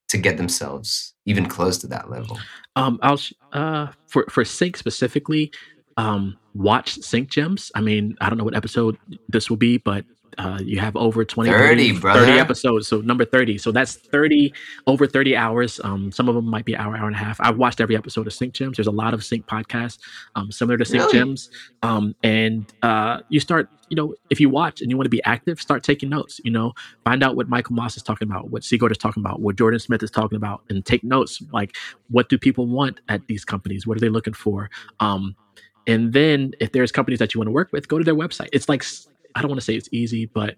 to 0.09 0.19
get 0.19 0.37
themselves 0.37 1.15
even 1.27 1.47
close 1.47 1.79
to 1.79 1.87
that 1.89 2.11
level? 2.11 2.39
Um, 2.77 2.99
I'll 3.03 3.21
uh, 3.53 3.89
for 4.07 4.27
for 4.29 4.45
sync 4.45 4.77
specifically 4.77 5.51
um, 5.97 6.39
watch 6.55 6.95
Sync 7.01 7.29
Gems. 7.29 7.71
I 7.75 7.81
mean, 7.81 8.17
I 8.21 8.29
don't 8.29 8.39
know 8.39 8.45
what 8.45 8.57
episode 8.57 8.97
this 9.29 9.51
will 9.51 9.57
be, 9.57 9.79
but 9.79 10.05
uh, 10.39 10.59
you 10.63 10.79
have 10.79 10.97
over 10.97 11.25
20 11.25 11.51
30, 11.51 11.95
30, 11.97 12.01
30, 12.01 12.33
episodes 12.39 12.89
so 12.89 13.01
number 13.01 13.25
30 13.25 13.59
so 13.59 13.73
that's 13.73 13.97
30 13.97 14.53
over 14.87 15.07
30 15.07 15.37
hours. 15.37 15.81
Um, 15.83 16.13
some 16.13 16.29
of 16.29 16.35
them 16.35 16.47
might 16.47 16.65
be 16.65 16.77
hour 16.77 16.97
hour 16.97 17.07
and 17.07 17.17
a 17.17 17.19
half. 17.19 17.41
I've 17.41 17.59
watched 17.59 17.81
every 17.81 17.97
episode 17.97 18.27
of 18.27 18.33
sync 18.33 18.55
gems. 18.55 18.77
There's 18.77 18.87
a 18.87 18.93
lot 18.93 19.15
of 19.15 19.25
sync 19.25 19.47
podcasts 19.47 19.99
um, 20.37 20.51
similar 20.53 20.79
to 20.79 20.85
sync 20.85 21.03
really? 21.05 21.19
gems. 21.19 21.51
Um, 21.83 22.15
and 22.23 22.73
uh, 22.83 23.21
you 23.29 23.41
start 23.41 23.69
you 23.89 23.97
know 23.97 24.15
if 24.31 24.39
you 24.39 24.49
watch 24.49 24.81
and 24.81 24.91
you 24.91 24.97
want 24.97 25.07
to 25.07 25.11
be 25.11 25.23
active 25.25 25.61
start 25.61 25.83
taking 25.83 26.09
notes 26.09 26.41
you 26.45 26.51
know? 26.51 26.73
Find 27.05 27.25
out 27.25 27.35
what 27.35 27.49
michael 27.49 27.75
moss 27.75 27.97
is 27.97 28.05
talking 28.05 28.29
about 28.29 28.51
what 28.51 28.63
Sigurd 28.63 28.93
is 28.93 28.99
talking 28.99 29.21
about 29.21 29.41
what 29.41 29.57
jordan 29.57 29.81
smith 29.81 30.01
is 30.05 30.13
talking 30.13 30.37
about 30.37 30.63
and 30.71 30.87
take 30.87 31.03
notes 31.03 31.43
like 31.53 31.75
what 32.11 32.29
do 32.29 32.39
people 32.39 32.67
want 32.67 33.01
at 33.09 33.27
these 33.27 33.45
companies? 33.45 33.87
What 33.87 33.97
are 33.97 34.01
they 34.01 34.09
looking 34.09 34.35
for? 34.35 34.71
Um, 34.99 35.37
and 35.87 36.13
then 36.13 36.53
if 36.61 36.73
there's 36.73 36.93
companies 36.93 37.19
that 37.19 37.35
you 37.35 37.41
want 37.41 37.49
to 37.49 37.53
work 37.53 37.73
with, 37.73 37.89
go 37.89 37.99
to 37.99 38.05
their 38.05 38.15
website. 38.15 38.49
It's 38.53 38.69
like 38.69 38.85
I 39.35 39.41
don't 39.41 39.51
want 39.51 39.61
to 39.61 39.65
say 39.65 39.75
it's 39.75 39.89
easy, 39.93 40.27
but 40.27 40.57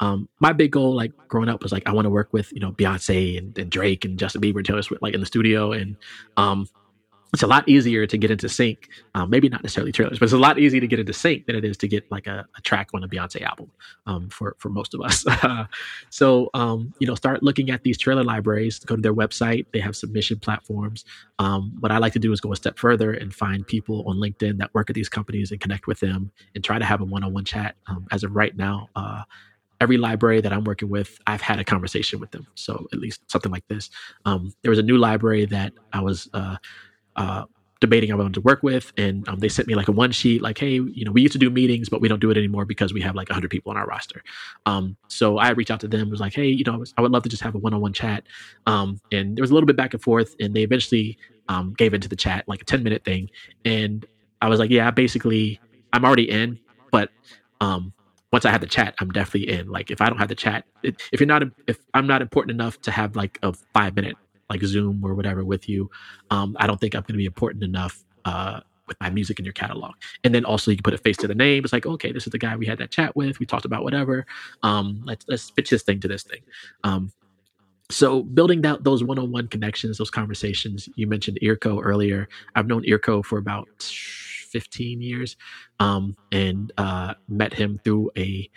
um, 0.00 0.28
my 0.40 0.52
big 0.52 0.72
goal, 0.72 0.94
like 0.94 1.12
growing 1.28 1.48
up, 1.48 1.62
was 1.62 1.72
like 1.72 1.86
I 1.86 1.92
want 1.92 2.06
to 2.06 2.10
work 2.10 2.32
with 2.32 2.52
you 2.52 2.60
know 2.60 2.72
Beyonce 2.72 3.38
and, 3.38 3.56
and 3.58 3.70
Drake 3.70 4.04
and 4.04 4.18
Justin 4.18 4.40
Bieber, 4.42 4.56
and 4.56 4.66
Taylor 4.66 4.82
Swift, 4.82 5.02
like 5.02 5.14
in 5.14 5.20
the 5.20 5.26
studio, 5.26 5.72
and 5.72 5.96
um, 6.36 6.68
it's 7.34 7.42
a 7.42 7.48
lot 7.48 7.68
easier 7.68 8.06
to 8.06 8.16
get 8.16 8.30
into 8.30 8.48
sync. 8.48 8.88
Um, 9.14 9.28
maybe 9.28 9.48
not 9.48 9.62
necessarily 9.62 9.90
trailers, 9.90 10.18
but 10.20 10.26
it's 10.26 10.32
a 10.32 10.38
lot 10.38 10.58
easier 10.58 10.80
to 10.80 10.86
get 10.86 11.00
into 11.00 11.12
sync 11.12 11.46
than 11.46 11.56
it 11.56 11.64
is 11.64 11.76
to 11.78 11.88
get 11.88 12.10
like 12.10 12.28
a, 12.28 12.46
a 12.56 12.60
track 12.62 12.88
on 12.94 13.02
a 13.02 13.08
Beyonce 13.08 13.42
album 13.42 13.70
um, 14.06 14.28
for 14.30 14.54
for 14.58 14.68
most 14.68 14.94
of 14.94 15.00
us. 15.00 15.26
so 16.10 16.48
um, 16.54 16.94
you 17.00 17.06
know, 17.06 17.16
start 17.16 17.42
looking 17.42 17.70
at 17.70 17.82
these 17.82 17.98
trailer 17.98 18.22
libraries. 18.22 18.78
Go 18.78 18.94
to 18.96 19.02
their 19.02 19.14
website. 19.14 19.66
They 19.72 19.80
have 19.80 19.96
submission 19.96 20.38
platforms. 20.38 21.04
Um, 21.40 21.76
what 21.80 21.90
I 21.90 21.98
like 21.98 22.12
to 22.12 22.20
do 22.20 22.32
is 22.32 22.40
go 22.40 22.52
a 22.52 22.56
step 22.56 22.78
further 22.78 23.12
and 23.12 23.34
find 23.34 23.66
people 23.66 24.04
on 24.06 24.16
LinkedIn 24.16 24.58
that 24.58 24.72
work 24.72 24.88
at 24.88 24.94
these 24.94 25.08
companies 25.08 25.50
and 25.50 25.60
connect 25.60 25.88
with 25.88 25.98
them 26.00 26.30
and 26.54 26.62
try 26.62 26.78
to 26.78 26.84
have 26.84 27.00
a 27.00 27.04
one-on-one 27.04 27.44
chat. 27.44 27.74
Um, 27.88 28.06
as 28.12 28.22
of 28.22 28.34
right 28.34 28.56
now. 28.56 28.88
Uh, 28.94 29.22
every 29.80 29.96
library 29.96 30.40
that 30.40 30.52
I'm 30.52 30.64
working 30.64 30.88
with, 30.88 31.18
I've 31.26 31.40
had 31.40 31.58
a 31.58 31.64
conversation 31.64 32.20
with 32.20 32.30
them. 32.30 32.46
So 32.54 32.86
at 32.92 33.00
least 33.00 33.20
something 33.30 33.50
like 33.52 33.66
this. 33.68 33.90
Um, 34.24 34.54
there 34.62 34.70
was 34.70 34.78
a 34.78 34.82
new 34.82 34.96
library 34.96 35.46
that 35.46 35.72
I 35.92 36.00
was 36.00 36.28
uh, 36.32 36.56
uh, 37.16 37.44
debating 37.80 38.10
I 38.10 38.14
wanted 38.14 38.34
to 38.34 38.40
work 38.40 38.62
with, 38.62 38.92
and 38.96 39.28
um, 39.28 39.40
they 39.40 39.48
sent 39.48 39.68
me 39.68 39.74
like 39.74 39.88
a 39.88 39.92
one 39.92 40.10
sheet, 40.10 40.40
like, 40.40 40.58
hey, 40.58 40.72
you 40.72 41.04
know, 41.04 41.12
we 41.12 41.22
used 41.22 41.32
to 41.32 41.38
do 41.38 41.50
meetings, 41.50 41.88
but 41.88 42.00
we 42.00 42.08
don't 42.08 42.20
do 42.20 42.30
it 42.30 42.36
anymore 42.36 42.64
because 42.64 42.94
we 42.94 43.00
have 43.02 43.14
like 43.14 43.28
100 43.28 43.50
people 43.50 43.70
on 43.70 43.76
our 43.76 43.86
roster. 43.86 44.22
Um, 44.64 44.96
so 45.08 45.38
I 45.38 45.50
reached 45.50 45.70
out 45.70 45.80
to 45.80 45.88
them, 45.88 46.08
was 46.10 46.20
like, 46.20 46.34
hey, 46.34 46.48
you 46.48 46.64
know, 46.64 46.84
I 46.96 47.02
would 47.02 47.12
love 47.12 47.24
to 47.24 47.28
just 47.28 47.42
have 47.42 47.54
a 47.54 47.58
one-on-one 47.58 47.92
chat. 47.92 48.24
Um, 48.66 49.00
and 49.12 49.36
there 49.36 49.42
was 49.42 49.50
a 49.50 49.54
little 49.54 49.66
bit 49.66 49.76
back 49.76 49.92
and 49.92 50.02
forth, 50.02 50.34
and 50.40 50.54
they 50.54 50.62
eventually 50.62 51.18
um, 51.48 51.74
gave 51.76 51.92
into 51.92 52.08
the 52.08 52.16
chat, 52.16 52.44
like 52.48 52.62
a 52.62 52.64
10 52.64 52.82
minute 52.82 53.04
thing, 53.04 53.28
and 53.64 54.06
I 54.40 54.48
was 54.48 54.58
like, 54.58 54.70
yeah, 54.70 54.90
basically, 54.90 55.60
I'm 55.92 56.04
already 56.04 56.30
in, 56.30 56.58
but 56.90 57.10
um, 57.60 57.92
once 58.32 58.44
I 58.44 58.50
have 58.50 58.60
the 58.60 58.66
chat, 58.66 58.94
I'm 58.98 59.10
definitely 59.10 59.52
in. 59.52 59.68
Like 59.68 59.90
if 59.90 60.00
I 60.00 60.08
don't 60.08 60.18
have 60.18 60.28
the 60.28 60.34
chat, 60.34 60.64
if 60.82 61.20
you're 61.20 61.26
not, 61.26 61.44
if 61.66 61.78
I'm 61.94 62.06
not 62.06 62.20
important 62.20 62.50
enough 62.50 62.80
to 62.82 62.90
have 62.90 63.14
like 63.16 63.38
a 63.42 63.52
five 63.72 63.94
minute 63.94 64.16
like 64.50 64.62
Zoom 64.62 65.04
or 65.04 65.14
whatever 65.14 65.44
with 65.44 65.68
you, 65.68 65.90
um, 66.30 66.56
I 66.58 66.66
don't 66.66 66.80
think 66.80 66.94
I'm 66.94 67.02
going 67.02 67.14
to 67.14 67.18
be 67.18 67.26
important 67.26 67.64
enough 67.64 68.04
uh, 68.24 68.60
with 68.86 69.00
my 69.00 69.10
music 69.10 69.38
in 69.38 69.44
your 69.44 69.54
catalog. 69.54 69.94
And 70.24 70.34
then 70.34 70.44
also 70.44 70.70
you 70.70 70.76
can 70.76 70.82
put 70.82 70.94
a 70.94 70.98
face 70.98 71.16
to 71.18 71.28
the 71.28 71.34
name. 71.34 71.64
It's 71.64 71.72
like, 71.72 71.86
okay, 71.86 72.12
this 72.12 72.26
is 72.26 72.30
the 72.30 72.38
guy 72.38 72.56
we 72.56 72.66
had 72.66 72.78
that 72.78 72.90
chat 72.90 73.16
with. 73.16 73.38
We 73.38 73.46
talked 73.46 73.64
about 73.64 73.82
whatever. 73.82 74.26
Um, 74.62 75.02
let's 75.04 75.24
let's 75.28 75.50
pitch 75.50 75.70
this 75.70 75.82
thing 75.82 76.00
to 76.00 76.08
this 76.08 76.22
thing. 76.22 76.40
Um, 76.82 77.12
so 77.90 78.22
building 78.22 78.62
that 78.62 78.84
those 78.84 79.04
one-on-one 79.04 79.48
connections, 79.48 79.98
those 79.98 80.10
conversations. 80.10 80.88
You 80.96 81.06
mentioned 81.06 81.38
Irko 81.42 81.80
earlier. 81.82 82.28
I've 82.54 82.66
known 82.66 82.82
Irko 82.84 83.24
for 83.24 83.38
about 83.38 83.68
15 83.82 85.02
years, 85.02 85.36
um, 85.80 86.16
and 86.32 86.72
uh, 86.78 87.14
met 87.28 87.52
him 87.52 87.80
through 87.84 88.10
a 88.16 88.48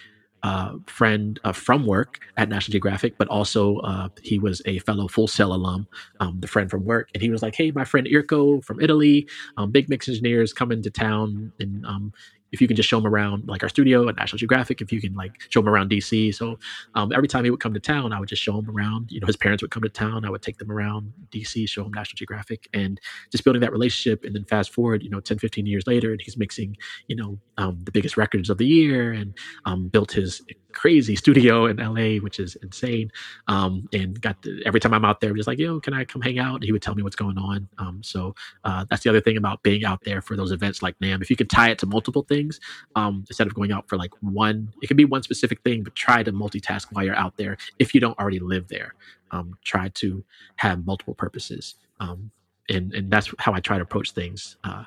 uh, 0.48 0.72
friend 0.86 1.40
uh, 1.44 1.52
from 1.52 1.86
work 1.86 2.20
at 2.38 2.48
National 2.48 2.72
Geographic, 2.72 3.18
but 3.18 3.28
also 3.28 3.80
uh, 3.80 4.08
he 4.24 4.40
was 4.40 4.62
a 4.66 4.80
fellow 4.80 5.10
Full 5.10 5.28
Sail 5.28 5.54
alum, 5.54 5.88
um, 6.22 6.40
the 6.40 6.48
friend 6.48 6.72
from 6.72 6.86
work. 6.86 7.10
And 7.14 7.22
he 7.22 7.30
was 7.30 7.42
like, 7.42 7.56
"Hey, 7.56 7.72
my 7.72 7.84
friend 7.84 8.08
Irko 8.08 8.64
from 8.64 8.80
Italy, 8.80 9.28
um, 9.58 9.72
big 9.72 9.90
mix 9.90 10.08
engineers 10.08 10.54
coming 10.54 10.82
to 10.84 10.90
town, 10.90 11.52
and 11.60 11.86
um, 11.86 12.14
if 12.52 12.62
you 12.62 12.68
can 12.68 12.76
just 12.76 12.88
show 12.88 12.98
him 12.98 13.08
around 13.08 13.48
like 13.48 13.64
our 13.64 13.70
studio 13.70 14.08
at 14.08 14.16
National 14.16 14.38
Geographic, 14.38 14.82
if 14.82 14.92
you 14.92 15.02
can 15.02 15.14
like 15.14 15.34
show 15.50 15.60
him 15.60 15.70
around 15.70 15.90
DC. 15.90 16.34
So 16.34 16.58
um, 16.96 17.12
every 17.12 17.28
time 17.28 17.44
he 17.44 17.50
would 17.50 17.60
come 17.60 17.74
to 17.74 17.80
town, 17.80 18.14
I 18.14 18.20
would 18.20 18.30
just 18.30 18.42
show 18.42 18.58
him 18.58 18.70
around. 18.70 19.12
You 19.12 19.20
know, 19.20 19.28
his 19.28 19.38
parents 19.38 19.62
would 19.62 19.72
come 19.72 19.84
to 19.84 19.90
town. 19.90 20.26
I 20.26 20.30
would 20.30 20.42
take 20.42 20.58
them 20.58 20.72
around 20.72 21.12
DC, 21.32 21.68
show 21.70 21.84
him 21.84 21.92
National 21.94 22.18
Geographic, 22.18 22.68
and 22.74 23.00
just 23.32 23.44
building 23.44 23.62
that 23.62 23.72
relationship. 23.72 24.24
And 24.24 24.36
then 24.36 24.46
fast 24.46 24.74
forward, 24.74 25.04
you 25.04 25.10
know, 25.10 25.20
10, 25.20 25.40
15 25.40 25.66
years 25.66 25.86
later, 25.88 26.12
and 26.12 26.22
he's 26.22 26.38
mixing, 26.38 26.78
you 27.08 27.16
know, 27.16 27.40
um, 27.58 27.80
the 27.84 27.92
biggest 27.92 28.18
records 28.18 28.50
of 28.50 28.58
the 28.58 28.66
year 28.66 29.12
and 29.12 29.38
um, 29.66 29.88
built 29.90 30.12
his 30.12 30.42
crazy 30.78 31.16
studio 31.16 31.66
in 31.66 31.78
LA, 31.78 32.22
which 32.22 32.40
is 32.40 32.56
insane. 32.58 33.12
Um, 33.48 33.90
and 33.92 34.22
got 34.22 34.38
every 34.66 34.80
time 34.80 34.94
I'm 34.94 35.04
out 35.04 35.20
there, 35.20 35.34
just 35.34 35.48
like, 35.48 35.58
yo, 35.58 35.80
can 35.80 35.94
I 35.94 36.06
come 36.06 36.22
hang 36.22 36.38
out? 36.38 36.64
He 36.64 36.72
would 36.72 36.84
tell 36.84 36.94
me 36.94 37.02
what's 37.02 37.16
going 37.16 37.38
on. 37.38 37.68
Um, 37.80 38.02
so 38.04 38.36
uh, 38.64 38.86
that's 38.90 39.04
the 39.04 39.10
other 39.10 39.20
thing 39.20 39.38
about 39.38 39.64
being 39.64 39.84
out 39.84 40.04
there 40.04 40.22
for 40.22 40.38
those 40.38 40.52
events 40.52 40.84
like 40.84 40.98
NAMM. 41.00 41.22
If 41.22 41.30
you 41.32 41.36
could 41.36 41.50
tie 41.50 41.72
it 41.72 41.80
to 41.80 41.88
multiple 41.88 42.24
things 42.24 42.60
um, 42.96 43.26
instead 43.28 43.48
of 43.48 43.56
going 43.56 43.72
out 43.72 43.90
for 43.90 43.98
like 43.98 44.12
one, 44.22 44.72
it 44.82 44.88
can 44.88 44.98
be 44.98 45.06
one 45.06 45.24
specific 45.24 45.62
thing, 45.64 45.84
but 45.84 45.96
try 45.96 46.22
to 46.22 46.32
multitask 46.32 46.86
while 46.92 47.04
you're 47.04 47.16
out 47.16 47.38
there. 47.38 47.58
If 47.80 47.96
you 47.96 48.00
don't 48.00 48.18
already 48.20 48.40
live 48.40 48.68
there, 48.68 48.94
um, 49.32 49.58
try 49.64 49.90
to 49.96 50.24
have 50.58 50.86
multiple 50.86 51.16
purposes. 51.16 51.76
Um, 52.00 52.30
and 52.70 52.94
and 52.94 53.12
that's 53.12 53.34
how 53.40 53.54
I 53.54 53.60
try 53.60 53.78
to 53.78 53.84
approach 53.84 54.12
things. 54.12 54.58
Uh, 54.64 54.84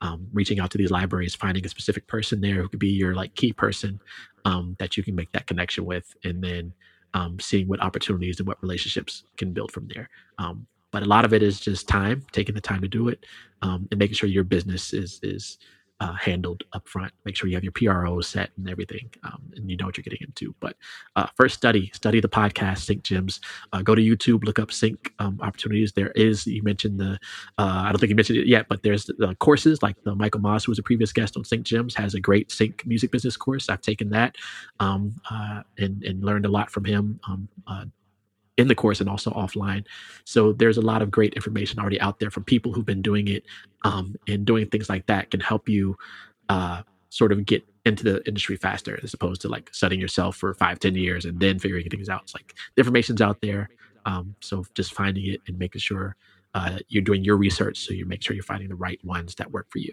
um, 0.00 0.26
reaching 0.32 0.60
out 0.60 0.70
to 0.72 0.78
these 0.78 0.90
libraries, 0.90 1.34
finding 1.34 1.64
a 1.64 1.68
specific 1.68 2.06
person 2.06 2.40
there 2.40 2.60
who 2.60 2.68
could 2.68 2.78
be 2.78 2.88
your 2.88 3.14
like 3.14 3.34
key 3.34 3.52
person 3.52 4.00
um, 4.44 4.76
that 4.78 4.96
you 4.96 5.02
can 5.02 5.14
make 5.14 5.32
that 5.32 5.46
connection 5.46 5.84
with, 5.84 6.14
and 6.24 6.42
then 6.42 6.72
um, 7.14 7.38
seeing 7.40 7.68
what 7.68 7.80
opportunities 7.80 8.38
and 8.38 8.46
what 8.46 8.62
relationships 8.62 9.24
can 9.36 9.52
build 9.52 9.72
from 9.72 9.88
there. 9.94 10.10
Um, 10.38 10.66
but 10.90 11.02
a 11.02 11.06
lot 11.06 11.24
of 11.24 11.32
it 11.32 11.42
is 11.42 11.58
just 11.58 11.88
time, 11.88 12.24
taking 12.32 12.54
the 12.54 12.60
time 12.60 12.80
to 12.82 12.88
do 12.88 13.08
it, 13.08 13.24
um, 13.62 13.88
and 13.90 13.98
making 13.98 14.14
sure 14.14 14.28
your 14.28 14.44
business 14.44 14.92
is 14.92 15.20
is 15.22 15.58
uh, 16.00 16.12
handled 16.14 16.64
up 16.72 16.88
front. 16.88 17.12
Make 17.24 17.36
sure 17.36 17.48
you 17.48 17.56
have 17.56 17.64
your 17.64 17.72
PRO 17.72 18.20
set 18.20 18.50
and 18.56 18.68
everything, 18.68 19.10
um, 19.22 19.42
and 19.54 19.70
you 19.70 19.76
know 19.76 19.86
what 19.86 19.96
you're 19.96 20.02
getting 20.02 20.22
into. 20.22 20.54
But 20.60 20.76
uh, 21.16 21.26
first, 21.36 21.54
study 21.54 21.90
study 21.94 22.20
the 22.20 22.28
podcast 22.28 22.78
Sync 22.78 23.02
Gems. 23.02 23.40
Uh, 23.72 23.82
go 23.82 23.94
to 23.94 24.02
YouTube, 24.02 24.44
look 24.44 24.58
up 24.58 24.72
Sync 24.72 25.12
um, 25.18 25.38
opportunities. 25.40 25.92
There 25.92 26.10
is 26.10 26.46
you 26.46 26.62
mentioned 26.62 26.98
the 26.98 27.18
uh, 27.58 27.84
I 27.84 27.90
don't 27.90 27.98
think 27.98 28.10
you 28.10 28.16
mentioned 28.16 28.38
it 28.40 28.46
yet, 28.46 28.66
but 28.68 28.82
there's 28.82 29.06
the 29.06 29.36
courses 29.38 29.82
like 29.82 29.96
the 30.04 30.14
Michael 30.14 30.40
Moss, 30.40 30.64
who 30.64 30.72
was 30.72 30.78
a 30.78 30.82
previous 30.82 31.12
guest 31.12 31.36
on 31.36 31.44
Sync 31.44 31.64
Gems, 31.64 31.94
has 31.94 32.14
a 32.14 32.20
great 32.20 32.50
Sync 32.50 32.84
music 32.86 33.10
business 33.10 33.36
course. 33.36 33.68
I've 33.68 33.82
taken 33.82 34.10
that 34.10 34.36
um, 34.80 35.14
uh, 35.30 35.62
and 35.78 36.02
and 36.04 36.24
learned 36.24 36.46
a 36.46 36.50
lot 36.50 36.70
from 36.70 36.84
him. 36.84 37.20
In 38.56 38.68
the 38.68 38.74
course 38.74 39.00
and 39.00 39.10
also 39.10 39.32
offline. 39.32 39.84
So 40.24 40.52
there's 40.52 40.76
a 40.76 40.80
lot 40.80 41.02
of 41.02 41.10
great 41.10 41.34
information 41.34 41.80
already 41.80 42.00
out 42.00 42.20
there 42.20 42.30
from 42.30 42.44
people 42.44 42.72
who've 42.72 42.86
been 42.86 43.02
doing 43.02 43.26
it, 43.26 43.44
um, 43.82 44.14
and 44.28 44.44
doing 44.44 44.68
things 44.68 44.88
like 44.88 45.06
that 45.06 45.30
can 45.32 45.40
help 45.40 45.68
you 45.68 45.96
uh, 46.48 46.82
sort 47.10 47.32
of 47.32 47.44
get 47.46 47.64
into 47.84 48.04
the 48.04 48.26
industry 48.26 48.56
faster 48.56 48.98
as 49.02 49.12
opposed 49.12 49.40
to 49.42 49.48
like 49.48 49.70
studying 49.72 50.00
yourself 50.00 50.36
for 50.36 50.54
five, 50.54 50.78
ten 50.78 50.94
years 50.94 51.24
and 51.24 51.38
then 51.40 51.58
figuring 51.58 51.88
things 51.88 52.08
out. 52.08 52.22
It's 52.22 52.34
like 52.34 52.54
the 52.76 52.80
information's 52.80 53.20
out 53.20 53.40
there. 53.40 53.68
Um, 54.06 54.34
so 54.40 54.64
just 54.74 54.94
finding 54.94 55.26
it 55.26 55.40
and 55.48 55.58
making 55.58 55.80
sure 55.80 56.16
uh, 56.54 56.78
you're 56.88 57.02
doing 57.02 57.24
your 57.24 57.36
research 57.36 57.78
so 57.78 57.92
you 57.92 58.06
make 58.06 58.22
sure 58.22 58.34
you're 58.34 58.44
finding 58.44 58.68
the 58.68 58.76
right 58.76 59.04
ones 59.04 59.34
that 59.36 59.50
work 59.50 59.66
for 59.70 59.78
you. 59.78 59.92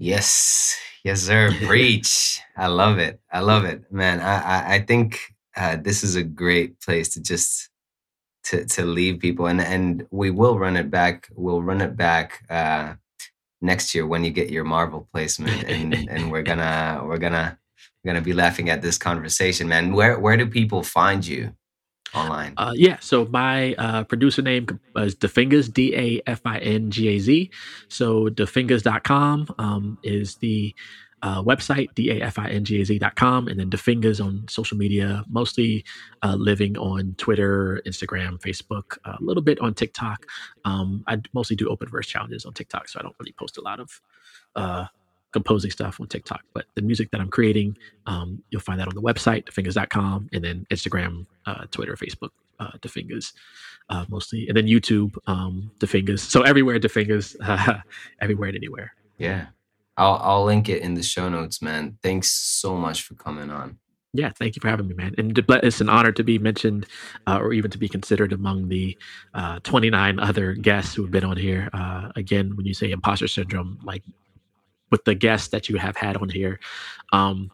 Yes, 0.00 0.78
yes, 1.04 1.20
sir. 1.20 1.52
Preach. 1.66 2.40
I 2.56 2.68
love 2.68 2.98
it. 2.98 3.20
I 3.30 3.40
love 3.40 3.66
it, 3.66 3.84
man. 3.92 4.20
I 4.20 4.40
I, 4.40 4.74
I 4.76 4.78
think 4.80 5.20
uh, 5.54 5.76
this 5.76 6.02
is 6.02 6.16
a 6.16 6.22
great 6.22 6.80
place 6.80 7.10
to 7.10 7.20
just 7.20 7.68
to 8.44 8.64
to 8.64 8.86
leave 8.86 9.20
people, 9.20 9.46
and 9.46 9.60
and 9.60 10.06
we 10.10 10.30
will 10.30 10.58
run 10.58 10.76
it 10.78 10.90
back. 10.90 11.28
We'll 11.34 11.62
run 11.62 11.82
it 11.82 11.98
back 11.98 12.42
uh, 12.48 12.94
next 13.60 13.94
year 13.94 14.06
when 14.06 14.24
you 14.24 14.30
get 14.30 14.48
your 14.48 14.64
Marvel 14.64 15.06
placement, 15.12 15.64
and 15.64 15.92
and 16.08 16.32
we're 16.32 16.48
gonna 16.48 17.02
we're 17.04 17.18
gonna 17.18 17.58
we're 18.02 18.14
gonna 18.14 18.24
be 18.24 18.32
laughing 18.32 18.70
at 18.70 18.80
this 18.80 18.96
conversation, 18.96 19.68
man. 19.68 19.92
Where 19.92 20.18
where 20.18 20.38
do 20.38 20.46
people 20.46 20.82
find 20.82 21.26
you? 21.26 21.54
Online? 22.14 22.54
Uh, 22.56 22.72
yeah. 22.74 22.98
So 23.00 23.26
my 23.26 23.74
uh, 23.74 24.04
producer 24.04 24.42
name 24.42 24.66
is 24.96 25.14
Dafingaz, 25.14 25.72
D 25.72 25.94
A 25.94 26.22
F 26.30 26.40
I 26.44 26.58
N 26.58 26.90
G 26.90 27.08
A 27.08 27.18
Z. 27.18 27.50
So 27.88 28.28
dafingaz.com 28.28 29.54
um, 29.58 29.98
is 30.02 30.36
the 30.36 30.74
uh, 31.22 31.42
website, 31.42 31.94
D-A-F-I-N-G-A-Z.com, 31.94 33.48
and 33.48 33.60
then 33.60 33.70
Dafingaz 33.70 34.24
on 34.24 34.46
social 34.48 34.76
media, 34.76 35.24
mostly 35.28 35.84
uh, 36.22 36.34
living 36.38 36.78
on 36.78 37.14
Twitter, 37.18 37.82
Instagram, 37.86 38.40
Facebook, 38.40 38.96
a 39.04 39.16
little 39.20 39.42
bit 39.42 39.60
on 39.60 39.74
TikTok. 39.74 40.26
Um, 40.64 41.04
I 41.06 41.18
mostly 41.32 41.56
do 41.56 41.68
open 41.68 41.88
verse 41.88 42.06
challenges 42.06 42.44
on 42.44 42.54
TikTok, 42.54 42.88
so 42.88 42.98
I 42.98 43.02
don't 43.02 43.14
really 43.18 43.34
post 43.38 43.58
a 43.58 43.60
lot 43.60 43.80
of 43.80 44.00
uh, 44.56 44.86
composing 45.32 45.70
stuff 45.70 46.00
on 46.00 46.08
TikTok. 46.08 46.42
But 46.54 46.66
the 46.74 46.82
music 46.82 47.10
that 47.10 47.20
I'm 47.20 47.28
creating, 47.28 47.76
um, 48.06 48.42
you'll 48.50 48.60
find 48.60 48.80
that 48.80 48.88
on 48.88 48.94
the 48.94 49.02
website, 49.02 49.44
dafingaz.com, 49.44 50.30
and 50.32 50.44
then 50.44 50.66
Instagram, 50.70 51.26
uh, 51.46 51.64
Twitter, 51.70 51.94
Facebook, 51.94 52.30
uh, 52.58 52.72
Dafingaz, 52.80 53.32
uh, 53.88 54.04
mostly, 54.08 54.46
and 54.48 54.56
then 54.56 54.66
YouTube, 54.66 55.16
um, 55.26 55.70
Dafingaz. 55.78 56.20
So 56.20 56.42
everywhere, 56.42 56.78
Dafingaz, 56.78 57.36
everywhere 58.20 58.48
and 58.48 58.56
anywhere. 58.56 58.92
Yeah. 59.18 59.46
I'll 59.96 60.18
I'll 60.22 60.44
link 60.44 60.68
it 60.68 60.82
in 60.82 60.94
the 60.94 61.02
show 61.02 61.28
notes, 61.28 61.60
man. 61.60 61.98
Thanks 62.02 62.30
so 62.32 62.76
much 62.76 63.02
for 63.02 63.14
coming 63.14 63.50
on. 63.50 63.78
Yeah, 64.12 64.30
thank 64.30 64.56
you 64.56 64.60
for 64.60 64.68
having 64.68 64.88
me, 64.88 64.94
man. 64.94 65.14
And 65.18 65.38
it's 65.38 65.80
an 65.80 65.88
honor 65.88 66.10
to 66.10 66.24
be 66.24 66.38
mentioned, 66.38 66.86
uh, 67.28 67.38
or 67.38 67.52
even 67.52 67.70
to 67.70 67.78
be 67.78 67.88
considered 67.88 68.32
among 68.32 68.68
the 68.68 68.98
uh, 69.34 69.60
29 69.62 70.18
other 70.18 70.54
guests 70.54 70.94
who 70.94 71.02
have 71.02 71.12
been 71.12 71.22
on 71.22 71.36
here. 71.36 71.68
Uh, 71.72 72.10
again, 72.16 72.56
when 72.56 72.66
you 72.66 72.74
say 72.74 72.90
imposter 72.90 73.28
syndrome, 73.28 73.78
like 73.84 74.02
with 74.90 75.04
the 75.04 75.14
guests 75.14 75.48
that 75.48 75.68
you 75.68 75.76
have 75.76 75.96
had 75.96 76.16
on 76.16 76.28
here, 76.28 76.58
um, 77.12 77.50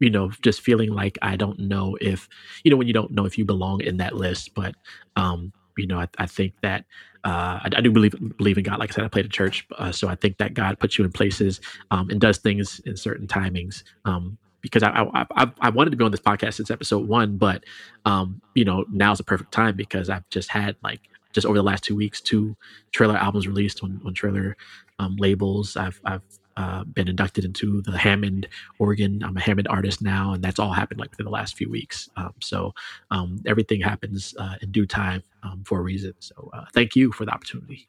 you 0.00 0.10
know, 0.10 0.30
just 0.42 0.60
feeling 0.60 0.92
like 0.92 1.18
I 1.22 1.36
don't 1.36 1.58
know 1.58 1.96
if, 2.00 2.28
you 2.64 2.70
know, 2.70 2.76
when 2.76 2.86
you 2.86 2.92
don't 2.92 3.12
know 3.12 3.24
if 3.24 3.38
you 3.38 3.44
belong 3.44 3.80
in 3.80 3.98
that 3.98 4.14
list, 4.14 4.54
but 4.54 4.74
um, 5.16 5.52
you 5.76 5.86
know, 5.86 5.98
I, 5.98 6.08
I 6.18 6.26
think 6.26 6.54
that 6.62 6.84
uh, 7.24 7.58
I, 7.62 7.70
I, 7.76 7.80
do 7.80 7.90
believe 7.90 8.14
believe 8.36 8.58
in 8.58 8.64
God. 8.64 8.78
Like 8.78 8.92
I 8.92 8.94
said, 8.94 9.04
I 9.04 9.08
played 9.08 9.24
at 9.24 9.30
church, 9.30 9.66
uh, 9.78 9.92
so 9.92 10.08
I 10.08 10.14
think 10.14 10.38
that 10.38 10.54
God 10.54 10.78
puts 10.78 10.98
you 10.98 11.04
in 11.04 11.12
places 11.12 11.60
um, 11.90 12.10
and 12.10 12.20
does 12.20 12.38
things 12.38 12.80
in 12.84 12.96
certain 12.96 13.26
timings. 13.26 13.82
Um, 14.04 14.36
because 14.60 14.82
I, 14.82 14.90
I, 14.90 15.26
I 15.36 15.50
I 15.60 15.70
wanted 15.70 15.90
to 15.90 15.96
be 15.96 16.04
on 16.04 16.10
this 16.10 16.20
podcast 16.20 16.54
since 16.54 16.70
episode 16.70 17.08
one, 17.08 17.36
but 17.36 17.64
um, 18.04 18.40
you 18.54 18.64
know 18.64 18.84
now's 18.90 19.18
the 19.18 19.24
perfect 19.24 19.52
time 19.52 19.76
because 19.76 20.10
I've 20.10 20.28
just 20.28 20.50
had 20.50 20.76
like 20.82 21.00
just 21.32 21.46
over 21.46 21.56
the 21.56 21.62
last 21.62 21.82
two 21.82 21.96
weeks 21.96 22.20
two 22.20 22.56
trailer 22.92 23.16
albums 23.16 23.46
released 23.46 23.82
on 23.82 24.00
on 24.04 24.14
trailer 24.14 24.56
um, 24.98 25.16
labels. 25.16 25.76
I've 25.76 26.00
I've 26.04 26.22
uh, 26.56 26.84
been 26.84 27.08
inducted 27.08 27.44
into 27.44 27.82
the 27.82 27.98
Hammond 27.98 28.48
organ. 28.78 29.22
I'm 29.24 29.36
a 29.36 29.40
Hammond 29.40 29.68
artist 29.68 30.00
now, 30.00 30.32
and 30.32 30.42
that's 30.42 30.58
all 30.58 30.72
happened 30.72 31.00
like 31.00 31.10
within 31.10 31.24
the 31.24 31.32
last 31.32 31.56
few 31.56 31.68
weeks. 31.68 32.08
Um, 32.16 32.32
so 32.40 32.72
um, 33.10 33.42
everything 33.46 33.80
happens 33.80 34.34
uh, 34.38 34.54
in 34.62 34.70
due 34.70 34.86
time 34.86 35.22
um, 35.42 35.64
for 35.66 35.80
a 35.80 35.82
reason. 35.82 36.14
So 36.20 36.50
uh, 36.52 36.66
thank 36.72 36.94
you 36.94 37.12
for 37.12 37.24
the 37.24 37.32
opportunity. 37.32 37.88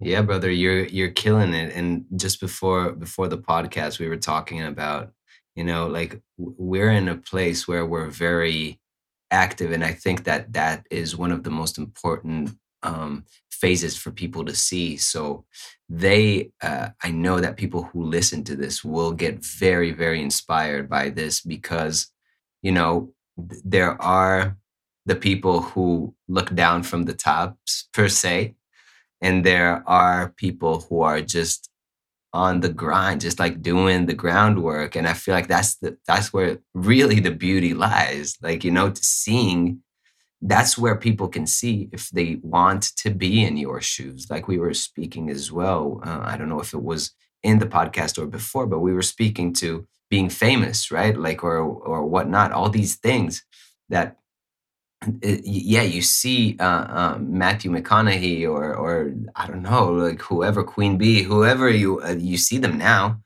Yeah, 0.00 0.22
brother, 0.22 0.50
you're 0.50 0.84
you're 0.86 1.10
killing 1.10 1.54
it. 1.54 1.74
And 1.74 2.04
just 2.16 2.40
before 2.40 2.92
before 2.92 3.28
the 3.28 3.38
podcast, 3.38 3.98
we 3.98 4.08
were 4.08 4.16
talking 4.16 4.62
about, 4.62 5.12
you 5.54 5.64
know, 5.64 5.86
like 5.86 6.20
we're 6.38 6.90
in 6.90 7.08
a 7.08 7.16
place 7.16 7.66
where 7.66 7.84
we're 7.86 8.08
very 8.08 8.80
active, 9.30 9.72
and 9.72 9.84
I 9.84 9.92
think 9.92 10.24
that 10.24 10.52
that 10.52 10.86
is 10.90 11.16
one 11.16 11.32
of 11.32 11.44
the 11.44 11.50
most 11.50 11.78
important 11.78 12.56
um, 12.82 13.24
phases 13.60 13.96
for 13.96 14.10
people 14.10 14.44
to 14.44 14.54
see. 14.54 14.96
So 14.96 15.44
they, 15.88 16.50
uh, 16.62 16.88
I 17.02 17.10
know 17.10 17.40
that 17.40 17.56
people 17.56 17.82
who 17.84 18.04
listen 18.04 18.44
to 18.44 18.56
this 18.56 18.84
will 18.84 19.12
get 19.12 19.44
very, 19.44 19.92
very 19.92 20.20
inspired 20.20 20.88
by 20.88 21.10
this 21.10 21.40
because, 21.40 22.10
you 22.62 22.72
know, 22.72 23.12
there 23.36 24.00
are 24.02 24.56
the 25.06 25.16
people 25.16 25.60
who 25.60 26.14
look 26.28 26.54
down 26.54 26.82
from 26.82 27.04
the 27.04 27.14
tops 27.14 27.88
per 27.92 28.08
se, 28.08 28.54
and 29.20 29.44
there 29.44 29.82
are 29.86 30.34
people 30.36 30.80
who 30.88 31.02
are 31.02 31.20
just 31.20 31.70
on 32.32 32.60
the 32.60 32.68
grind, 32.68 33.20
just 33.20 33.38
like 33.38 33.62
doing 33.62 34.06
the 34.06 34.14
groundwork. 34.14 34.96
And 34.96 35.06
I 35.08 35.14
feel 35.14 35.34
like 35.34 35.48
that's 35.48 35.76
the 35.76 35.96
that's 36.06 36.32
where 36.32 36.58
really 36.74 37.20
the 37.20 37.30
beauty 37.30 37.72
lies. 37.72 38.36
Like, 38.42 38.64
you 38.64 38.70
know, 38.70 38.90
to 38.90 39.04
seeing 39.04 39.82
that's 40.42 40.76
where 40.76 40.96
people 40.96 41.28
can 41.28 41.46
see 41.46 41.88
if 41.92 42.10
they 42.10 42.38
want 42.42 42.94
to 42.96 43.10
be 43.10 43.44
in 43.44 43.56
your 43.56 43.80
shoes. 43.80 44.28
Like 44.30 44.48
we 44.48 44.58
were 44.58 44.74
speaking 44.74 45.30
as 45.30 45.50
well. 45.50 46.00
Uh, 46.04 46.20
I 46.22 46.36
don't 46.36 46.48
know 46.48 46.60
if 46.60 46.74
it 46.74 46.82
was 46.82 47.12
in 47.42 47.58
the 47.58 47.66
podcast 47.66 48.18
or 48.18 48.26
before, 48.26 48.66
but 48.66 48.80
we 48.80 48.92
were 48.92 49.02
speaking 49.02 49.52
to 49.54 49.86
being 50.10 50.28
famous, 50.28 50.90
right? 50.90 51.16
Like 51.16 51.42
or 51.42 51.58
or 51.58 52.04
whatnot. 52.06 52.52
All 52.52 52.68
these 52.68 52.96
things 52.96 53.44
that, 53.88 54.16
uh, 55.04 55.08
yeah, 55.22 55.82
you 55.82 56.02
see 56.02 56.56
uh, 56.60 56.64
uh, 56.64 57.18
Matthew 57.20 57.70
McConaughey 57.70 58.44
or 58.44 58.74
or 58.74 59.14
I 59.34 59.46
don't 59.46 59.62
know, 59.62 59.92
like 59.92 60.20
whoever 60.22 60.62
Queen 60.62 60.98
Bee, 60.98 61.22
whoever 61.22 61.70
you 61.70 62.00
uh, 62.02 62.16
you 62.18 62.36
see 62.36 62.58
them 62.58 62.78
now 62.78 63.20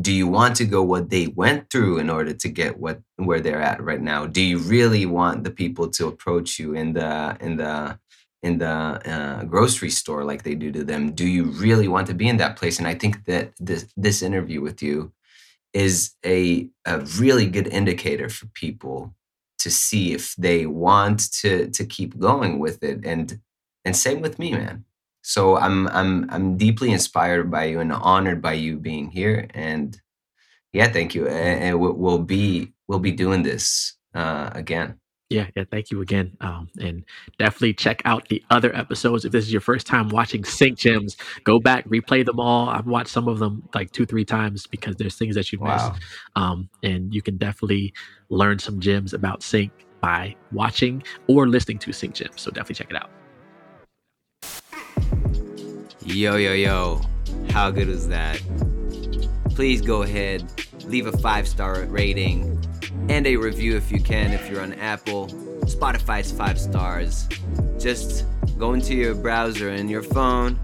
do 0.00 0.12
you 0.12 0.26
want 0.26 0.56
to 0.56 0.64
go 0.64 0.82
what 0.82 1.10
they 1.10 1.26
went 1.26 1.70
through 1.70 1.98
in 1.98 2.08
order 2.08 2.32
to 2.32 2.48
get 2.48 2.78
what 2.78 3.00
where 3.16 3.40
they're 3.40 3.60
at 3.60 3.82
right 3.82 4.00
now? 4.00 4.26
Do 4.26 4.40
you 4.40 4.58
really 4.58 5.04
want 5.04 5.44
the 5.44 5.50
people 5.50 5.88
to 5.90 6.08
approach 6.08 6.58
you 6.58 6.74
in 6.74 6.94
the 6.94 7.36
in 7.40 7.56
the 7.56 7.98
in 8.42 8.58
the 8.58 8.66
uh, 8.68 9.44
grocery 9.44 9.90
store 9.90 10.24
like 10.24 10.42
they 10.42 10.54
do 10.54 10.72
to 10.72 10.82
them? 10.82 11.12
Do 11.12 11.26
you 11.26 11.44
really 11.44 11.88
want 11.88 12.06
to 12.06 12.14
be 12.14 12.28
in 12.28 12.38
that 12.38 12.56
place? 12.56 12.78
And 12.78 12.88
i 12.88 12.94
think 12.94 13.24
that 13.26 13.52
this 13.58 13.86
this 13.96 14.22
interview 14.22 14.62
with 14.62 14.82
you 14.82 15.12
is 15.74 16.12
a 16.24 16.70
a 16.86 17.00
really 17.18 17.46
good 17.46 17.66
indicator 17.66 18.28
for 18.30 18.46
people 18.46 19.14
to 19.58 19.70
see 19.70 20.12
if 20.12 20.34
they 20.36 20.64
want 20.66 21.30
to 21.32 21.68
to 21.68 21.84
keep 21.84 22.18
going 22.18 22.58
with 22.58 22.82
it. 22.82 23.04
And 23.04 23.40
and 23.84 23.94
same 23.94 24.22
with 24.22 24.38
me 24.38 24.52
man 24.52 24.86
so 25.22 25.56
I'm 25.56 25.88
I'm 25.88 26.28
I'm 26.30 26.56
deeply 26.56 26.90
inspired 26.90 27.50
by 27.50 27.64
you 27.64 27.80
and 27.80 27.92
honored 27.92 28.42
by 28.42 28.54
you 28.54 28.76
being 28.76 29.10
here. 29.10 29.48
And 29.54 29.98
yeah, 30.72 30.88
thank 30.88 31.14
you. 31.14 31.28
And 31.28 31.80
we'll 31.80 32.18
be 32.18 32.72
we'll 32.88 32.98
be 32.98 33.12
doing 33.12 33.42
this 33.42 33.94
uh, 34.14 34.50
again. 34.52 34.98
Yeah, 35.30 35.46
yeah. 35.56 35.64
Thank 35.70 35.90
you 35.90 36.02
again. 36.02 36.36
Um, 36.42 36.68
and 36.78 37.04
definitely 37.38 37.72
check 37.72 38.02
out 38.04 38.28
the 38.28 38.44
other 38.50 38.74
episodes. 38.76 39.24
If 39.24 39.32
this 39.32 39.46
is 39.46 39.52
your 39.52 39.62
first 39.62 39.86
time 39.86 40.10
watching 40.10 40.44
Sync 40.44 40.76
Gems, 40.76 41.16
go 41.44 41.58
back, 41.58 41.88
replay 41.88 42.26
them 42.26 42.38
all. 42.38 42.68
I've 42.68 42.86
watched 42.86 43.08
some 43.08 43.28
of 43.28 43.38
them 43.38 43.66
like 43.74 43.92
two, 43.92 44.04
three 44.04 44.26
times 44.26 44.66
because 44.66 44.96
there's 44.96 45.16
things 45.16 45.34
that 45.36 45.50
you 45.50 45.58
wow. 45.58 45.88
missed. 45.88 46.02
Um, 46.36 46.68
and 46.82 47.14
you 47.14 47.22
can 47.22 47.38
definitely 47.38 47.94
learn 48.28 48.58
some 48.58 48.78
gems 48.78 49.14
about 49.14 49.42
Sync 49.42 49.72
by 50.02 50.36
watching 50.50 51.02
or 51.28 51.48
listening 51.48 51.78
to 51.78 51.92
Sync 51.92 52.14
Gems. 52.14 52.38
So 52.42 52.50
definitely 52.50 52.74
check 52.74 52.90
it 52.90 52.96
out. 52.96 53.08
Yo, 56.04 56.34
yo, 56.34 56.52
yo. 56.52 57.00
How 57.50 57.70
good 57.70 57.86
was 57.86 58.08
that? 58.08 58.42
Please 59.50 59.80
go 59.80 60.02
ahead, 60.02 60.44
leave 60.84 61.06
a 61.06 61.16
five 61.18 61.46
star 61.46 61.84
rating 61.84 62.60
and 63.08 63.24
a 63.24 63.36
review 63.36 63.76
if 63.76 63.92
you 63.92 64.00
can. 64.00 64.32
If 64.32 64.50
you're 64.50 64.62
on 64.62 64.72
Apple, 64.74 65.28
Spotify's 65.60 66.32
five 66.32 66.58
stars. 66.58 67.28
Just 67.78 68.24
go 68.58 68.72
into 68.72 68.96
your 68.96 69.14
browser 69.14 69.68
and 69.68 69.88
your 69.88 70.02
phone. 70.02 70.58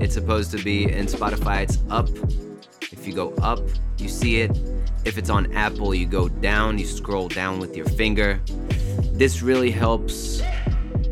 It's 0.00 0.14
supposed 0.14 0.50
to 0.52 0.64
be 0.64 0.90
in 0.90 1.04
Spotify, 1.06 1.64
it's 1.64 1.78
up. 1.90 2.08
If 2.80 3.06
you 3.06 3.12
go 3.12 3.34
up, 3.42 3.60
you 3.98 4.08
see 4.08 4.40
it. 4.40 4.58
If 5.04 5.18
it's 5.18 5.28
on 5.28 5.52
Apple, 5.52 5.94
you 5.94 6.06
go 6.06 6.28
down, 6.28 6.78
you 6.78 6.86
scroll 6.86 7.28
down 7.28 7.58
with 7.58 7.76
your 7.76 7.86
finger. 7.86 8.40
This 9.12 9.42
really 9.42 9.70
helps 9.70 10.40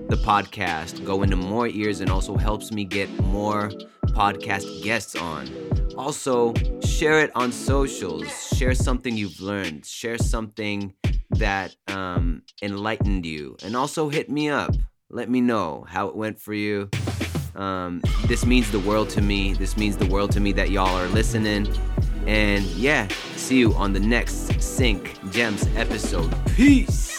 the 0.09 0.17
podcast 0.17 1.05
go 1.05 1.23
into 1.23 1.37
more 1.37 1.69
ears 1.69 2.01
and 2.01 2.11
also 2.11 2.37
helps 2.37 2.73
me 2.73 2.85
get 2.85 3.11
more 3.25 3.71
podcast 4.07 4.83
guests 4.83 5.15
on. 5.15 5.49
Also, 5.97 6.55
share 6.85 7.21
it 7.21 7.31
on 7.35 7.53
socials. 7.53 8.27
Share 8.57 8.75
something 8.75 9.17
you've 9.17 9.41
learned. 9.41 9.85
Share 9.85 10.17
something 10.17 10.95
that 11.31 11.77
um, 11.89 12.43
enlightened 12.63 13.27
you. 13.27 13.57
And 13.63 13.77
also 13.77 14.09
hit 14.09 14.31
me 14.31 14.49
up. 14.49 14.75
Let 15.11 15.29
me 15.29 15.41
know 15.41 15.85
how 15.89 16.09
it 16.09 16.17
went 16.17 16.41
for 16.41 16.55
you. 16.55 16.89
Um, 17.55 18.01
this 18.27 18.47
means 18.47 18.71
the 18.71 18.81
world 18.81 19.11
to 19.11 19.21
me. 19.21 19.53
This 19.55 19.77
means 19.77 19.97
the 19.97 20.07
world 20.07 20.33
to 20.33 20.41
me 20.41 20.53
that 20.53 20.71
y'all 20.71 20.97
are 20.97 21.09
listening. 21.09 21.69
And 22.27 22.65
yeah, 22.65 23.09
see 23.37 23.59
you 23.59 23.75
on 23.75 23.93
the 23.93 24.01
next 24.01 24.61
Sync 24.63 25.19
Gems 25.33 25.67
episode. 25.77 26.35
Peace. 26.55 27.18